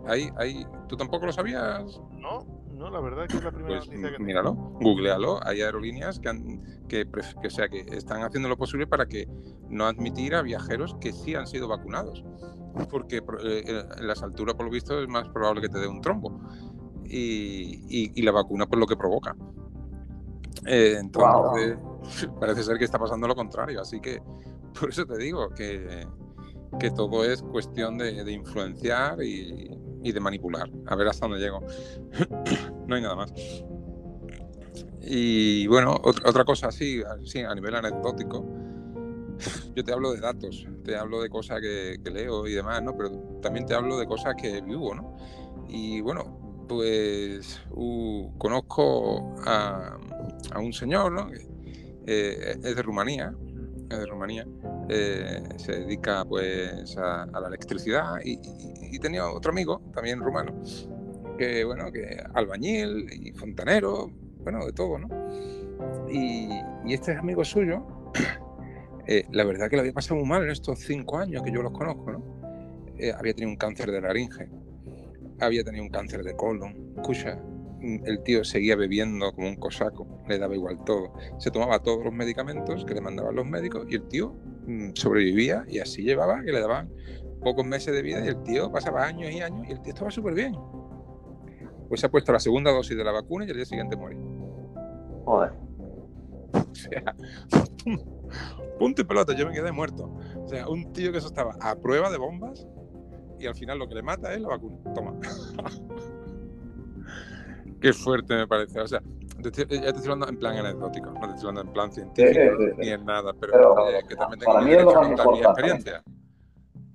Ahí, 0.08 0.30
ahí, 0.38 0.66
¿Tú 0.88 0.96
tampoco 0.96 1.26
lo 1.26 1.32
sabías? 1.32 2.00
No, 2.12 2.46
no, 2.76 2.90
la 2.90 3.00
verdad 3.00 3.28
que 3.28 3.38
es 3.38 3.44
la 3.44 3.52
primera 3.52 3.78
pues, 3.78 3.88
noticia 3.88 4.18
que 4.18 4.24
míralo, 4.24 4.54
googlealo. 4.54 5.40
Hay 5.46 5.62
aerolíneas 5.62 6.20
que, 6.20 6.30
han, 6.30 6.62
que, 6.88 7.08
que, 7.42 7.50
sea, 7.50 7.70
que 7.70 7.86
están 7.92 8.22
haciendo 8.24 8.50
lo 8.50 8.58
posible 8.58 8.86
para 8.86 9.06
que 9.08 9.28
no 9.70 9.86
admitir 9.86 10.36
a 10.36 10.42
viajeros 10.42 10.96
que 11.00 11.14
sí 11.14 11.36
han 11.36 11.48
sido 11.48 11.68
vacunados. 11.68 12.24
Porque 12.92 13.24
eh, 13.44 13.86
en 13.98 14.08
las 14.08 14.22
alturas, 14.22 14.56
por 14.56 14.66
lo 14.66 14.72
visto, 14.72 15.02
es 15.02 15.08
más 15.08 15.30
probable 15.30 15.62
que 15.62 15.70
te 15.70 15.80
dé 15.80 15.88
un 15.88 16.02
trombo. 16.02 16.40
Y, 17.06 18.12
y, 18.14 18.22
la 18.24 18.32
vacuna, 18.32 18.66
por 18.66 18.78
lo 18.78 18.86
que 18.86 18.98
provoca. 18.98 19.36
Eh, 20.66 20.98
entonces, 21.00 21.78
parece 22.40 22.64
ser 22.64 22.78
que 22.78 22.86
está 22.86 23.00
pasando 23.00 23.28
lo 23.28 23.36
contrario. 23.36 23.80
Así 23.80 24.02
que, 24.02 24.22
por 24.80 24.90
eso 24.90 25.06
te 25.06 25.18
digo 25.18 25.50
que, 25.50 26.06
que 26.80 26.92
todo 26.92 27.24
es 27.24 27.42
cuestión 27.42 27.98
de, 27.98 28.32
influenciar 28.32 29.22
y, 29.24 30.12
de 30.12 30.20
manipular. 30.20 30.70
A 30.86 30.96
ver 30.96 31.08
hasta 31.08 31.28
dónde 31.28 31.44
llego. 31.44 31.62
no 32.88 32.96
hay 32.96 33.02
nada 33.02 33.16
más. 33.16 33.34
Y 35.02 35.68
bueno, 35.68 36.00
otra, 36.04 36.44
cosa 36.46 36.68
así, 36.68 37.02
así, 37.04 37.40
a 37.40 37.54
nivel 37.54 37.76
anecdótico, 37.76 38.44
yo 39.76 39.84
te 39.84 39.94
hablo 39.94 40.12
de 40.14 40.20
datos, 40.20 40.68
te 40.84 40.96
hablo 40.96 41.22
de 41.22 41.30
cosas 41.30 41.62
que, 41.62 42.00
leo 42.12 42.48
y 42.48 42.54
demás, 42.54 42.82
¿no? 42.82 42.98
Pero 42.98 43.12
también 43.42 43.66
te 43.66 43.76
hablo 43.76 43.98
de 43.98 44.08
cosas 44.08 44.36
que 44.36 44.62
vivo, 44.62 44.96
¿no? 44.96 45.16
Y 45.68 46.02
bueno, 46.02 46.66
pues 46.68 47.62
conozco 48.38 49.36
a, 49.46 49.98
un 50.60 50.74
señor, 50.74 51.12
¿no? 51.12 51.30
Eh, 52.08 52.60
es 52.64 52.76
de 52.76 52.82
Rumanía, 52.82 53.34
de 53.90 54.06
Rumanía, 54.06 54.46
eh, 54.90 55.44
se 55.58 55.72
dedica 55.80 56.26
pues 56.26 56.98
a, 56.98 57.26
la 57.26 57.48
electricidad 57.48 58.16
y, 58.24 58.38
tenía 59.00 59.28
otro 59.28 59.52
amigo, 59.52 59.82
también 59.94 60.22
rumano, 60.22 60.54
que 61.38 61.64
bueno, 61.66 61.92
que 61.92 62.18
albañil 62.34 63.08
y 63.12 63.32
fontanero, 63.34 64.10
bueno, 64.40 64.66
de 64.66 64.72
todo, 64.72 64.98
¿no? 64.98 65.10
Y, 66.10 66.50
este 66.94 67.14
amigo 67.14 67.44
suyo, 67.44 67.86
eh, 69.08 69.26
la 69.32 69.44
verdad 69.44 69.70
que 69.70 69.76
lo 69.76 69.82
había 69.82 69.94
pasado 69.94 70.16
muy 70.16 70.30
mal 70.30 70.44
en 70.44 70.52
estos 70.52 70.80
cinco 70.80 71.18
años 71.18 71.44
que 71.44 71.52
yo 71.52 71.62
los 71.62 71.72
conozco, 71.72 72.12
¿no? 72.12 72.24
Eh, 72.98 73.12
había 73.12 73.34
tenido 73.34 73.52
un 73.52 73.58
cáncer 73.58 73.92
de 73.92 74.02
laringe, 74.02 74.48
había 75.42 75.64
tenido 75.64 75.84
un 75.84 75.90
cáncer 75.90 76.24
de 76.24 76.36
colon, 76.36 76.94
escucha, 76.96 77.38
el 77.82 78.24
tío 78.24 78.44
seguía 78.44 78.76
bebiendo 78.76 79.32
como 79.34 79.48
un 79.48 79.56
cosaco, 79.56 80.08
le 80.28 80.40
daba 80.40 80.56
igual 80.56 80.80
todo. 80.86 81.14
Se 81.38 81.52
tomaba 81.52 81.80
todos 81.80 82.04
los 82.04 82.14
medicamentos 82.14 82.86
que 82.86 82.94
le 82.94 83.02
mandaban 83.02 83.36
los 83.36 83.46
médicos 83.46 83.86
y 83.90 83.96
el 83.96 84.08
tío 84.08 84.36
mm, 84.66 84.92
sobrevivía 84.94 85.66
y 85.68 85.80
así 85.80 86.04
llevaba, 86.04 86.44
que 86.44 86.52
le 86.52 86.62
daban 86.62 86.90
pocos 87.42 87.66
meses 87.66 87.94
de 87.94 88.02
vida 88.02 88.26
y 88.26 88.30
el 88.30 88.42
tío 88.44 88.72
pasaba 88.72 89.06
años 89.06 89.32
y 89.32 89.42
años 89.42 89.68
y 89.68 89.72
el 89.72 89.82
tío 89.82 89.94
estaba 89.94 90.12
súper 90.12 90.34
bien. 90.34 90.56
Pues 91.88 92.02
se 92.02 92.08
ha 92.08 92.10
puesto 92.10 92.32
la 92.32 92.40
segunda 92.40 92.72
dosis 92.72 92.98
de 92.98 93.04
la 93.04 93.12
vacuna 93.12 93.46
y 93.46 93.50
el 93.50 93.56
día 93.56 93.66
siguiente 93.66 93.96
muere. 93.96 94.18
Joder. 95.26 95.54
O 96.56 96.78
sea, 96.78 97.16
punto 98.80 99.02
y 99.02 99.06
pelota, 99.06 99.34
yo 99.34 99.48
me 99.48 99.54
quedé 99.54 99.72
muerto. 99.72 100.14
O 100.38 100.48
sea, 100.48 100.68
un 100.68 100.92
tío 100.92 101.12
que 101.12 101.20
eso 101.20 101.28
estaba 101.28 101.56
a 101.62 101.76
prueba 101.76 102.10
de 102.10 102.18
bombas 102.18 102.68
y 103.40 103.46
al 103.46 103.56
final 103.56 103.80
lo 103.80 103.88
que 103.88 103.96
le 103.96 104.04
mata 104.04 104.34
es 104.34 104.42
la 104.42 104.50
vacuna. 104.50 104.78
Toma. 104.94 105.14
Qué 107.86 107.94
fuerte 107.94 108.34
me 108.34 108.48
parece. 108.48 108.82
O 108.82 108.88
sea, 108.88 109.00
ya 109.38 109.52
te 109.52 109.62
estoy 109.76 110.02
hablando 110.06 110.28
en 110.28 110.38
plan 110.40 110.58
anecdótico, 110.58 111.12
no 111.12 111.20
te 111.20 111.36
estoy 111.36 111.50
hablando 111.50 111.62
en 111.62 111.74
plan 111.74 111.92
científico 111.92 112.56
ni 112.80 112.90
en 112.90 113.06
nada, 113.06 113.32
pero, 113.40 113.90
eh, 113.90 114.02
que 114.10 114.16
también 114.16 114.40
tengo 114.40 114.54
para 114.54 114.66
mí 114.66 114.74
es 114.74 114.84
lo 114.84 114.94
más 114.96 115.10
importante. 115.12 115.44
experiencia. 115.44 116.04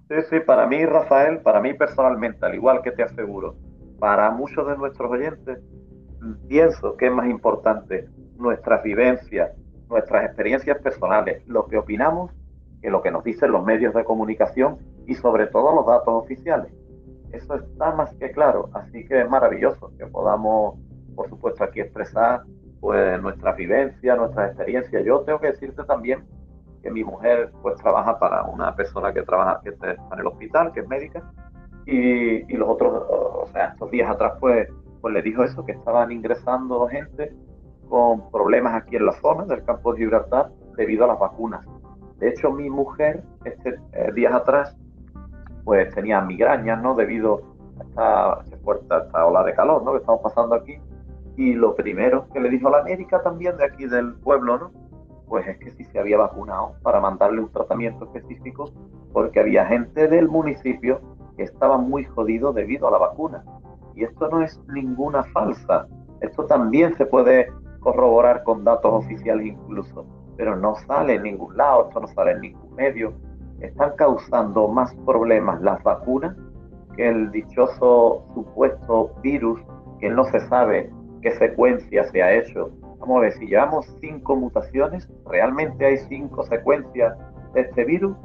Sí, 0.09 0.16
sí, 0.28 0.41
para 0.41 0.66
mí, 0.66 0.84
Rafael, 0.84 1.38
para 1.43 1.61
mí 1.61 1.74
personalmente, 1.74 2.45
al 2.45 2.57
igual 2.57 2.82
que 2.82 2.91
te 2.91 3.05
aseguro, 3.05 3.55
para 4.01 4.32
muchos 4.32 4.66
de 4.66 4.76
nuestros 4.78 5.09
oyentes, 5.12 5.61
pienso 6.49 6.97
que 6.97 7.07
es 7.07 7.12
más 7.12 7.30
importante 7.30 8.09
nuestras 8.36 8.82
vivencias, 8.82 9.53
nuestras 9.88 10.24
experiencias 10.24 10.76
personales, 10.78 11.47
lo 11.47 11.68
que 11.68 11.78
opinamos, 11.78 12.32
que 12.82 12.91
lo 12.91 13.01
que 13.01 13.12
nos 13.12 13.22
dicen 13.22 13.53
los 13.53 13.64
medios 13.64 13.95
de 13.95 14.03
comunicación 14.03 14.78
y 15.07 15.14
sobre 15.14 15.47
todo 15.47 15.72
los 15.72 15.86
datos 15.86 16.24
oficiales. 16.24 16.72
Eso 17.32 17.54
está 17.54 17.92
más 17.92 18.12
que 18.14 18.30
claro, 18.32 18.68
así 18.74 19.06
que 19.06 19.20
es 19.20 19.30
maravilloso 19.30 19.92
que 19.96 20.06
podamos, 20.06 20.78
por 21.14 21.28
supuesto, 21.28 21.64
aquí 21.64 21.80
expresar 21.80 22.42
pues 22.80 23.20
nuestras 23.22 23.56
vivencias, 23.56 24.16
nuestras 24.16 24.48
experiencias. 24.48 25.04
Yo 25.04 25.20
tengo 25.20 25.38
que 25.38 25.48
decirte 25.48 25.84
también 25.84 26.24
que 26.82 26.90
mi 26.90 27.04
mujer 27.04 27.52
pues 27.62 27.76
trabaja 27.76 28.18
para 28.18 28.42
una 28.44 28.74
persona 28.74 29.12
que 29.12 29.22
trabaja 29.22 29.60
que 29.62 29.70
está 29.70 29.92
en 29.92 30.18
el 30.18 30.26
hospital, 30.26 30.72
que 30.72 30.80
es 30.80 30.88
médica, 30.88 31.22
y, 31.86 32.52
y 32.52 32.56
los 32.56 32.68
otros, 32.68 33.04
o 33.08 33.46
sea, 33.52 33.66
estos 33.66 33.90
días 33.90 34.10
atrás 34.10 34.32
pues, 34.40 34.68
pues 35.00 35.14
le 35.14 35.22
dijo 35.22 35.44
eso, 35.44 35.64
que 35.64 35.72
estaban 35.72 36.10
ingresando 36.10 36.86
gente 36.88 37.32
con 37.88 38.30
problemas 38.30 38.74
aquí 38.74 38.96
en 38.96 39.06
la 39.06 39.12
zona 39.20 39.44
del 39.44 39.64
campo 39.64 39.92
de 39.92 39.98
Gibraltar 39.98 40.50
debido 40.76 41.04
a 41.04 41.08
las 41.08 41.18
vacunas. 41.18 41.66
De 42.18 42.28
hecho, 42.28 42.52
mi 42.52 42.70
mujer, 42.70 43.22
este, 43.44 43.78
eh, 43.92 44.12
días 44.14 44.32
atrás, 44.32 44.76
pues 45.64 45.94
tenía 45.94 46.20
migrañas, 46.20 46.82
¿no? 46.82 46.94
Debido 46.94 47.42
a 47.96 48.42
esta, 48.44 49.04
esta 49.04 49.26
ola 49.26 49.44
de 49.44 49.54
calor, 49.54 49.82
¿no? 49.82 49.92
Que 49.92 49.98
estamos 49.98 50.20
pasando 50.22 50.54
aquí. 50.54 50.78
Y 51.36 51.54
lo 51.54 51.74
primero 51.74 52.26
que 52.32 52.40
le 52.40 52.50
dijo 52.50 52.68
la 52.70 52.82
médica 52.82 53.22
también 53.22 53.56
de 53.56 53.64
aquí 53.64 53.86
del 53.86 54.14
pueblo, 54.14 54.58
¿no? 54.58 54.70
Pues 55.26 55.46
es 55.46 55.58
que 55.58 55.70
sí 55.70 55.84
se 55.84 55.98
había 55.98 56.18
vacunado 56.18 56.74
para 56.82 57.00
mandarle 57.00 57.40
un 57.40 57.52
tratamiento 57.52 58.04
específico 58.04 58.70
porque 59.12 59.40
había 59.40 59.66
gente 59.66 60.08
del 60.08 60.28
municipio 60.28 61.00
que 61.36 61.44
estaba 61.44 61.78
muy 61.78 62.04
jodido 62.04 62.52
debido 62.52 62.88
a 62.88 62.90
la 62.90 62.98
vacuna. 62.98 63.44
Y 63.94 64.04
esto 64.04 64.28
no 64.28 64.42
es 64.42 64.61
ninguna 64.68 65.22
falsa. 65.24 65.86
Esto 66.20 66.46
también 66.46 66.94
se 66.96 67.06
puede 67.06 67.52
corroborar 67.80 68.44
con 68.44 68.64
datos 68.64 68.92
oficiales 68.92 69.46
incluso, 69.46 70.04
pero 70.36 70.56
no 70.56 70.76
sale 70.86 71.14
en 71.14 71.22
ningún 71.22 71.56
lado, 71.56 71.88
esto 71.88 72.00
no 72.00 72.08
sale 72.08 72.32
en 72.32 72.40
ningún 72.42 72.74
medio 72.74 73.14
están 73.61 73.92
causando 73.96 74.68
más 74.68 74.94
problemas 75.06 75.61
las 75.62 75.82
vacunas 75.82 76.36
que 76.96 77.08
el 77.08 77.30
dichoso 77.30 78.24
supuesto 78.34 79.12
virus 79.22 79.61
que 80.00 80.11
no 80.11 80.24
se 80.24 80.40
sabe 80.48 80.90
qué 81.22 81.32
secuencia 81.32 82.04
se 82.11 82.22
ha 82.22 82.34
hecho. 82.34 82.70
Vamos 82.98 83.18
a 83.18 83.20
ver, 83.20 83.32
si 83.34 83.46
llevamos 83.46 83.86
cinco 84.00 84.36
mutaciones, 84.36 85.08
¿realmente 85.26 85.84
hay 85.84 85.98
cinco 86.08 86.44
secuencias 86.44 87.16
de 87.54 87.62
este 87.62 87.84
virus? 87.84 88.16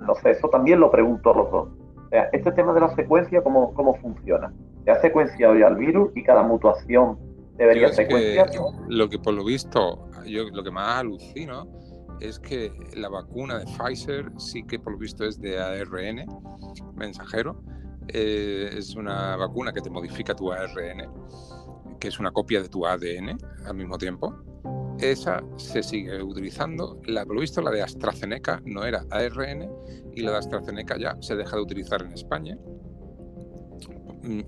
No 0.00 0.14
sé, 0.16 0.30
eso 0.30 0.48
también 0.48 0.80
lo 0.80 0.90
pregunto 0.90 1.30
a 1.30 1.36
los 1.36 1.50
dos. 1.50 1.68
O 2.06 2.08
sea, 2.08 2.28
este 2.32 2.52
tema 2.52 2.72
de 2.74 2.80
la 2.80 2.94
secuencia, 2.94 3.42
¿cómo, 3.42 3.72
cómo 3.74 3.94
funciona? 3.96 4.52
Se 4.84 4.90
ha 4.90 5.00
secuenciado 5.00 5.54
ya 5.54 5.68
el 5.68 5.76
virus 5.76 6.10
y 6.14 6.22
cada 6.22 6.42
mutación 6.42 7.18
debería 7.56 7.88
secuenciarse. 7.88 8.58
Lo 8.88 9.08
que 9.08 9.18
por 9.18 9.34
lo 9.34 9.44
visto, 9.44 10.08
yo 10.26 10.44
lo 10.52 10.62
que 10.62 10.70
más 10.70 11.00
alucino 11.00 11.66
es 12.22 12.38
que 12.38 12.72
la 12.94 13.08
vacuna 13.08 13.58
de 13.58 13.66
Pfizer 13.66 14.30
sí 14.38 14.62
que 14.62 14.78
por 14.78 14.92
lo 14.92 14.98
visto 14.98 15.24
es 15.24 15.40
de 15.40 15.58
ARN 15.58 16.26
mensajero. 16.94 17.62
Eh, 18.08 18.70
es 18.76 18.94
una 18.94 19.36
vacuna 19.36 19.72
que 19.72 19.80
te 19.80 19.90
modifica 19.90 20.34
tu 20.34 20.52
ARN, 20.52 21.08
que 22.00 22.08
es 22.08 22.18
una 22.18 22.30
copia 22.30 22.62
de 22.62 22.68
tu 22.68 22.86
ADN 22.86 23.38
al 23.66 23.74
mismo 23.74 23.98
tiempo. 23.98 24.34
Esa 24.98 25.42
se 25.56 25.82
sigue 25.82 26.22
utilizando. 26.22 27.00
La, 27.06 27.24
por 27.24 27.34
lo 27.34 27.40
visto, 27.40 27.60
la 27.60 27.70
de 27.70 27.82
AstraZeneca 27.82 28.62
no 28.64 28.84
era 28.84 29.04
ARN 29.10 29.68
y 30.14 30.22
la 30.22 30.32
de 30.32 30.36
AstraZeneca 30.38 30.96
ya 30.98 31.16
se 31.20 31.34
deja 31.34 31.56
de 31.56 31.62
utilizar 31.62 32.02
en 32.02 32.12
España 32.12 32.56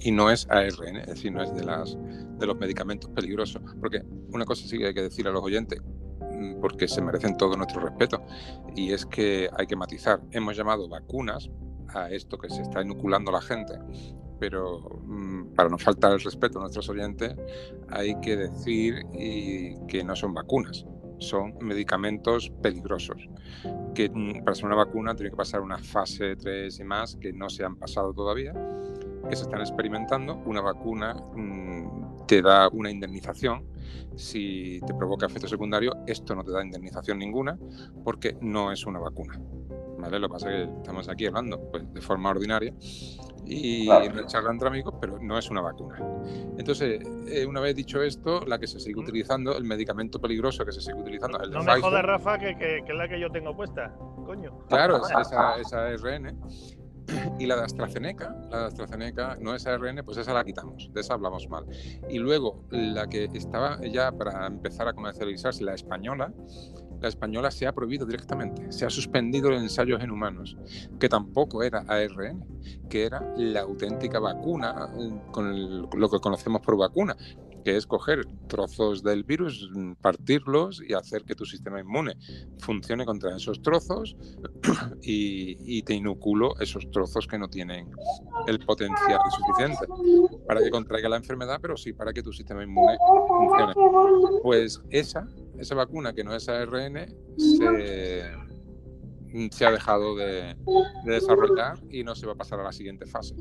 y 0.01 0.13
no 0.13 0.31
es 0.31 0.47
ARN, 0.51 0.97
es 0.97 1.07
decir, 1.07 1.33
no 1.33 1.43
es 1.43 1.53
de, 1.55 1.65
las, 1.65 1.97
de 2.39 2.47
los 2.47 2.57
medicamentos 2.57 3.11
peligrosos. 3.11 3.61
Porque 3.81 4.03
una 4.33 4.45
cosa 4.45 4.67
sí 4.69 4.79
que 4.79 4.87
hay 4.87 4.95
que 4.95 5.03
decir 5.03 5.27
a 5.27 5.31
los 5.31 5.43
oyentes, 5.43 5.81
porque 6.61 6.89
se 6.89 7.03
merecen 7.03 7.37
todo 7.37 7.57
nuestro 7.57 7.81
respeto. 7.81 8.23
Y 8.75 8.93
es 8.93 9.07
que 9.07 9.49
hay 9.57 9.67
que 9.67 9.77
matizar. 9.77 10.21
Hemos 10.31 10.57
llamado 10.57 10.89
vacunas 10.89 11.51
a 11.89 12.11
esto 12.11 12.39
que 12.39 12.49
se 12.49 12.63
está 12.63 12.83
inoculando 12.83 13.31
la 13.31 13.41
gente, 13.41 13.75
pero 14.39 14.81
mm, 15.03 15.55
para 15.55 15.69
no 15.69 15.79
faltar 15.79 16.13
el 16.13 16.21
respeto 16.21 16.59
a 16.59 16.63
nuestros 16.63 16.89
oyentes, 16.89 17.35
hay 17.89 18.19
que 18.21 18.37
decir 18.37 19.05
que 19.89 20.03
no 20.05 20.17
son 20.17 20.35
vacunas, 20.35 20.85
son 21.19 21.55
medicamentos 21.61 22.51
peligrosos, 22.63 23.29
que 23.95 24.11
mm, 24.11 24.45
para 24.45 24.55
ser 24.55 24.67
una 24.67 24.77
vacuna 24.77 25.15
tiene 25.15 25.31
que 25.31 25.37
pasar 25.37 25.61
una 25.61 25.79
fase 25.79 26.37
3 26.37 26.79
y 26.79 26.85
más 26.85 27.17
que 27.17 27.33
no 27.33 27.49
se 27.49 27.65
han 27.65 27.77
pasado 27.77 28.13
todavía, 28.13 28.53
que 29.29 29.37
se 29.37 29.43
están 29.43 29.61
experimentando. 29.61 30.43
Una 30.47 30.61
vacuna 30.61 31.15
mm, 31.15 32.27
te 32.27 32.43
da 32.43 32.69
una 32.69 32.91
indemnización 32.91 33.75
si 34.17 34.81
te 34.87 34.95
provoca 34.95 35.27
efecto 35.27 35.49
secundario, 35.49 35.93
esto 36.07 36.35
no 36.35 36.45
te 36.45 36.53
da 36.53 36.63
indemnización 36.63 37.19
ninguna 37.19 37.59
porque 38.05 38.37
no 38.41 38.73
es 38.73 38.87
una 38.87 38.99
vacuna. 38.99 39.41
¿Vale? 39.99 40.19
Lo 40.19 40.29
que 40.29 40.33
pasa 40.33 40.51
es 40.51 40.69
que 40.69 40.77
estamos 40.77 41.09
aquí 41.09 41.27
hablando 41.27 41.71
pues, 41.71 41.93
de 41.93 42.01
forma 42.01 42.31
ordinaria 42.31 42.75
y 43.47 43.87
claro. 43.87 44.27
charla 44.27 44.51
entre 44.51 44.69
amigos, 44.69 44.95
pero 45.01 45.19
no 45.21 45.39
es 45.39 45.51
una 45.51 45.63
vacuna. 45.63 45.99
Entonces, 46.59 47.01
eh, 47.27 47.47
una 47.47 47.61
vez 47.61 47.75
dicho 47.75 48.03
esto, 48.03 48.41
la 48.47 48.59
que 48.59 48.67
se 48.67 48.81
sigue 48.81 49.01
utilizando, 49.01 49.57
el 49.57 49.65
medicamento 49.65 50.21
peligroso 50.21 50.65
que 50.65 50.73
se 50.73 50.81
sigue 50.81 50.99
utilizando, 51.01 51.41
el 51.43 51.51
No 51.51 51.63
me 51.63 51.81
jodas, 51.81 52.05
Rafa, 52.05 52.39
que, 52.39 52.57
que, 52.57 52.83
que, 52.85 52.93
es 52.93 52.99
la 52.99 53.09
que 53.09 53.19
yo 53.19 53.31
tengo 53.31 53.57
puesta, 53.57 53.95
coño. 54.27 54.67
Claro, 54.69 55.01
esa, 55.21 55.57
esa 55.57 55.87
ARN. 55.87 56.39
Y 57.39 57.47
la 57.47 57.57
de 57.57 57.63
AstraZeneca, 57.63 58.35
la 58.51 58.61
de 58.61 58.65
AstraZeneca 58.67 59.37
no 59.41 59.55
es 59.55 59.67
ARN, 59.67 60.03
pues 60.05 60.19
esa 60.19 60.33
la 60.33 60.45
quitamos, 60.45 60.91
de 60.93 61.01
esa 61.01 61.15
hablamos 61.15 61.49
mal. 61.49 61.67
Y 62.09 62.19
luego 62.19 62.65
la 62.71 63.09
que 63.09 63.29
estaba 63.35 63.81
ya 63.83 64.13
para 64.13 64.47
empezar 64.47 64.89
a 64.89 64.93
comercializarse, 64.93 65.65
la 65.65 65.75
española, 65.75 66.33
la 67.01 67.09
española 67.09 67.51
se 67.51 67.67
ha 67.67 67.73
prohibido 67.73 68.07
directamente, 68.07 68.73
se 68.73 68.87
ha 68.87 68.91
suspendido 68.91 69.51
los 69.51 69.61
ensayos 69.61 70.03
en 70.03 70.11
humanos, 70.11 70.57
que 70.99 71.09
tampoco 71.09 71.63
era 71.63 71.85
ARN, 71.87 72.43
que 72.89 73.05
era 73.05 73.21
la 73.37 73.61
auténtica 73.61 74.19
vacuna, 74.19 74.91
eh, 74.99 75.21
con 75.31 75.83
lo 75.83 76.09
que 76.09 76.19
conocemos 76.21 76.63
por 76.63 76.79
vacuna, 76.79 77.15
que 77.65 77.77
es 77.77 77.87
coger 77.87 78.27
trozos 78.47 79.03
del 79.03 79.25
virus, 79.25 79.71
mm, 79.73 79.93
partirlos 79.95 80.83
y 80.87 80.95
hacer 80.95 81.25
que 81.25 81.35
tu 81.35 81.45
sistema 81.47 81.81
inmune 81.81 82.17
funcione 82.59 83.05
contra 83.05 83.37
esos 83.37 83.63
trozos 83.63 84.17
y, 85.03 85.83
te 85.83 85.95
inoculo 85.95 86.59
esos 86.61 86.91
trozos 86.91 87.27
que 87.27 87.39
no 87.39 87.49
tienen 87.49 87.91
el 88.47 88.59
potencial 88.61 89.19
suficiente 89.31 89.87
para 90.47 90.63
que 90.63 90.71
contraiga 90.71 91.09
la 91.09 91.17
enfermedad, 91.17 91.59
pero 91.61 91.77
sí 91.77 91.93
para 91.93 92.13
que 92.13 92.23
tu 92.23 92.33
sistema 92.33 92.63
inmune 92.63 92.97
funcione. 93.29 93.75
Pues 94.43 94.81
esa, 94.91 95.27
esa 95.59 95.75
vacuna 95.75 96.13
que 96.13 96.25
no 96.25 96.35
es 96.35 96.49
ARN, 96.49 97.15
se 97.37 98.33
se 99.51 99.67
ha 99.67 99.71
dejado 99.71 100.15
de, 100.17 100.57
desarrollar 101.05 101.79
y 101.91 102.05
no 102.05 102.15
se 102.15 102.27
va 102.27 102.33
a 102.33 102.37
pasar 102.37 102.61
a 102.61 102.65
la 102.65 102.73
siguiente 102.73 103.07
fase. 103.07 103.35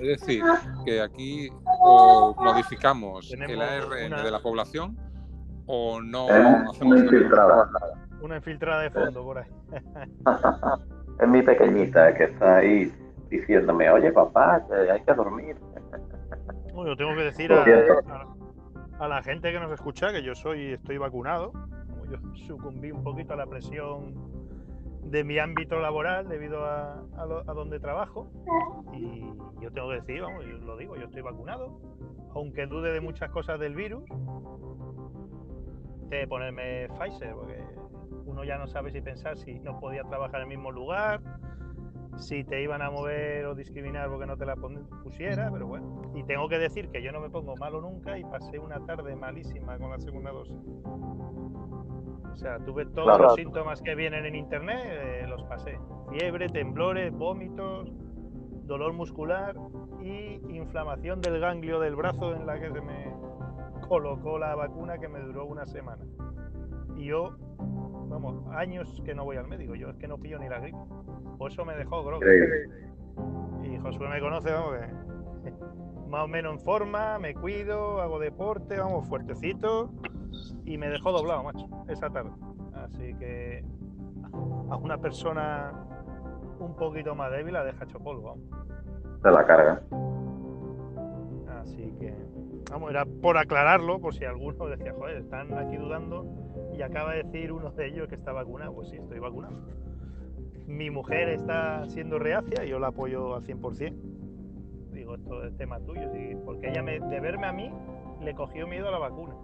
Es 0.00 0.20
decir, 0.20 0.42
que 0.84 1.00
aquí 1.00 1.48
o 1.80 2.34
modificamos 2.38 3.32
el 3.32 3.60
ARN 3.60 4.22
de 4.22 4.30
la 4.30 4.40
población 4.40 4.96
o 5.66 6.00
no 6.00 6.28
hacemos 6.28 6.80
una 6.80 6.98
infiltrada. 7.00 7.70
Una 8.20 8.36
infiltrada 8.36 8.82
de 8.82 8.90
fondo 8.90 9.22
por 9.22 9.38
ahí. 9.38 9.50
es 11.20 11.28
mi 11.28 11.42
pequeñita 11.42 12.14
que 12.14 12.24
está 12.24 12.56
ahí 12.58 12.92
diciéndome, 13.28 13.90
oye 13.90 14.12
papá, 14.12 14.64
hay 14.92 15.02
que 15.02 15.14
dormir. 15.14 15.56
yo 16.86 16.96
tengo 16.96 17.14
que 17.14 17.22
decir 17.22 17.52
a, 17.52 17.64
a, 18.98 19.08
la 19.08 19.22
gente 19.22 19.52
que 19.52 19.58
nos 19.58 19.72
escucha 19.72 20.12
que 20.12 20.22
yo 20.22 20.34
soy, 20.34 20.74
estoy 20.74 20.98
vacunado. 20.98 21.52
Yo 22.10 22.18
sucumbí 22.46 22.92
un 22.92 23.02
poquito 23.02 23.32
a 23.32 23.36
la 23.36 23.46
presión 23.46 24.33
de 25.14 25.22
mi 25.22 25.38
ámbito 25.38 25.78
laboral 25.78 26.28
debido 26.28 26.64
a, 26.64 27.00
a, 27.16 27.54
donde 27.54 27.78
trabajo. 27.78 28.28
Y 28.92 29.20
yo 29.62 29.70
tengo 29.72 29.90
que 29.90 30.00
decir, 30.00 30.20
vamos, 30.20 30.44
lo 30.44 30.76
digo, 30.76 30.96
yo 30.96 31.04
estoy 31.04 31.22
vacunado, 31.22 31.80
aunque 32.34 32.66
dude 32.66 32.92
de 32.92 33.00
muchas 33.00 33.30
cosas 33.30 33.60
del 33.60 33.76
virus, 33.76 34.02
de 36.08 36.26
ponerme 36.26 36.88
Pfizer, 36.88 37.32
porque 37.32 37.64
uno 38.26 38.42
ya 38.42 38.58
no 38.58 38.66
sabe 38.66 38.90
si 38.90 39.00
pensar 39.00 39.38
si 39.38 39.60
no 39.60 39.78
podía 39.78 40.02
trabajar 40.02 40.40
en 40.40 40.50
el 40.50 40.56
mismo 40.56 40.72
lugar, 40.72 41.20
si 42.16 42.42
te 42.42 42.60
iban 42.60 42.82
a 42.82 42.90
mover 42.90 43.46
o 43.46 43.54
discriminar 43.54 44.10
porque 44.10 44.26
no 44.26 44.36
te 44.36 44.46
la 44.46 44.56
pusiera, 44.56 45.48
pero 45.52 45.68
bueno. 45.68 46.10
Y 46.16 46.24
tengo 46.24 46.48
que 46.48 46.58
decir 46.58 46.88
que 46.88 47.00
yo 47.04 47.12
no 47.12 47.20
me 47.20 47.30
pongo 47.30 47.54
malo 47.54 47.80
nunca 47.80 48.18
y 48.18 48.24
pasé 48.24 48.58
una 48.58 48.84
tarde 48.84 49.14
malísima 49.14 49.78
con 49.78 49.90
la 49.90 50.00
segunda 50.00 50.32
dosis. 50.32 50.56
O 52.34 52.36
sea, 52.36 52.58
tuve 52.58 52.84
todos 52.86 53.20
los 53.20 53.34
síntomas 53.36 53.80
que 53.80 53.94
vienen 53.94 54.26
en 54.26 54.34
internet, 54.34 54.80
eh, 54.84 55.26
los 55.28 55.44
pasé. 55.44 55.78
Fiebre, 56.10 56.48
temblores, 56.48 57.12
vómitos, 57.12 57.92
dolor 58.66 58.92
muscular 58.92 59.54
y 60.02 60.40
inflamación 60.48 61.20
del 61.20 61.38
ganglio 61.38 61.78
del 61.78 61.94
brazo 61.94 62.34
en 62.34 62.44
la 62.44 62.58
que 62.58 62.72
se 62.72 62.80
me 62.80 63.14
colocó 63.86 64.36
la 64.36 64.56
vacuna 64.56 64.98
que 64.98 65.08
me 65.08 65.20
duró 65.20 65.46
una 65.46 65.64
semana. 65.64 66.04
Y 66.96 67.06
yo, 67.06 67.36
vamos, 68.08 68.44
años 68.52 69.00
que 69.04 69.14
no 69.14 69.24
voy 69.24 69.36
al 69.36 69.46
médico, 69.46 69.76
yo 69.76 69.90
es 69.90 69.96
que 69.96 70.08
no 70.08 70.18
pillo 70.18 70.40
ni 70.40 70.48
la 70.48 70.58
gripe. 70.58 70.78
Por 71.38 71.52
eso 71.52 71.64
me 71.64 71.76
dejó 71.76 72.02
grog. 72.02 72.20
Y 73.62 73.78
Josué 73.78 74.08
me 74.08 74.20
conoce, 74.20 74.50
vamos, 74.50 74.74
más 76.08 76.24
o 76.24 76.28
menos 76.28 76.54
en 76.54 76.60
forma, 76.60 77.16
me 77.20 77.32
cuido, 77.32 78.00
hago 78.00 78.18
deporte, 78.18 78.76
vamos, 78.76 79.08
fuertecito 79.08 79.92
y 80.64 80.78
me 80.78 80.88
dejó 80.88 81.12
doblado, 81.12 81.44
macho, 81.44 81.68
esa 81.88 82.10
tarde. 82.10 82.30
Así 82.74 83.14
que 83.14 83.64
a 84.70 84.76
una 84.76 84.98
persona 84.98 85.72
un 86.58 86.74
poquito 86.76 87.14
más 87.14 87.30
débil 87.30 87.54
la 87.54 87.64
deja 87.64 87.84
hecho 87.84 87.98
polvo. 87.98 88.36
De 89.22 89.30
la 89.30 89.46
carga. 89.46 89.82
Así 91.60 91.94
que, 91.98 92.14
vamos, 92.70 92.90
era 92.90 93.04
por 93.04 93.38
aclararlo, 93.38 94.00
por 94.00 94.14
si 94.14 94.24
alguno 94.24 94.66
decía, 94.66 94.92
joder, 94.92 95.18
están 95.18 95.54
aquí 95.54 95.76
dudando 95.76 96.26
y 96.76 96.82
acaba 96.82 97.12
de 97.12 97.22
decir 97.22 97.52
uno 97.52 97.70
de 97.70 97.86
ellos 97.86 98.08
que 98.08 98.16
está 98.16 98.32
vacunado. 98.32 98.74
Pues 98.74 98.88
sí, 98.90 98.96
estoy 98.96 99.18
vacunado. 99.18 99.54
Mi 100.66 100.90
mujer 100.90 101.28
está 101.28 101.86
siendo 101.88 102.18
reacia 102.18 102.64
y 102.64 102.70
yo 102.70 102.78
la 102.78 102.88
apoyo 102.88 103.34
al 103.34 103.42
100%. 103.42 103.94
Digo, 104.92 105.16
esto 105.16 105.44
es 105.44 105.56
tema 105.56 105.80
tuyo, 105.80 106.08
porque 106.44 106.70
ella 106.70 106.82
me, 106.82 107.00
de 107.00 107.20
verme 107.20 107.46
a 107.46 107.52
mí 107.52 107.70
le 108.20 108.34
cogió 108.34 108.66
miedo 108.66 108.88
a 108.88 108.90
la 108.90 108.98
vacuna. 108.98 109.34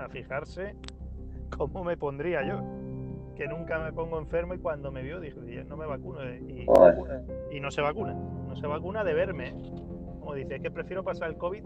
Sea, 0.00 0.08
fijarse 0.08 0.74
cómo 1.56 1.84
me 1.84 1.96
pondría 1.96 2.42
yo. 2.42 2.62
Que 3.36 3.46
nunca 3.48 3.78
me 3.78 3.92
pongo 3.92 4.18
enfermo 4.18 4.54
y 4.54 4.58
cuando 4.58 4.90
me 4.90 5.02
vio 5.02 5.20
dije, 5.20 5.64
no 5.64 5.76
me 5.76 5.86
vacuno. 5.86 6.20
Y, 6.24 6.66
y, 7.50 7.60
no 7.60 7.70
se 7.70 7.80
vacuna. 7.80 8.12
No 8.12 8.56
se 8.56 8.66
vacuna 8.66 9.02
de 9.02 9.14
verme. 9.14 9.52
Como 10.20 10.34
dice, 10.34 10.56
es 10.56 10.62
que 10.62 10.70
prefiero 10.70 11.02
pasar 11.02 11.30
el 11.30 11.38
COVID 11.38 11.62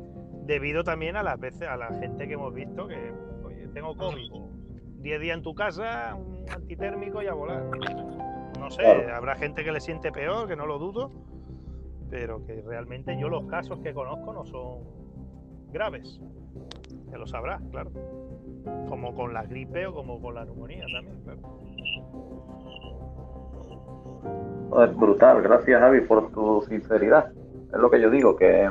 debido 0.47 0.85
también 0.85 1.17
a 1.17 1.23
las 1.23 1.39
veces, 1.41 1.63
a 1.63 1.77
la 1.77 1.89
gente 1.95 2.29
que 2.29 2.35
hemos 2.35 2.55
visto 2.55 2.87
que, 2.87 3.13
oye, 3.45 3.67
tengo 3.73 3.97
COVID. 3.97 4.31
10 5.01 5.21
días 5.21 5.37
en 5.37 5.43
tu 5.43 5.55
casa, 5.55 6.15
un 6.15 6.49
antitérmico 6.49 7.23
y 7.23 7.27
a 7.27 7.35
volar. 7.35 7.65
No 8.59 8.71
sé, 8.71 9.11
habrá 9.11 9.35
gente 9.35 9.65
que 9.65 9.73
le 9.73 9.81
siente 9.81 10.13
peor, 10.13 10.47
que 10.49 10.57
no 10.57 10.67
lo 10.67 10.79
dudo, 10.79 11.11
pero 12.09 12.45
que 12.47 12.63
realmente 12.63 13.19
yo 13.19 13.29
los 13.29 13.47
casos 13.47 13.81
que 13.81 13.93
conozco 13.93 14.33
no 14.33 14.47
son 14.47 14.79
graves 15.73 16.21
lo 17.19 17.27
sabrá, 17.27 17.61
claro. 17.71 17.91
Como 18.89 19.15
con 19.15 19.33
la 19.35 19.45
gripe 19.45 19.87
o 19.87 19.95
como 19.95 20.21
con 20.21 20.35
la 20.35 20.45
neumonía 20.45 20.85
también. 20.93 21.23
Es 24.83 24.97
brutal, 24.97 25.43
gracias 25.43 25.81
Javi 25.81 26.01
por 26.01 26.31
tu 26.33 26.63
sinceridad. 26.63 27.31
Es 27.73 27.79
lo 27.79 27.91
que 27.91 28.01
yo 28.01 28.11
digo, 28.11 28.37
que 28.37 28.65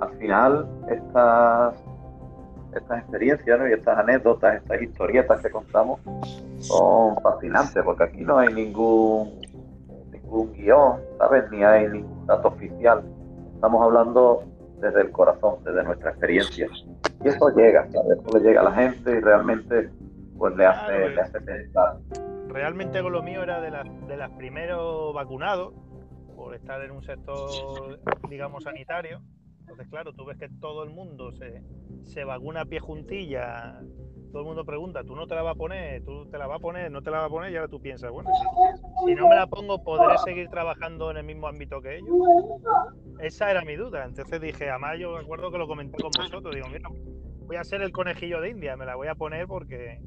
al 0.00 0.10
final 0.18 0.68
estas, 0.88 1.74
estas 2.74 2.98
experiencias 3.00 3.60
y 3.68 3.72
estas 3.72 3.98
anécdotas, 3.98 4.56
estas 4.56 4.82
historietas 4.82 5.40
que 5.42 5.50
contamos 5.50 6.00
son 6.58 7.16
fascinantes, 7.22 7.82
porque 7.84 8.04
aquí 8.04 8.22
no 8.22 8.38
hay 8.38 8.52
ningún, 8.52 9.40
ningún 10.12 10.52
guion, 10.52 11.00
¿sabes? 11.18 11.50
Ni 11.50 11.62
hay 11.62 11.88
ningún 11.88 12.26
dato 12.26 12.48
oficial. 12.48 13.02
Estamos 13.54 13.82
hablando 13.82 14.42
desde 14.80 15.02
el 15.02 15.10
corazón, 15.10 15.56
desde 15.64 15.84
nuestra 15.84 16.10
experiencia. 16.10 16.68
Y 17.22 17.28
eso 17.28 17.48
llega, 17.50 17.86
Eso 17.86 18.38
le 18.38 18.40
llega 18.40 18.60
a 18.60 18.64
la 18.64 18.72
gente 18.72 19.10
y 19.12 19.20
realmente 19.20 19.90
pues 20.38 20.56
le 20.56 20.66
hace, 20.66 21.10
le 21.10 21.20
hace 21.20 21.40
pensar. 21.40 21.98
Realmente 22.48 23.02
con 23.02 23.12
lo 23.12 23.22
mío 23.22 23.42
era 23.42 23.60
de, 23.60 23.70
las 23.70 23.86
de 24.08 24.16
las 24.16 24.30
primeros 24.30 25.14
vacunados, 25.14 25.74
por 26.34 26.54
estar 26.54 26.82
en 26.82 26.92
un 26.92 27.02
sector, 27.02 28.00
digamos, 28.28 28.64
sanitario. 28.64 29.20
Entonces, 29.60 29.86
claro, 29.88 30.14
tú 30.14 30.24
ves 30.24 30.38
que 30.38 30.48
todo 30.60 30.82
el 30.82 30.90
mundo 30.90 31.30
se, 31.32 31.62
se 32.04 32.24
vacuna 32.24 32.62
a 32.62 32.64
pie 32.64 32.80
juntilla 32.80 33.80
todo 34.30 34.42
el 34.42 34.48
mundo 34.48 34.64
pregunta, 34.64 35.04
¿tú 35.04 35.14
no 35.14 35.26
te 35.26 35.34
la 35.34 35.42
vas 35.42 35.54
a 35.54 35.58
poner? 35.58 36.04
¿Tú 36.04 36.26
te 36.30 36.38
la 36.38 36.46
vas 36.46 36.58
a 36.58 36.60
poner? 36.60 36.90
¿No 36.90 37.02
te 37.02 37.10
la 37.10 37.18
vas 37.18 37.26
a 37.26 37.30
poner? 37.30 37.52
Y 37.52 37.56
ahora 37.56 37.68
tú 37.68 37.80
piensas, 37.80 38.10
bueno, 38.10 38.30
si, 39.04 39.14
no 39.14 39.28
me 39.28 39.34
la 39.34 39.46
pongo, 39.46 39.82
¿podré 39.82 40.16
seguir 40.18 40.48
trabajando 40.48 41.10
en 41.10 41.18
el 41.18 41.24
mismo 41.24 41.48
ámbito 41.48 41.80
que 41.80 41.98
ellos? 41.98 42.08
Esa 43.20 43.50
era 43.50 43.62
mi 43.62 43.76
duda. 43.76 44.04
Entonces 44.04 44.40
dije, 44.40 44.70
además 44.70 44.98
yo 44.98 45.12
me 45.12 45.20
acuerdo 45.20 45.50
que 45.50 45.58
lo 45.58 45.66
comenté 45.66 46.00
con 46.00 46.10
vosotros, 46.16 46.54
digo, 46.54 46.68
mira, 46.68 46.88
voy 47.46 47.56
a 47.56 47.64
ser 47.64 47.82
el 47.82 47.92
conejillo 47.92 48.40
de 48.40 48.50
India, 48.50 48.76
me 48.76 48.86
la 48.86 48.96
voy 48.96 49.08
a 49.08 49.14
poner 49.14 49.46
porque 49.46 50.00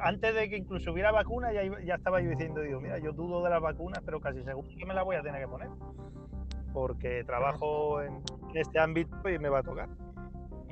antes 0.00 0.34
de 0.34 0.48
que 0.48 0.56
incluso 0.56 0.92
hubiera 0.92 1.10
vacuna, 1.10 1.52
ya, 1.52 1.62
ya 1.84 1.94
estaba 1.94 2.20
yo 2.20 2.30
diciendo, 2.30 2.60
digo, 2.60 2.80
mira, 2.80 2.98
yo 2.98 3.12
dudo 3.12 3.42
de 3.42 3.50
las 3.50 3.60
vacunas, 3.60 4.00
pero 4.04 4.20
casi 4.20 4.42
seguro 4.44 4.68
que 4.76 4.86
me 4.86 4.94
la 4.94 5.02
voy 5.02 5.16
a 5.16 5.22
tener 5.22 5.40
que 5.40 5.48
poner. 5.48 5.68
Porque 6.72 7.24
trabajo 7.24 8.00
en, 8.02 8.22
este 8.54 8.78
ámbito 8.78 9.28
y 9.28 9.38
me 9.38 9.48
va 9.48 9.60
a 9.60 9.62
tocar. 9.62 9.88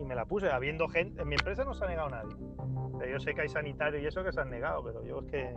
Y 0.00 0.04
me 0.06 0.14
la 0.14 0.24
puse, 0.24 0.50
habiendo 0.50 0.88
gente, 0.88 1.20
en 1.20 1.28
mi 1.28 1.34
empresa 1.34 1.62
no 1.62 1.74
se 1.74 1.84
ha 1.84 1.88
negado 1.88 2.08
nadie. 2.08 2.34
yo 3.10 3.20
sé 3.20 3.34
que 3.34 3.42
hay 3.42 3.48
sanitarios 3.50 4.02
y 4.02 4.06
eso 4.06 4.24
que 4.24 4.32
se 4.32 4.40
han 4.40 4.48
negado, 4.48 4.82
pero 4.82 5.04
yo 5.04 5.20
es 5.20 5.26
que 5.26 5.54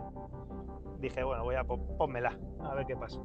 dije, 0.99 1.23
bueno, 1.23 1.45
voy 1.45 1.55
a 1.55 1.63
ponmela, 1.63 2.37
a 2.61 2.75
ver 2.75 2.85
qué 2.85 2.95
pasa. 2.97 3.21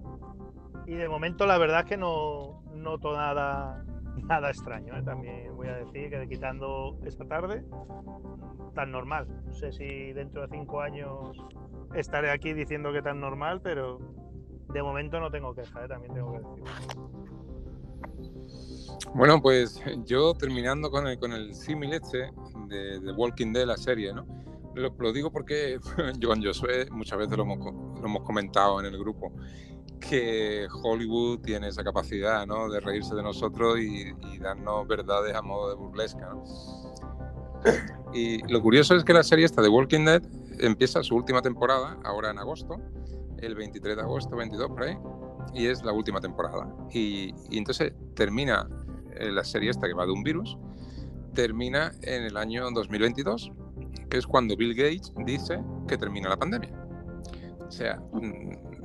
Y 0.87 0.95
de 0.95 1.09
momento 1.09 1.45
la 1.45 1.59
verdad 1.59 1.81
es 1.81 1.87
que 1.87 1.97
no 1.97 2.63
noto 2.73 3.17
nada, 3.17 3.85
nada 4.29 4.51
extraño, 4.51 4.97
¿eh? 4.97 5.03
también 5.03 5.57
voy 5.57 5.67
a 5.67 5.77
decir 5.77 6.09
que 6.09 6.29
quitando 6.29 6.99
esta 7.05 7.25
tarde, 7.25 7.65
tan 8.75 8.93
normal. 8.93 9.27
No 9.45 9.53
sé 9.53 9.73
si 9.73 10.13
dentro 10.13 10.43
de 10.43 10.49
cinco 10.57 10.81
años 10.81 11.37
estaré 11.95 12.31
aquí 12.31 12.53
diciendo 12.53 12.93
que 12.93 13.03
tan 13.03 13.19
normal, 13.19 13.61
pero 13.61 13.99
de 14.73 14.83
momento 14.85 15.19
no 15.19 15.33
tengo 15.33 15.53
queja, 15.53 15.85
¿eh? 15.85 15.89
también 15.89 16.15
tengo 16.15 16.31
que 16.31 16.39
decir. 16.39 16.65
Bueno, 19.15 19.41
pues 19.41 19.81
yo 20.07 20.35
terminando 20.35 20.91
con 20.91 21.07
el, 21.07 21.19
con 21.19 21.55
símil 21.55 21.95
este 21.95 22.31
de, 22.67 23.01
de, 23.01 23.13
Walking 23.13 23.53
Dead, 23.53 23.67
la 23.67 23.77
serie, 23.77 24.13
¿no? 24.13 24.27
Lo, 24.75 25.13
digo 25.13 25.31
porque 25.31 25.79
Joan 26.23 26.43
Josué 26.43 26.89
muchas 26.91 27.19
veces 27.19 27.37
lo 27.37 27.43
hemos, 27.43 28.23
comentado 28.25 28.79
en 28.81 28.87
el 28.87 28.99
grupo 28.99 29.33
que 29.99 30.69
Hollywood 30.85 31.41
tiene 31.41 31.69
esa 31.69 31.83
capacidad 31.83 32.47
¿no? 32.47 32.69
de 32.69 32.79
reírse 32.79 33.17
de 33.17 33.23
nosotros 33.23 33.81
y, 33.81 34.13
darnos 34.39 34.87
verdades 34.87 35.35
a 35.35 35.43
modo 35.43 35.71
de 35.71 35.75
burlesca. 35.75 36.31
¿no? 36.31 36.45
Y 38.15 38.41
lo 38.51 38.63
curioso 38.63 38.95
es 38.95 39.05
que 39.05 39.13
la 39.13 39.23
serie 39.23 39.45
esta 39.45 39.61
de 39.61 39.69
Walking 39.69 40.05
Dead 40.05 40.23
empieza 40.61 41.03
su 41.03 41.17
última 41.17 41.43
temporada 41.43 41.99
ahora 42.05 42.31
en 42.31 42.39
agosto, 42.39 42.81
el 43.39 43.55
23 43.55 43.97
de 43.97 44.03
agosto, 44.03 44.37
22 44.37 44.69
por 44.69 44.85
ahí, 44.85 44.97
y 45.53 45.67
es 45.67 45.83
la 45.83 45.93
última 45.93 46.21
temporada. 46.21 46.73
Y, 46.91 47.35
y 47.51 47.59
entonces 47.59 47.93
termina 48.15 48.67
la 49.21 49.45
serie 49.45 49.71
esta 49.71 49.87
que 49.87 49.95
va 49.95 50.07
de 50.07 50.13
un 50.13 50.23
virus, 50.23 50.57
termina 51.35 51.93
en 52.03 52.25
el 52.25 52.37
año 52.37 52.71
2022, 52.71 53.53
que 54.11 54.19
es 54.19 54.27
cuando 54.27 54.57
Bill 54.57 54.75
Gates 54.75 55.13
dice 55.25 55.63
que 55.87 55.97
termina 55.97 56.29
la 56.29 56.37
pandemia. 56.37 56.73
O 57.67 57.71
sea, 57.71 58.01
mm, 58.13 58.79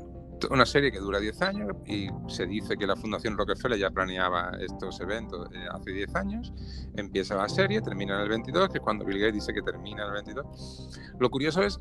una 0.52 0.66
serie 0.66 0.92
que 0.92 1.00
dura 1.00 1.20
10 1.20 1.42
años 1.42 1.70
y 1.86 2.10
se 2.28 2.46
dice 2.46 2.76
que 2.78 2.86
la 2.86 2.96
Fundación 2.96 3.38
Rockefeller 3.38 3.80
ya 3.80 3.90
planeaba 3.90 4.52
estos 4.60 5.00
eventos 5.00 5.48
eh, 5.54 5.66
hace 5.72 5.92
10 5.92 6.16
años. 6.16 6.54
Empieza 6.96 7.36
la 7.36 7.50
serie, 7.50 7.82
termina 7.82 8.16
en 8.16 8.22
el 8.22 8.30
22, 8.30 8.70
que 8.70 8.78
es 8.78 8.84
cuando 8.84 9.06
Bill 9.06 9.20
Gates 9.20 9.36
dice 9.36 9.54
que 9.54 9.62
termina 9.62 10.06
el 10.06 10.12
22. 10.12 10.90
Lo 11.20 11.30
curioso 11.30 11.64
es 11.64 11.80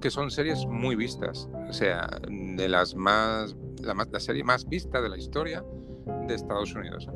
que 0.00 0.10
son 0.10 0.30
series 0.30 0.66
muy 0.66 0.94
vistas, 0.94 1.48
o 1.68 1.72
sea, 1.72 2.06
de 2.28 2.68
las 2.68 2.94
más, 2.94 3.56
la, 3.82 3.94
la 3.94 4.20
serie 4.20 4.44
más 4.44 4.68
vista 4.68 5.00
de 5.00 5.08
la 5.08 5.16
historia 5.16 5.64
de 6.26 6.34
Estados 6.34 6.74
Unidos. 6.74 7.08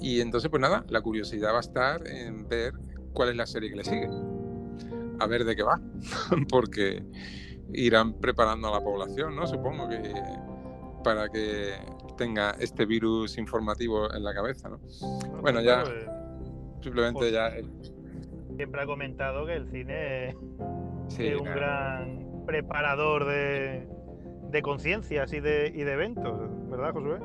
Y 0.00 0.20
entonces, 0.20 0.50
pues 0.50 0.60
nada, 0.60 0.84
la 0.88 1.00
curiosidad 1.00 1.52
va 1.52 1.58
a 1.58 1.60
estar 1.60 2.06
en 2.06 2.48
ver 2.48 2.74
cuál 3.12 3.30
es 3.30 3.36
la 3.36 3.46
serie 3.46 3.70
que 3.70 3.76
le 3.76 3.84
sigue, 3.84 4.08
a 5.18 5.26
ver 5.26 5.44
de 5.44 5.56
qué 5.56 5.62
va, 5.62 5.80
porque 6.50 7.02
irán 7.72 8.14
preparando 8.14 8.68
a 8.68 8.78
la 8.78 8.80
población, 8.80 9.34
¿no? 9.34 9.46
Supongo 9.46 9.88
que 9.88 10.12
para 11.02 11.28
que 11.28 11.74
tenga 12.16 12.50
este 12.58 12.86
virus 12.86 13.38
informativo 13.38 14.12
en 14.12 14.24
la 14.24 14.34
cabeza, 14.34 14.68
¿no? 14.68 14.80
Bueno, 15.40 15.60
ya 15.60 15.82
eh, 15.82 16.06
simplemente 16.82 17.18
pues 17.18 17.32
ya... 17.32 17.52
Siempre 18.56 18.80
ha 18.80 18.86
comentado 18.86 19.46
que 19.46 19.54
el 19.54 19.70
cine 19.70 20.28
es 20.30 21.40
un 21.40 21.44
gran 21.44 22.44
preparador 22.46 23.26
de, 23.26 23.86
de 24.50 24.62
conciencias 24.62 25.32
y 25.32 25.40
de, 25.40 25.72
y 25.74 25.82
de 25.82 25.92
eventos, 25.92 26.40
¿verdad, 26.70 26.92
Josué? 26.92 27.18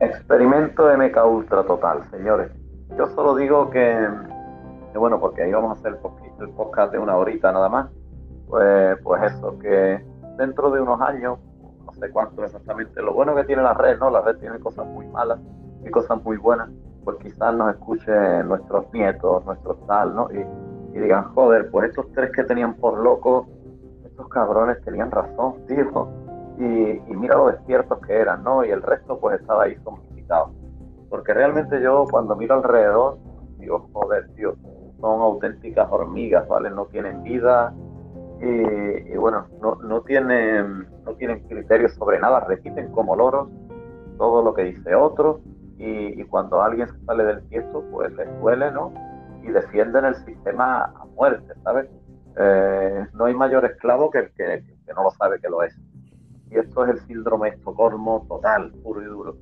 Experimento 0.00 0.88
MK 0.96 1.16
Ultra 1.26 1.62
total, 1.64 2.02
señores. 2.10 2.50
Yo 2.96 3.06
solo 3.08 3.36
digo 3.36 3.70
que, 3.70 4.08
que 4.92 4.98
bueno, 4.98 5.20
porque 5.20 5.42
ahí 5.42 5.52
vamos 5.52 5.70
a 5.70 5.80
hacer 5.80 5.98
el 6.40 6.48
podcast 6.50 6.92
de 6.92 6.98
una 6.98 7.16
horita 7.16 7.52
nada 7.52 7.68
más 7.68 7.90
pues, 8.50 8.98
pues 9.02 9.32
eso, 9.32 9.58
que 9.60 10.04
dentro 10.36 10.70
de 10.70 10.80
unos 10.80 11.00
años, 11.00 11.38
no 11.86 11.92
sé 11.92 12.10
cuánto 12.10 12.44
exactamente, 12.44 13.00
lo 13.00 13.14
bueno 13.14 13.34
que 13.34 13.44
tiene 13.44 13.62
la 13.62 13.74
red, 13.74 13.98
¿no? 13.98 14.10
La 14.10 14.20
red 14.20 14.36
tiene 14.38 14.58
cosas 14.58 14.86
muy 14.86 15.06
malas 15.06 15.38
y 15.84 15.90
cosas 15.90 16.22
muy 16.24 16.36
buenas, 16.36 16.68
pues 17.04 17.16
quizás 17.18 17.54
nos 17.54 17.72
escuchen 17.74 18.48
nuestros 18.48 18.92
nietos, 18.92 19.44
nuestros 19.46 19.86
tal, 19.86 20.14
¿no? 20.14 20.28
Y, 20.32 20.98
digan, 20.98 21.32
joder, 21.34 21.70
pues 21.70 21.90
estos 21.90 22.10
tres 22.12 22.32
que 22.32 22.42
tenían 22.42 22.74
por 22.74 22.98
locos, 22.98 23.46
estos 24.04 24.28
cabrones 24.28 24.82
tenían 24.84 25.10
razón, 25.10 25.64
tío. 25.66 26.08
Y, 26.60 27.14
mira 27.16 27.36
lo 27.36 27.48
despiertos 27.48 27.98
que 28.06 28.14
eran, 28.14 28.44
¿no? 28.44 28.64
Y 28.64 28.70
el 28.70 28.82
resto 28.82 29.18
pues 29.18 29.40
estaba 29.40 29.64
ahí 29.64 29.76
complicado. 29.76 30.52
Porque 31.08 31.34
realmente 31.34 31.80
yo 31.82 32.06
cuando 32.10 32.36
miro 32.36 32.54
alrededor, 32.54 33.18
digo, 33.58 33.88
joder, 33.92 34.28
tío, 34.34 34.54
son 35.00 35.20
auténticas 35.20 35.88
hormigas, 35.90 36.46
¿vale? 36.46 36.70
No 36.70 36.86
tienen 36.86 37.22
vida, 37.22 37.72
y, 38.42 39.16
bueno, 39.16 39.46
no, 39.60 39.74
no, 39.76 40.00
tienen, 40.00 40.86
no 41.04 41.14
tienen 41.16 41.40
criterios 41.46 41.92
sobre 41.94 42.18
nada, 42.18 42.40
repiten 42.40 42.90
como 42.92 43.14
loros 43.14 43.48
todo 44.16 44.42
lo 44.42 44.54
que 44.54 44.64
dice 44.64 44.94
otro 44.94 45.40
y, 45.76 46.22
cuando 46.24 46.62
alguien 46.62 46.88
sale 47.06 47.24
del 47.24 47.42
tiesto, 47.48 47.82
pues 47.90 48.12
les 48.12 48.28
duele, 48.40 48.70
¿no? 48.70 48.92
Y 49.42 49.48
defienden 49.48 50.04
el 50.04 50.14
sistema 50.14 50.84
a 50.84 51.04
muerte, 51.16 51.54
¿sabes? 51.64 51.88
Eh, 52.36 53.06
no 53.14 53.24
hay 53.24 53.34
mayor 53.34 53.64
esclavo 53.64 54.10
que 54.10 54.18
el 54.18 54.30
que, 54.32 54.62
no 54.94 55.04
lo 55.04 55.10
sabe 55.12 55.40
que 55.40 55.48
lo 55.48 55.62
es. 55.62 55.74
Y 56.50 56.58
esto 56.58 56.84
es 56.84 56.90
el 56.90 57.06
síndrome 57.06 57.50
de 57.50 57.56
Estocolmo 57.56 58.26
total, 58.28 58.72
puro 58.82 59.02
y 59.02 59.04
duro. 59.06 59.36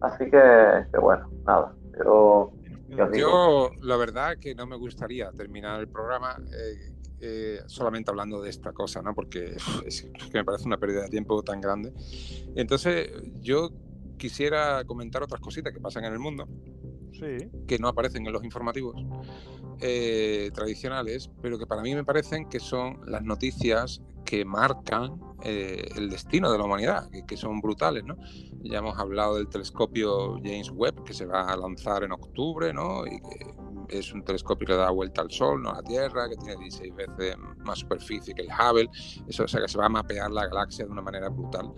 Así 0.00 0.30
que, 0.30 0.98
bueno, 1.00 1.28
nada, 1.46 1.74
pero... 1.92 2.52
Yo, 3.12 3.70
la 3.82 3.96
verdad 3.96 4.36
que 4.40 4.54
no 4.54 4.64
me 4.66 4.76
gustaría 4.76 5.32
terminar 5.32 5.80
el 5.80 5.88
programa 5.88 6.36
eh, 6.52 6.92
eh, 7.20 7.60
solamente 7.66 8.10
hablando 8.10 8.40
de 8.40 8.50
esta 8.50 8.72
cosa, 8.72 9.02
¿no? 9.02 9.14
Porque 9.14 9.56
es, 9.86 10.02
que 10.02 10.38
me 10.38 10.44
parece 10.44 10.66
una 10.66 10.76
pérdida 10.76 11.02
de 11.02 11.08
tiempo 11.08 11.42
tan 11.42 11.60
grande. 11.60 11.92
Entonces, 12.54 13.10
yo 13.40 13.70
quisiera 14.18 14.84
comentar 14.84 15.22
otras 15.22 15.40
cositas 15.40 15.72
que 15.72 15.80
pasan 15.80 16.04
en 16.04 16.12
el 16.12 16.18
mundo, 16.18 16.46
que 17.66 17.78
no 17.78 17.88
aparecen 17.88 18.26
en 18.26 18.32
los 18.32 18.44
informativos 18.44 18.96
eh, 19.80 20.50
tradicionales, 20.54 21.30
pero 21.42 21.58
que 21.58 21.66
para 21.66 21.82
mí 21.82 21.94
me 21.94 22.04
parecen 22.04 22.48
que 22.48 22.60
son 22.60 23.00
las 23.06 23.22
noticias 23.22 24.02
que 24.24 24.44
marcan 24.44 25.20
eh, 25.42 25.88
el 25.96 26.10
destino 26.10 26.50
de 26.50 26.58
la 26.58 26.64
humanidad, 26.64 27.08
que, 27.26 27.36
son 27.36 27.60
brutales, 27.60 28.04
¿no? 28.04 28.16
Ya 28.62 28.78
hemos 28.78 28.98
hablado 28.98 29.36
del 29.36 29.48
telescopio 29.48 30.34
James 30.42 30.70
Webb, 30.70 31.04
que 31.04 31.14
se 31.14 31.26
va 31.26 31.52
a 31.52 31.56
lanzar 31.56 32.02
en 32.02 32.12
octubre, 32.12 32.72
¿no? 32.72 33.06
Y 33.06 33.20
que 33.20 33.98
es 33.98 34.12
un 34.12 34.24
telescopio 34.24 34.66
que 34.66 34.74
da 34.74 34.90
vuelta 34.90 35.22
al 35.22 35.30
Sol, 35.30 35.62
no 35.62 35.70
a 35.70 35.76
la 35.76 35.82
Tierra, 35.82 36.28
que 36.28 36.36
tiene 36.36 36.56
16 36.56 36.94
veces 36.94 37.36
más 37.64 37.78
superficie 37.78 38.34
que 38.34 38.42
el 38.42 38.48
Hubble, 38.48 38.90
eso, 39.28 39.44
o 39.44 39.48
sea 39.48 39.60
que 39.60 39.68
se 39.68 39.78
va 39.78 39.86
a 39.86 39.90
mapear 39.90 40.30
la 40.30 40.46
galaxia 40.46 40.84
de 40.84 40.90
una 40.90 41.02
manera 41.02 41.28
brutal. 41.28 41.72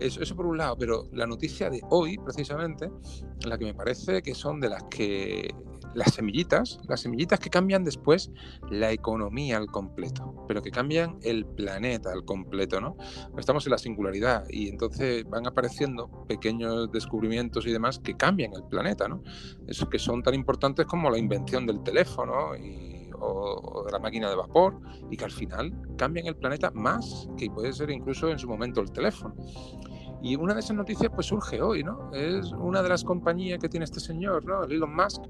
Eso, 0.00 0.22
eso 0.22 0.36
por 0.36 0.46
un 0.46 0.58
lado, 0.58 0.76
pero 0.78 1.08
la 1.12 1.26
noticia 1.26 1.70
de 1.70 1.80
hoy, 1.90 2.18
precisamente, 2.18 2.90
la 3.44 3.58
que 3.58 3.64
me 3.64 3.74
parece 3.74 4.22
que 4.22 4.34
son 4.34 4.60
de 4.60 4.68
las 4.68 4.84
que 4.84 5.54
las 5.96 6.14
semillitas, 6.14 6.78
las 6.88 7.00
semillitas 7.00 7.40
que 7.40 7.48
cambian 7.48 7.82
después 7.82 8.30
la 8.70 8.92
economía 8.92 9.56
al 9.56 9.66
completo, 9.66 10.44
pero 10.46 10.62
que 10.62 10.70
cambian 10.70 11.18
el 11.22 11.46
planeta 11.46 12.12
al 12.12 12.24
completo, 12.24 12.80
¿no? 12.82 12.96
Estamos 13.38 13.66
en 13.66 13.72
la 13.72 13.78
singularidad 13.78 14.44
y 14.50 14.68
entonces 14.68 15.24
van 15.28 15.46
apareciendo 15.46 16.10
pequeños 16.28 16.92
descubrimientos 16.92 17.66
y 17.66 17.72
demás 17.72 17.98
que 17.98 18.14
cambian 18.14 18.52
el 18.52 18.64
planeta, 18.64 19.08
¿no? 19.08 19.22
Eso 19.66 19.88
que 19.88 19.98
son 19.98 20.22
tan 20.22 20.34
importantes 20.34 20.84
como 20.84 21.08
la 21.08 21.18
invención 21.18 21.66
del 21.66 21.82
teléfono 21.82 22.54
o, 23.20 23.84
de 23.84 23.92
la 23.92 23.98
máquina 23.98 24.28
de 24.28 24.36
vapor 24.36 24.78
y 25.10 25.16
que 25.16 25.24
al 25.24 25.30
final 25.30 25.72
cambian 25.96 26.26
el 26.26 26.36
planeta 26.36 26.70
más 26.72 27.28
que 27.36 27.50
puede 27.50 27.72
ser 27.72 27.90
incluso 27.90 28.30
en 28.30 28.38
su 28.38 28.48
momento 28.48 28.80
el 28.80 28.90
teléfono. 28.90 29.34
Y 30.22 30.34
una 30.36 30.54
de 30.54 30.60
esas 30.60 30.76
noticias 30.76 31.12
pues 31.14 31.26
surge 31.26 31.60
hoy, 31.60 31.84
¿no? 31.84 32.10
Es 32.12 32.50
una 32.52 32.82
de 32.82 32.88
las 32.88 33.04
compañías 33.04 33.58
que 33.58 33.68
tiene 33.68 33.84
este 33.84 34.00
señor, 34.00 34.44
¿no? 34.44 34.64
Elon 34.64 34.94
Musk, 34.94 35.22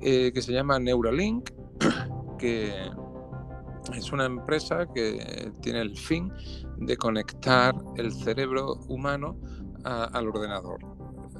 eh, 0.00 0.32
que 0.32 0.42
se 0.42 0.52
llama 0.52 0.78
Neuralink, 0.78 1.50
que 2.38 2.90
es 3.94 4.12
una 4.12 4.24
empresa 4.24 4.86
que 4.92 5.52
tiene 5.60 5.80
el 5.80 5.96
fin 5.96 6.32
de 6.78 6.96
conectar 6.96 7.74
el 7.96 8.12
cerebro 8.12 8.74
humano 8.88 9.38
al 9.84 10.28
ordenador, 10.28 10.78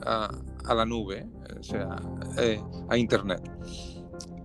a, 0.04 0.30
la 0.74 0.86
nube, 0.86 1.28
o 1.58 1.62
sea, 1.62 1.96
eh, 2.38 2.62
a 2.88 2.96
Internet. 2.96 3.42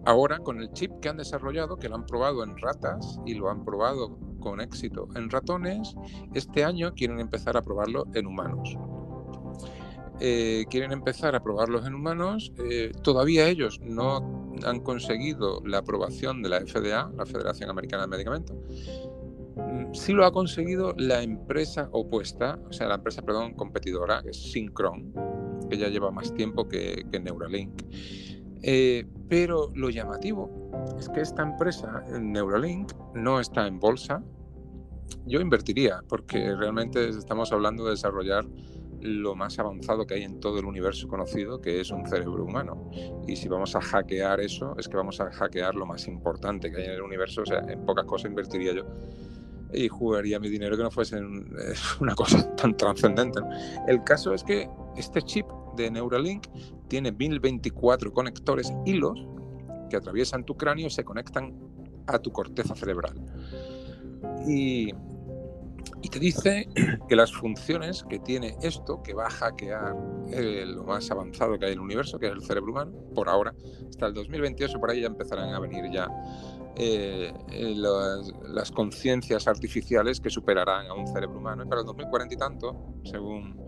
Ahora, 0.05 0.39
con 0.39 0.59
el 0.59 0.71
chip 0.73 0.91
que 1.01 1.09
han 1.09 1.17
desarrollado, 1.17 1.77
que 1.77 1.89
lo 1.89 1.95
han 1.95 2.05
probado 2.05 2.43
en 2.43 2.57
ratas 2.57 3.19
y 3.25 3.35
lo 3.35 3.49
han 3.49 3.63
probado 3.63 4.17
con 4.39 4.59
éxito 4.59 5.07
en 5.15 5.29
ratones, 5.29 5.95
este 6.33 6.63
año 6.63 6.93
quieren 6.93 7.19
empezar 7.19 7.57
a 7.57 7.61
probarlo 7.61 8.07
en 8.13 8.25
humanos. 8.25 8.77
Eh, 10.23 10.65
quieren 10.69 10.91
empezar 10.91 11.35
a 11.35 11.41
probarlos 11.41 11.87
en 11.87 11.95
humanos. 11.95 12.53
Eh, 12.59 12.91
todavía 13.01 13.47
ellos 13.47 13.79
no 13.81 14.53
han 14.63 14.79
conseguido 14.81 15.61
la 15.65 15.79
aprobación 15.79 16.43
de 16.43 16.49
la 16.49 16.59
FDA, 16.61 17.11
la 17.17 17.25
Federación 17.25 17.71
Americana 17.71 18.03
de 18.03 18.09
Medicamentos. 18.09 18.55
Mm, 19.55 19.93
sí 19.93 20.13
lo 20.13 20.25
ha 20.25 20.31
conseguido 20.31 20.93
la 20.97 21.23
empresa 21.23 21.89
opuesta, 21.91 22.59
o 22.69 22.71
sea, 22.71 22.87
la 22.87 22.95
empresa, 22.95 23.23
perdón, 23.23 23.53
competidora, 23.55 24.21
que 24.21 24.29
es 24.29 24.51
Synchron, 24.51 25.11
que 25.69 25.77
ya 25.77 25.89
lleva 25.89 26.11
más 26.11 26.33
tiempo 26.35 26.67
que, 26.67 27.03
Neuralink. 27.11 27.81
Eh, 28.64 29.05
pero 29.28 29.70
lo 29.76 29.89
llamativo 29.89 30.49
es 30.99 31.09
que 31.09 31.22
esta 31.22 31.43
empresa, 31.43 32.03
Neuralink, 32.20 32.91
no 33.16 33.39
está 33.39 33.68
en 33.68 33.80
bolsa. 33.80 34.24
Yo 35.26 35.41
invertiría, 35.41 36.01
porque 36.07 36.55
realmente 36.55 37.09
estamos 37.09 37.51
hablando 37.51 37.86
de 37.86 37.91
desarrollar 37.91 38.45
lo 39.01 39.36
más 39.36 39.57
avanzado 39.57 40.05
que 40.05 40.14
hay 40.14 40.24
en 40.24 40.39
todo 40.39 40.59
el 40.59 40.66
universo 40.66 41.07
conocido, 41.07 41.59
que 41.59 41.82
es 41.82 41.91
un 41.91 42.05
cerebro 42.05 42.45
humano. 42.45 42.89
Y 43.28 43.36
si 43.36 43.47
vamos 43.47 43.76
a 43.76 43.82
hackear 43.82 44.39
eso, 44.39 44.76
es 44.78 44.88
que 44.88 44.95
vamos 44.95 45.20
a 45.20 45.32
hackear 45.32 45.76
lo 45.76 45.86
más 45.86 46.07
importante 46.07 46.72
que 46.72 46.78
hay 46.78 46.86
en 46.86 46.91
el 46.91 47.01
universo. 47.01 47.41
O 47.41 47.45
sea, 47.45 47.59
en 47.59 47.84
pocas 47.86 48.05
cosas 48.05 48.30
invertiría 48.30 48.74
yo 48.74 48.86
y 49.74 49.88
jugaría 49.88 50.39
mi 50.39 50.49
dinero 50.49 50.76
que 50.78 50.84
no 50.84 50.91
fuese 50.91 51.20
una 51.99 52.16
cosa 52.16 52.55
tan 52.55 52.76
trascendente. 52.76 53.39
El 53.88 54.03
caso 54.03 54.34
es 54.34 54.43
que 54.43 54.70
este 54.97 55.22
chip 55.22 55.45
de 55.76 55.89
Neuralink 55.89 56.47
tiene 56.91 57.13
1024 57.13 58.11
conectores 58.11 58.73
hilos 58.85 59.25
que 59.89 59.95
atraviesan 59.95 60.43
tu 60.43 60.57
cráneo 60.57 60.87
y 60.87 60.89
se 60.89 61.05
conectan 61.05 61.57
a 62.05 62.19
tu 62.19 62.33
corteza 62.33 62.75
cerebral. 62.75 63.15
Y 64.45 64.91
te 66.11 66.19
dice 66.19 66.67
que 67.07 67.15
las 67.15 67.31
funciones 67.31 68.03
que 68.09 68.19
tiene 68.19 68.57
esto, 68.61 69.01
que 69.03 69.13
va 69.13 69.27
a 69.27 69.29
hackear 69.29 69.95
lo 70.67 70.83
más 70.83 71.09
avanzado 71.09 71.57
que 71.57 71.67
hay 71.67 71.71
en 71.71 71.77
el 71.77 71.85
universo, 71.85 72.19
que 72.19 72.27
es 72.27 72.33
el 72.33 72.43
cerebro 72.43 72.73
humano, 72.73 72.91
por 73.15 73.29
ahora, 73.29 73.55
hasta 73.87 74.07
el 74.07 74.13
2028 74.13 74.77
por 74.77 74.91
ahí 74.91 74.99
ya 74.99 75.07
empezarán 75.07 75.53
a 75.53 75.59
venir 75.61 75.89
ya 75.93 76.09
eh, 76.76 77.34
eh, 77.51 77.76
las, 77.76 78.72
conciencias 78.72 79.47
artificiales 79.47 80.19
que 80.19 80.30
superarán 80.30 80.88
a 80.88 80.93
un 80.93 81.07
cerebro 81.07 81.39
humano. 81.39 81.63
Y 81.63 81.67
para 81.67 81.82
el 81.82 81.88
2040 81.88 82.34
y 82.34 82.38
tanto, 82.38 82.95
según 83.03 83.59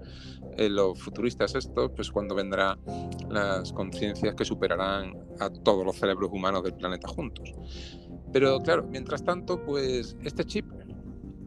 los 0.57 0.99
futuristas 0.99 1.55
estos, 1.55 1.91
pues 1.95 2.11
cuando 2.11 2.35
vendrán 2.35 2.79
las 3.29 3.73
conciencias 3.73 4.35
que 4.35 4.45
superarán 4.45 5.13
a 5.39 5.49
todos 5.49 5.85
los 5.85 5.95
cerebros 5.97 6.29
humanos 6.31 6.63
del 6.63 6.75
planeta 6.75 7.07
juntos. 7.07 7.53
Pero 8.31 8.59
claro, 8.59 8.83
mientras 8.83 9.23
tanto, 9.23 9.63
pues 9.63 10.15
este 10.23 10.45
chip 10.45 10.65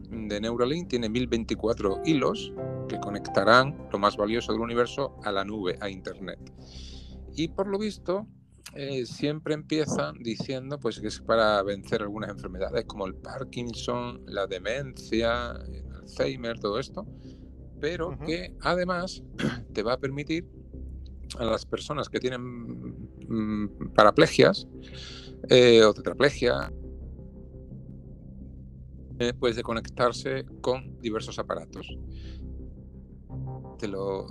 de 0.09 0.41
Neuralink 0.41 0.89
tiene 0.89 1.09
1024 1.09 2.01
hilos 2.05 2.53
que 2.87 2.99
conectarán 2.99 3.87
lo 3.91 3.99
más 3.99 4.17
valioso 4.17 4.51
del 4.51 4.61
universo 4.61 5.15
a 5.23 5.31
la 5.31 5.43
nube, 5.43 5.77
a 5.81 5.89
Internet. 5.89 6.39
Y 7.35 7.49
por 7.49 7.67
lo 7.67 7.77
visto, 7.77 8.27
eh, 8.73 9.05
siempre 9.05 9.53
empiezan 9.53 10.17
diciendo 10.19 10.77
pues, 10.79 10.99
que 10.99 11.07
es 11.07 11.19
para 11.21 11.61
vencer 11.63 12.01
algunas 12.01 12.31
enfermedades 12.31 12.85
como 12.85 13.07
el 13.07 13.15
Parkinson, 13.15 14.21
la 14.27 14.45
demencia, 14.45 15.51
el 15.51 15.93
Alzheimer, 15.93 16.59
todo 16.59 16.79
esto, 16.79 17.05
pero 17.79 18.17
que 18.19 18.53
además 18.61 19.23
te 19.73 19.83
va 19.83 19.93
a 19.93 19.97
permitir 19.97 20.45
a 21.39 21.45
las 21.45 21.65
personas 21.65 22.09
que 22.09 22.19
tienen 22.19 22.41
mm, 23.27 23.93
paraplegias 23.93 24.67
eh, 25.49 25.83
o 25.83 25.93
tetraplegia, 25.93 26.71
eh, 29.19 29.33
pues 29.33 29.55
de 29.55 29.63
conectarse 29.63 30.45
con 30.61 30.99
diversos 30.99 31.39
aparatos. 31.39 31.87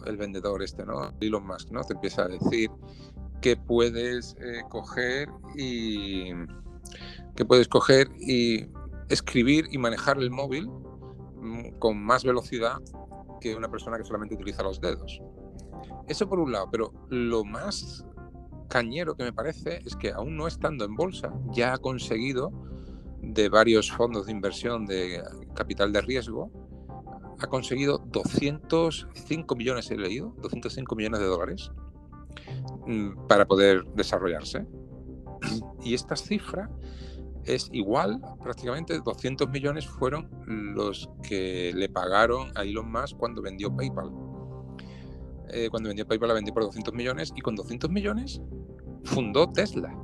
el 0.07 0.16
vendedor 0.16 0.62
este, 0.62 0.84
¿no? 0.84 1.12
Elon 1.20 1.47
Musk, 1.47 1.70
¿no? 1.70 1.82
Te 1.84 1.95
empieza 1.95 2.24
a 2.24 2.28
decir 2.28 2.70
que 3.41 3.57
puedes 3.57 4.37
eh, 4.41 4.62
coger 4.68 5.28
y 5.57 6.30
que 7.34 7.45
puedes 7.45 7.68
coger 7.68 8.09
y 8.18 8.66
escribir 9.09 9.66
y 9.70 9.78
manejar 9.78 10.18
el 10.18 10.30
móvil 10.30 10.68
mm, 10.68 11.78
con 11.78 12.03
más 12.03 12.24
velocidad 12.24 12.78
que 13.41 13.55
una 13.55 13.70
persona 13.70 13.99
que 13.99 14.05
solamente 14.05 14.34
utiliza 14.34 14.62
los 14.62 14.80
dedos. 14.80 15.20
Eso 16.09 16.28
por 16.28 16.39
un 16.39 16.53
lado, 16.53 16.68
pero 16.70 16.93
lo 17.11 17.45
más 17.45 18.05
cañero 18.68 19.16
que 19.16 19.24
me 19.24 19.32
parece 19.32 19.80
es 19.84 19.95
que 19.97 20.11
aún 20.11 20.37
no 20.37 20.47
estando 20.47 20.84
en 20.84 20.95
bolsa, 20.95 21.32
ya 21.53 21.74
ha 21.74 21.78
conseguido 21.78 22.53
de 23.20 23.49
varios 23.49 23.91
fondos 23.91 24.26
de 24.26 24.32
inversión 24.32 24.87
de 24.87 25.22
capital 25.55 25.93
de 25.93 26.01
riesgo, 26.01 26.51
ha 27.39 27.47
conseguido 27.49 27.99
205 27.99 29.57
millones, 29.57 29.91
he 29.91 29.97
leído, 29.97 30.34
205 30.39 30.97
millones 30.97 31.20
de 31.20 31.26
dólares 31.26 31.70
para 33.28 33.47
poder 33.47 33.84
desarrollarse. 33.95 34.66
Y 35.82 35.95
esta 35.95 36.16
cifra 36.16 36.70
es 37.45 37.68
igual, 37.72 38.20
prácticamente 38.43 38.99
200 38.99 39.49
millones 39.49 39.87
fueron 39.87 40.28
los 40.74 41.09
que 41.22 41.72
le 41.74 41.89
pagaron 41.89 42.51
a 42.57 42.62
Elon 42.62 42.91
Musk 42.91 43.16
cuando 43.16 43.41
vendió 43.41 43.74
PayPal. 43.74 44.11
Eh, 45.51 45.68
cuando 45.70 45.89
vendió 45.89 46.07
PayPal 46.07 46.28
la 46.28 46.34
vendió 46.34 46.53
por 46.53 46.64
200 46.64 46.93
millones 46.93 47.32
y 47.37 47.41
con 47.41 47.55
200 47.55 47.89
millones 47.91 48.41
fundó 49.05 49.51
Tesla. 49.53 49.97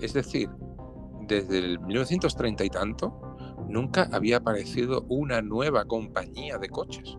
Es 0.00 0.14
decir, 0.14 0.48
desde 1.28 1.58
el 1.58 1.80
1930 1.80 2.64
y 2.64 2.70
tanto, 2.70 3.36
nunca 3.68 4.08
había 4.12 4.38
aparecido 4.38 5.04
una 5.08 5.42
nueva 5.42 5.84
compañía 5.84 6.58
de 6.58 6.68
coches. 6.68 7.18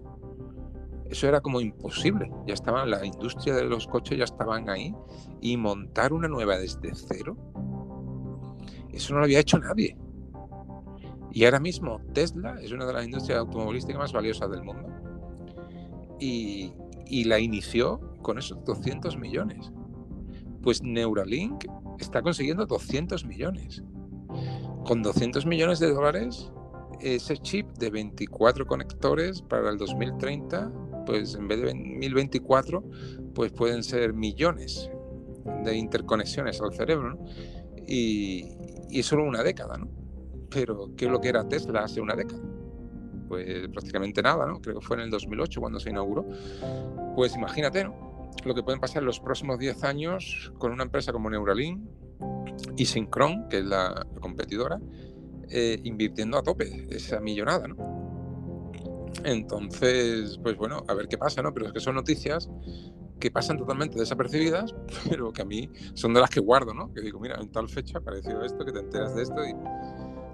Eso 1.10 1.28
era 1.28 1.41
como 1.41 1.62
imposible. 1.62 2.32
Ya 2.47 2.53
estaba 2.53 2.86
la 2.86 3.06
industria 3.06 3.53
de 3.56 3.66
los 3.66 3.88
coches, 3.88 4.18
ya 4.18 4.24
estaban 4.24 4.70
ahí. 4.70 4.93
Y 5.41 5.58
montar 5.58 6.14
una 6.14 6.28
nueva 6.28 6.58
desde 6.58 6.93
cero, 6.95 7.38
eso 8.91 9.14
no 9.14 9.20
lo 9.20 9.26
había 9.26 9.39
hecho 9.39 9.60
nadie. 9.60 9.97
Y 11.32 11.43
ahora 11.43 11.60
mismo 11.60 11.99
Tesla 12.14 12.56
es 12.62 12.72
una 12.72 12.86
de 12.86 12.93
las 12.93 13.06
industrias 13.06 13.39
automovilísticas 13.39 13.99
más 13.99 14.14
valiosas 14.14 14.49
del 14.49 14.64
mundo. 14.64 14.89
Y, 16.20 16.74
y 17.06 17.26
la 17.26 17.39
inició 17.39 17.99
con 18.22 18.39
esos 18.39 18.64
200 18.64 19.18
millones. 19.18 19.72
Pues 20.64 20.82
Neuralink 20.82 21.66
está 21.99 22.22
consiguiendo 22.22 22.66
200 22.66 23.26
millones. 23.26 23.84
Con 24.86 25.03
200 25.03 25.45
millones 25.45 25.80
de 25.80 25.91
dólares, 25.91 26.51
ese 27.01 27.38
chip 27.38 27.68
de 27.78 27.89
24 27.89 28.66
conectores 28.66 29.41
para 29.41 29.70
el 29.70 29.78
2030, 29.78 30.72
pues 31.06 31.36
en 31.36 31.47
vez 31.47 31.62
de 31.62 31.74
1024, 31.74 32.84
pues 33.34 33.51
pueden 33.51 33.84
ser 33.84 34.14
millones 34.14 34.89
de 35.64 35.76
interconexiones 35.76 36.62
al 36.62 36.74
cerebro, 36.74 37.18
Y, 37.88 38.58
y 38.89 39.03
solo 39.03 39.26
una 39.26 39.43
década, 39.43 39.78
¿no? 39.78 39.88
Pero, 40.49 40.89
¿qué 40.95 41.06
es 41.06 41.12
lo 41.12 41.22
que 41.22 41.30
era 41.30 41.47
Tesla 41.47 41.84
hace 41.84 42.01
una 42.01 42.16
década? 42.16 42.41
Pues 43.28 43.68
prácticamente 43.70 44.22
nada, 44.22 44.47
¿no? 44.47 44.60
Creo 44.60 44.80
que 44.80 44.86
fue 44.86 44.97
en 44.97 45.03
el 45.03 45.10
2008 45.12 45.60
cuando 45.60 45.80
se 45.80 45.89
inauguró. 45.91 46.26
Pues 47.16 47.36
imagínate, 47.36 47.84
¿no? 47.84 48.32
Lo 48.43 48.56
que 48.56 48.64
pueden 48.64 48.80
pasar 48.80 49.03
los 49.03 49.20
próximos 49.20 49.60
10 49.60 49.84
años 49.84 50.51
con 50.58 50.72
una 50.72 50.84
empresa 50.84 51.12
como 51.12 51.30
Neuralink, 51.30 51.80
y 52.78 52.86
Synchron, 52.86 53.47
que 53.49 53.60
es 53.60 53.66
la, 53.66 54.06
competidora, 54.20 54.80
eh, 55.49 55.80
invirtiendo 55.84 56.38
a 56.38 56.43
tope 56.43 56.88
esa 56.89 57.20
millonada, 57.20 57.68
¿no? 57.68 57.95
Entonces, 59.24 60.39
pues 60.41 60.55
bueno, 60.57 60.84
a 60.88 60.93
ver 60.93 61.07
qué 61.07 61.18
pasa, 61.18 61.41
¿no? 61.41 61.53
Pero 61.53 61.68
es 61.68 61.74
que 61.74 61.80
son 61.80 61.95
noticias 61.95 62.49
que 63.20 63.32
pasan 63.32 63.57
totalmente 63.57 63.97
desapercibidas, 63.97 64.76
pero 65.09 65.32
que 65.32 65.41
a 65.41 65.45
mí 65.45 65.70
son 65.93 66.13
de 66.13 66.22
las 66.22 66.30
que 66.30 66.39
guardo, 66.39 66.74
¿no? 66.74 66.93
Que 66.93 67.01
digo, 67.01 67.20
mira, 67.20 67.38
en 67.39 67.51
tal 67.51 67.70
fecha 67.70 67.99
apareció 67.99 68.43
esto, 68.43 68.66
que 68.66 68.72
te 68.72 68.80
enteras 68.80 69.16
de 69.16 69.24
esto 69.24 69.36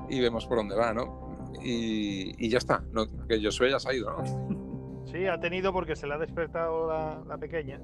y, 0.09 0.19
vemos 0.19 0.45
por 0.45 0.57
dónde 0.57 0.75
va, 0.75 0.93
¿no? 0.93 1.47
Y, 1.63 2.49
ya 2.49 2.57
está, 2.57 2.83
que 3.29 3.39
yo 3.39 3.51
soy 3.51 3.71
ya 3.71 3.79
se 3.79 3.89
ha 3.89 3.93
ido, 3.93 4.11
¿no? 4.11 5.05
Sí, 5.05 5.25
ha 5.25 5.39
tenido 5.39 5.71
porque 5.73 5.95
se 5.95 6.07
le 6.07 6.13
ha 6.13 6.17
despertado 6.17 6.87
la 6.87 7.37
pequeña 7.37 7.79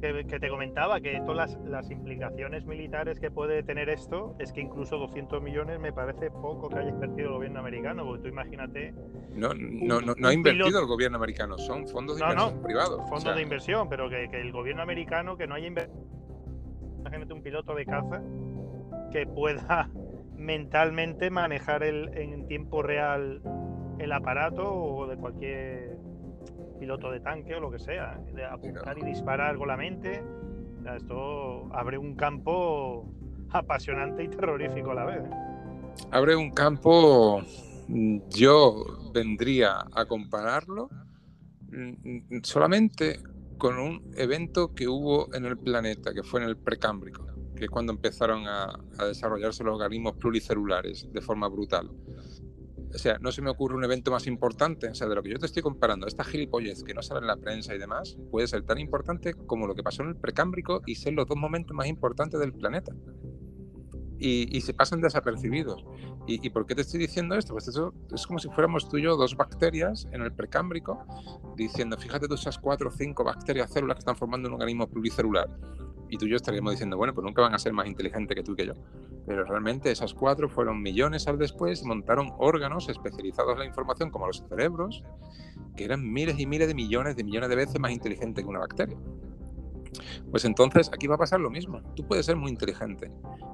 que, 0.00 0.38
te 0.38 0.48
comentaba, 0.48 1.00
que 1.00 1.20
todas 1.20 1.52
las, 1.52 1.64
las, 1.64 1.90
implicaciones 1.90 2.64
militares 2.66 3.18
que 3.18 3.30
puede 3.30 3.62
tener 3.62 3.88
esto 3.88 4.36
es 4.38 4.52
que 4.52 4.60
incluso 4.60 4.98
200 4.98 5.42
millones 5.42 5.80
me 5.80 5.92
parece 5.92 6.30
poco 6.30 6.68
que 6.68 6.78
haya 6.78 6.90
invertido 6.90 7.28
el 7.28 7.34
gobierno 7.34 7.60
americano, 7.60 8.04
porque 8.04 8.22
tú 8.22 8.28
imagínate... 8.28 8.92
No, 9.34 9.52
no, 9.54 10.00
no, 10.00 10.28
ha 10.28 10.32
invertido 10.32 10.80
el 10.80 10.86
gobierno 10.86 11.16
americano, 11.16 11.58
son 11.58 11.86
fondos 11.88 12.18
de 12.18 12.24
inversión 12.24 12.62
privados. 12.62 13.08
Fondos 13.08 13.34
de 13.34 13.42
inversión, 13.42 13.88
pero 13.88 14.08
que, 14.08 14.24
el 14.24 14.52
gobierno 14.52 14.82
americano 14.82 15.36
que 15.36 15.46
no 15.46 15.54
haya 15.54 15.66
invertido... 15.66 15.98
Imagínate 17.00 17.32
un 17.32 17.42
piloto 17.42 17.74
de 17.74 17.86
caza 17.86 18.22
que 19.12 19.26
pueda 19.26 19.90
mentalmente 20.36 21.30
manejar 21.30 21.82
el, 21.82 22.08
en 22.16 22.46
tiempo 22.46 22.82
real 22.82 23.40
el 23.98 24.12
aparato 24.12 24.74
o 24.74 25.06
de 25.06 25.16
cualquier 25.16 25.96
piloto 26.78 27.10
de 27.10 27.20
tanque 27.20 27.54
o 27.54 27.60
lo 27.60 27.70
que 27.70 27.78
sea, 27.78 28.18
de 28.34 28.44
apuntar 28.44 28.98
y 28.98 29.04
disparar 29.04 29.56
con 29.56 29.68
la 29.68 29.76
mente. 29.76 30.22
Esto 30.94 31.68
abre 31.72 31.98
un 31.98 32.14
campo 32.14 33.08
apasionante 33.50 34.24
y 34.24 34.28
terrorífico 34.28 34.92
a 34.92 34.94
la 34.94 35.04
vez. 35.04 35.24
¿eh? 35.24 35.30
Abre 36.10 36.36
un 36.36 36.50
campo, 36.50 37.42
mm, 37.88 38.18
yo 38.30 38.84
vendría 39.12 39.84
a 39.92 40.04
compararlo 40.06 40.88
mm, 41.68 42.36
mm, 42.36 42.42
solamente 42.42 43.20
con 43.58 43.78
un 43.78 44.12
evento 44.16 44.74
que 44.74 44.86
hubo 44.86 45.34
en 45.34 45.46
el 45.46 45.56
planeta, 45.56 46.12
que 46.12 46.22
fue 46.22 46.42
en 46.42 46.48
el 46.48 46.56
precámbrico. 46.56 47.26
que 47.56 47.64
es 47.64 47.70
cuando 47.70 47.90
empezaron 47.90 48.46
a, 48.46 48.66
a 48.98 49.04
desarrollarse 49.06 49.64
los 49.64 49.76
organismos 49.76 50.12
pluricelulares 50.16 51.10
de 51.10 51.22
forma 51.22 51.48
brutal. 51.48 51.90
O 52.94 52.98
sea, 52.98 53.18
no 53.20 53.32
se 53.32 53.42
me 53.42 53.50
ocurre 53.50 53.76
un 53.76 53.84
evento 53.84 54.10
más 54.10 54.26
importante, 54.26 54.88
o 54.88 54.94
sea, 54.94 55.08
de 55.08 55.14
lo 55.14 55.22
que 55.22 55.30
yo 55.30 55.38
te 55.38 55.46
estoy 55.46 55.62
comparando, 55.62 56.06
esta 56.06 56.24
gilipollez 56.24 56.82
que 56.82 56.94
no 56.94 57.02
sale 57.02 57.20
en 57.20 57.26
la 57.26 57.36
prensa 57.36 57.74
y 57.74 57.78
demás, 57.78 58.16
puede 58.30 58.46
ser 58.46 58.62
tan 58.62 58.78
importante 58.78 59.34
como 59.34 59.66
lo 59.66 59.74
que 59.74 59.82
pasó 59.82 60.02
en 60.02 60.10
el 60.10 60.16
precámbrico 60.16 60.82
y 60.86 60.94
ser 60.94 61.14
los 61.14 61.26
dos 61.26 61.36
momentos 61.36 61.76
más 61.76 61.86
importantes 61.86 62.40
del 62.40 62.52
planeta. 62.52 62.92
Y, 64.18 64.56
y 64.56 64.62
se 64.62 64.72
pasan 64.72 65.02
desapercibidos. 65.02 65.84
¿Y, 66.26 66.44
¿Y, 66.44 66.48
por 66.48 66.64
qué 66.64 66.74
te 66.74 66.80
estoy 66.80 66.98
diciendo 66.98 67.34
esto? 67.34 67.52
Pues 67.52 67.68
eso 67.68 67.92
es 68.14 68.26
como 68.26 68.38
si 68.38 68.48
fuéramos 68.48 68.88
tú 68.88 68.96
y 68.96 69.02
yo 69.02 69.14
dos 69.14 69.36
bacterias 69.36 70.08
en 70.10 70.22
el 70.22 70.32
precámbrico, 70.32 71.04
diciendo, 71.54 71.98
fíjate 71.98 72.26
tú 72.26 72.34
esas 72.34 72.58
cuatro 72.58 72.88
o 72.88 72.92
cinco 72.92 73.24
bacterias 73.24 73.70
células 73.70 73.96
que 73.96 74.00
están 74.00 74.16
formando 74.16 74.48
un 74.48 74.54
organismo 74.54 74.88
pluricelular. 74.88 75.50
Y 76.08 76.18
tú 76.18 76.26
y 76.26 76.30
yo 76.30 76.36
estaríamos 76.36 76.72
diciendo, 76.72 76.96
bueno, 76.96 77.14
pues 77.14 77.24
nunca 77.24 77.42
van 77.42 77.54
a 77.54 77.58
ser 77.58 77.72
más 77.72 77.86
inteligentes 77.86 78.34
que 78.34 78.42
tú 78.42 78.52
y 78.52 78.56
que 78.56 78.66
yo. 78.66 78.74
Pero 79.26 79.44
realmente 79.44 79.90
esas 79.90 80.14
cuatro 80.14 80.48
fueron 80.48 80.80
millones 80.80 81.26
al 81.26 81.38
después 81.38 81.82
y 81.82 81.86
montaron 81.86 82.32
órganos 82.38 82.88
especializados 82.88 83.54
en 83.54 83.58
la 83.60 83.66
información, 83.66 84.10
como 84.10 84.26
los 84.26 84.44
cerebros, 84.48 85.02
que 85.76 85.84
eran 85.84 86.10
miles 86.12 86.38
y 86.38 86.46
miles 86.46 86.68
de 86.68 86.74
millones 86.74 87.16
de 87.16 87.24
millones 87.24 87.48
de 87.48 87.56
veces 87.56 87.80
más 87.80 87.90
inteligentes 87.90 88.44
que 88.44 88.48
una 88.48 88.60
bacteria. 88.60 88.96
Pues 90.30 90.44
entonces 90.44 90.90
aquí 90.92 91.06
va 91.06 91.14
a 91.14 91.18
pasar 91.18 91.40
lo 91.40 91.50
mismo. 91.50 91.80
Tú 91.94 92.06
puedes 92.06 92.26
ser 92.26 92.36
muy 92.36 92.50
inteligente, 92.50 93.10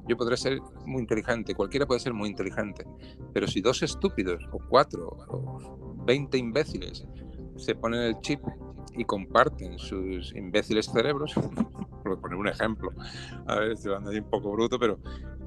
yo 0.07 0.17
podré 0.17 0.37
ser 0.37 0.59
muy 0.85 1.01
inteligente, 1.01 1.55
cualquiera 1.55 1.85
puede 1.85 1.99
ser 1.99 2.13
muy 2.13 2.29
inteligente, 2.29 2.85
pero 3.33 3.47
si 3.47 3.61
dos 3.61 3.81
estúpidos 3.83 4.43
o 4.51 4.59
cuatro 4.69 5.07
o 5.29 5.95
veinte 6.05 6.37
imbéciles 6.37 7.05
se 7.55 7.75
ponen 7.75 8.01
el 8.01 8.19
chip 8.19 8.41
y 8.95 9.05
comparten 9.05 9.77
sus 9.79 10.35
imbéciles 10.35 10.87
cerebros, 10.87 11.33
por 12.03 12.19
poner 12.19 12.37
un 12.37 12.47
ejemplo, 12.47 12.91
a 13.47 13.55
ver, 13.55 13.71
estoy 13.71 13.91
hablando 13.91 14.11
ahí 14.11 14.19
un 14.19 14.29
poco 14.29 14.51
bruto, 14.51 14.77
pero 14.79 14.99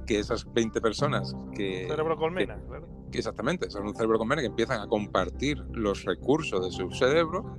que 0.07 0.19
esas 0.19 0.51
20 0.53 0.81
personas 0.81 1.35
que... 1.55 1.87
Cerebro 1.89 2.17
colmena, 2.17 2.57
que, 2.57 2.71
¿verdad? 2.71 2.89
Que 3.11 3.19
exactamente, 3.19 3.71
son 3.71 3.87
un 3.87 3.95
cerebro 3.95 4.19
colmena 4.19 4.41
que 4.41 4.49
empiezan 4.49 4.81
a 4.81 4.87
compartir 4.87 5.59
los 5.73 6.05
recursos 6.05 6.65
de 6.65 6.71
su 6.71 6.91
cerebro, 6.91 7.57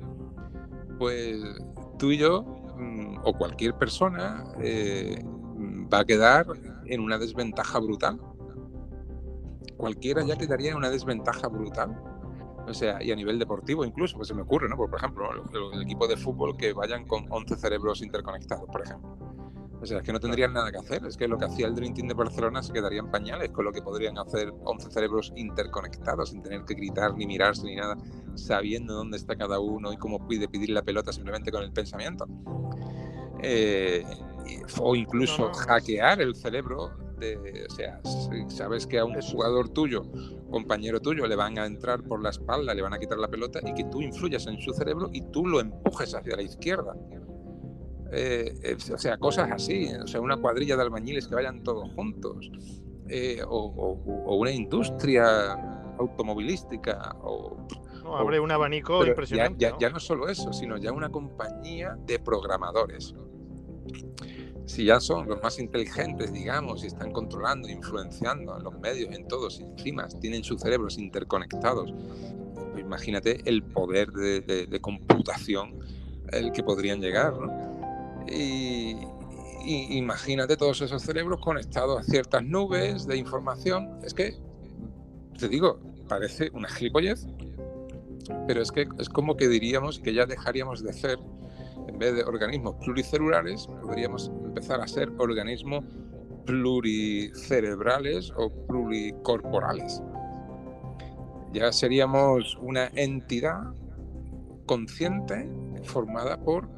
pues 0.97 1.41
tú 1.99 2.11
y 2.11 2.17
yo, 2.17 2.43
mm, 2.77 3.19
o 3.23 3.33
cualquier 3.33 3.73
persona, 3.75 4.45
eh, 4.61 5.23
va 5.91 5.99
a 5.99 6.05
quedar 6.05 6.45
en 6.85 7.01
una 7.01 7.17
desventaja 7.17 7.79
brutal. 7.79 8.19
Cualquiera 9.77 10.23
ya 10.23 10.37
quedaría 10.37 10.71
en 10.71 10.77
una 10.77 10.89
desventaja 10.89 11.47
brutal. 11.47 11.95
O 12.67 12.73
sea, 12.73 13.01
y 13.01 13.11
a 13.11 13.15
nivel 13.15 13.39
deportivo 13.39 13.85
incluso, 13.85 14.17
pues 14.17 14.27
se 14.27 14.33
me 14.33 14.41
ocurre, 14.41 14.67
¿no? 14.67 14.75
Por 14.75 14.93
ejemplo, 14.95 15.29
el, 15.31 15.73
el 15.73 15.81
equipo 15.83 16.07
de 16.07 16.17
fútbol 16.17 16.57
que 16.57 16.73
vayan 16.73 17.05
con 17.05 17.25
11 17.31 17.55
cerebros 17.55 18.01
interconectados, 18.01 18.67
por 18.69 18.83
ejemplo. 18.83 19.17
O 19.81 19.85
sea, 19.85 19.99
es 19.99 20.03
que 20.03 20.11
no 20.11 20.19
tendrían 20.19 20.53
nada 20.53 20.71
que 20.71 20.77
hacer. 20.77 21.05
Es 21.05 21.17
que 21.17 21.27
lo 21.27 21.37
que 21.37 21.45
hacía 21.45 21.67
el 21.67 21.75
Dream 21.75 21.93
Team 21.93 22.07
de 22.07 22.13
Barcelona 22.13 22.63
se 22.63 22.73
quedaría 22.73 22.99
en 22.99 23.11
pañales 23.11 23.49
con 23.49 23.65
lo 23.65 23.71
que 23.71 23.81
podrían 23.81 24.17
hacer 24.17 24.51
11 24.63 24.91
cerebros 24.91 25.31
interconectados 25.35 26.29
sin 26.31 26.41
tener 26.41 26.65
que 26.65 26.73
gritar 26.73 27.15
ni 27.15 27.27
mirarse 27.27 27.65
ni 27.65 27.75
nada, 27.75 27.95
sabiendo 28.35 28.93
dónde 28.93 29.17
está 29.17 29.35
cada 29.35 29.59
uno 29.59 29.93
y 29.93 29.97
cómo 29.97 30.19
puede 30.25 30.47
pedir 30.47 30.69
la 30.71 30.81
pelota 30.81 31.13
simplemente 31.13 31.51
con 31.51 31.63
el 31.63 31.71
pensamiento. 31.71 32.27
Eh, 33.43 34.03
o 34.79 34.95
incluso 34.95 35.51
hackear 35.53 36.21
el 36.21 36.35
cerebro. 36.35 36.91
De, 37.19 37.65
o 37.67 37.73
sea, 37.73 37.99
si 38.03 38.55
sabes 38.55 38.85
que 38.85 38.99
a 38.99 39.05
un 39.05 39.19
jugador 39.21 39.69
tuyo, 39.69 40.05
compañero 40.51 40.99
tuyo, 40.99 41.25
le 41.25 41.35
van 41.35 41.57
a 41.57 41.65
entrar 41.65 42.03
por 42.03 42.21
la 42.21 42.29
espalda, 42.29 42.73
le 42.75 42.81
van 42.81 42.93
a 42.93 42.99
quitar 42.99 43.17
la 43.17 43.27
pelota 43.27 43.59
y 43.65 43.73
que 43.73 43.85
tú 43.85 44.01
influyas 44.01 44.45
en 44.45 44.59
su 44.59 44.71
cerebro 44.73 45.09
y 45.11 45.21
tú 45.31 45.47
lo 45.47 45.59
empujes 45.59 46.13
hacia 46.13 46.35
la 46.35 46.43
izquierda. 46.43 46.95
Eh, 48.11 48.77
o 48.93 48.97
sea, 48.97 49.17
cosas 49.17 49.49
así, 49.51 49.89
o 50.01 50.07
sea, 50.07 50.21
una 50.21 50.37
cuadrilla 50.37 50.75
de 50.75 50.83
albañiles 50.83 51.27
que 51.27 51.35
vayan 51.35 51.63
todos 51.63 51.91
juntos, 51.93 52.49
eh, 53.09 53.41
o, 53.45 53.57
o, 53.57 54.23
o, 54.25 54.35
una 54.35 54.51
industria 54.51 55.53
automovilística, 55.97 57.15
o... 57.21 57.57
No, 58.03 58.15
abre 58.15 58.39
un 58.39 58.51
abanico 58.51 59.05
impresionante. 59.05 59.57
Ya, 59.59 59.69
ya, 59.69 59.73
¿no? 59.73 59.79
ya 59.79 59.89
no 59.89 59.99
solo 59.99 60.29
eso, 60.29 60.53
sino 60.53 60.77
ya 60.77 60.93
una 60.93 61.09
compañía 61.09 61.97
de 62.05 62.19
programadores. 62.19 63.13
Si 64.67 64.85
ya 64.85 64.99
son 64.99 65.27
los 65.27 65.41
más 65.41 65.57
inteligentes, 65.59 66.31
digamos, 66.31 66.83
y 66.83 66.87
están 66.87 67.11
controlando, 67.11 67.67
influenciando 67.67 68.55
en 68.57 68.63
los 68.63 68.77
medios, 68.79 69.15
en 69.15 69.27
todos, 69.27 69.59
y 69.59 69.63
encima 69.63 70.07
tienen 70.07 70.43
sus 70.43 70.61
cerebros 70.61 70.99
interconectados, 70.99 71.91
pues 72.73 72.83
imagínate 72.83 73.41
el 73.45 73.63
poder 73.63 74.11
de, 74.11 74.41
de, 74.41 74.67
de 74.67 74.79
computación 74.79 75.79
el 76.31 76.51
que 76.51 76.63
podrían 76.63 77.01
llegar, 77.01 77.33
¿no? 77.33 78.25
Y, 78.29 78.97
y, 79.65 79.97
imagínate 79.97 80.57
todos 80.57 80.81
esos 80.81 81.01
cerebros 81.01 81.39
conectados 81.41 81.99
a 81.99 82.03
ciertas 82.03 82.43
nubes 82.43 83.07
de 83.07 83.17
información. 83.17 83.99
Es 84.03 84.13
que, 84.13 84.35
te 85.39 85.47
digo, 85.47 85.79
parece 86.07 86.49
una 86.53 86.69
gilipollez, 86.69 87.25
pero 88.47 88.61
es 88.61 88.71
que 88.71 88.87
es 88.99 89.09
como 89.09 89.37
que 89.37 89.47
diríamos 89.47 89.99
que 89.99 90.13
ya 90.13 90.25
dejaríamos 90.25 90.83
de 90.83 90.93
ser, 90.93 91.19
en 91.87 91.97
vez 91.97 92.15
de 92.15 92.23
organismos 92.23 92.75
pluricelulares, 92.83 93.67
podríamos 93.81 94.31
empezar 94.43 94.81
a 94.81 94.87
ser 94.87 95.11
organismos 95.17 95.83
pluricerebrales 96.45 98.31
o 98.35 98.49
pluricorporales. 98.67 100.01
Ya 101.53 101.71
seríamos 101.71 102.57
una 102.61 102.87
entidad 102.95 103.73
consciente 104.65 105.49
formada 105.83 106.39
por 106.39 106.69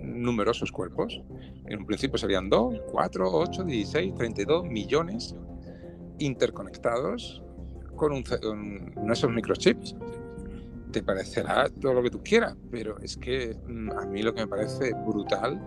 numerosos 0.00 0.70
cuerpos. 0.72 1.22
En 1.66 1.80
un 1.80 1.86
principio 1.86 2.18
serían 2.18 2.48
2, 2.48 2.82
4, 2.90 3.30
8, 3.32 3.64
16, 3.64 4.14
32 4.14 4.64
millones 4.64 5.34
interconectados 6.18 7.42
con, 7.96 8.12
un, 8.12 9.10
esos 9.10 9.30
microchips. 9.30 9.96
Te 10.96 11.02
parecerá 11.02 11.68
todo 11.68 11.92
lo 11.92 12.02
que 12.02 12.08
tú 12.08 12.22
quieras, 12.22 12.56
pero 12.70 12.98
es 13.00 13.18
que 13.18 13.54
mm, 13.66 13.90
a 13.90 14.06
mí 14.06 14.22
lo 14.22 14.34
que 14.34 14.40
me 14.40 14.46
parece 14.46 14.94
brutal 15.06 15.60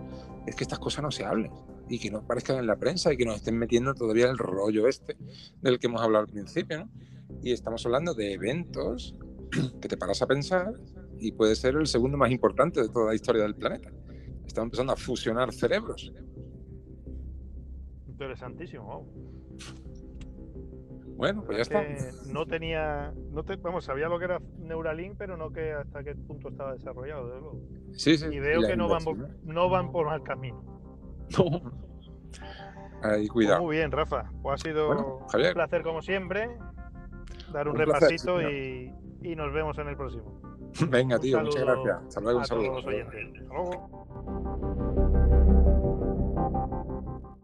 es 0.44 0.56
que 0.56 0.64
estas 0.64 0.80
cosas 0.80 1.04
no 1.04 1.12
se 1.12 1.24
hablen 1.24 1.52
y 1.88 2.00
que 2.00 2.10
no 2.10 2.18
aparezcan 2.18 2.56
en 2.58 2.66
la 2.66 2.74
prensa 2.74 3.12
y 3.12 3.16
que 3.16 3.24
nos 3.24 3.36
estén 3.36 3.56
metiendo 3.56 3.94
todavía 3.94 4.28
el 4.28 4.38
rollo 4.38 4.88
este 4.88 5.16
del 5.62 5.78
que 5.78 5.86
hemos 5.86 6.02
hablado 6.02 6.24
al 6.24 6.32
principio. 6.32 6.80
¿no? 6.80 6.90
Y 7.44 7.52
estamos 7.52 7.86
hablando 7.86 8.12
de 8.12 8.32
eventos 8.32 9.14
que 9.80 9.86
te 9.86 9.96
paras 9.96 10.20
a 10.20 10.26
pensar 10.26 10.74
y 11.20 11.30
puede 11.30 11.54
ser 11.54 11.76
el 11.76 11.86
segundo 11.86 12.18
más 12.18 12.32
importante 12.32 12.82
de 12.82 12.88
toda 12.88 13.06
la 13.06 13.14
historia 13.14 13.42
del 13.42 13.54
planeta 13.54 13.92
estamos 14.44 14.66
empezando 14.66 14.92
a 14.94 14.96
fusionar 14.96 15.52
cerebros. 15.52 16.12
Interesantísimo. 18.08 18.84
Wow. 18.84 19.06
Bueno, 21.20 21.44
pues 21.44 21.58
ya 21.58 21.62
está. 21.62 21.84
No 22.32 22.46
tenía, 22.46 23.12
no 23.30 23.44
te, 23.44 23.56
vamos, 23.56 23.84
sabía 23.84 24.08
lo 24.08 24.18
que 24.18 24.24
era 24.24 24.40
Neuralink, 24.56 25.16
pero 25.18 25.36
no 25.36 25.52
que 25.52 25.72
hasta 25.72 26.02
qué 26.02 26.14
punto 26.14 26.48
estaba 26.48 26.72
desarrollado, 26.72 27.26
desde 27.26 27.40
luego. 27.40 27.60
Sí, 27.92 28.16
sí. 28.16 28.26
Y 28.32 28.40
veo 28.40 28.62
que 28.62 28.74
no 28.74 28.88
van, 28.88 29.04
por, 29.04 29.18
no 29.44 29.68
van 29.68 29.92
por 29.92 30.06
mal 30.06 30.22
camino. 30.22 30.64
No. 31.36 31.60
Ahí, 33.02 33.28
cuidado. 33.28 33.58
Pues 33.58 33.66
muy 33.66 33.76
bien, 33.76 33.92
Rafa. 33.92 34.32
Pues 34.40 34.54
ha 34.54 34.58
sido 34.64 34.86
bueno, 34.86 35.18
un 35.18 35.26
placer 35.52 35.82
como 35.82 36.00
siempre. 36.00 36.48
Dar 37.52 37.68
un, 37.68 37.74
un 37.74 37.80
repasito 37.80 38.36
placer, 38.36 38.52
y, 38.52 38.94
y 39.20 39.36
nos 39.36 39.52
vemos 39.52 39.76
en 39.76 39.88
el 39.88 39.98
próximo. 39.98 40.40
Venga, 40.88 41.18
tío, 41.18 41.38
muchas 41.40 41.64
gracias. 41.64 41.98
Hasta 42.08 42.20
luego, 42.22 42.38
un 42.38 42.46
saludo. 42.46 42.78
Hasta 42.78 42.90
luego. 42.90 45.09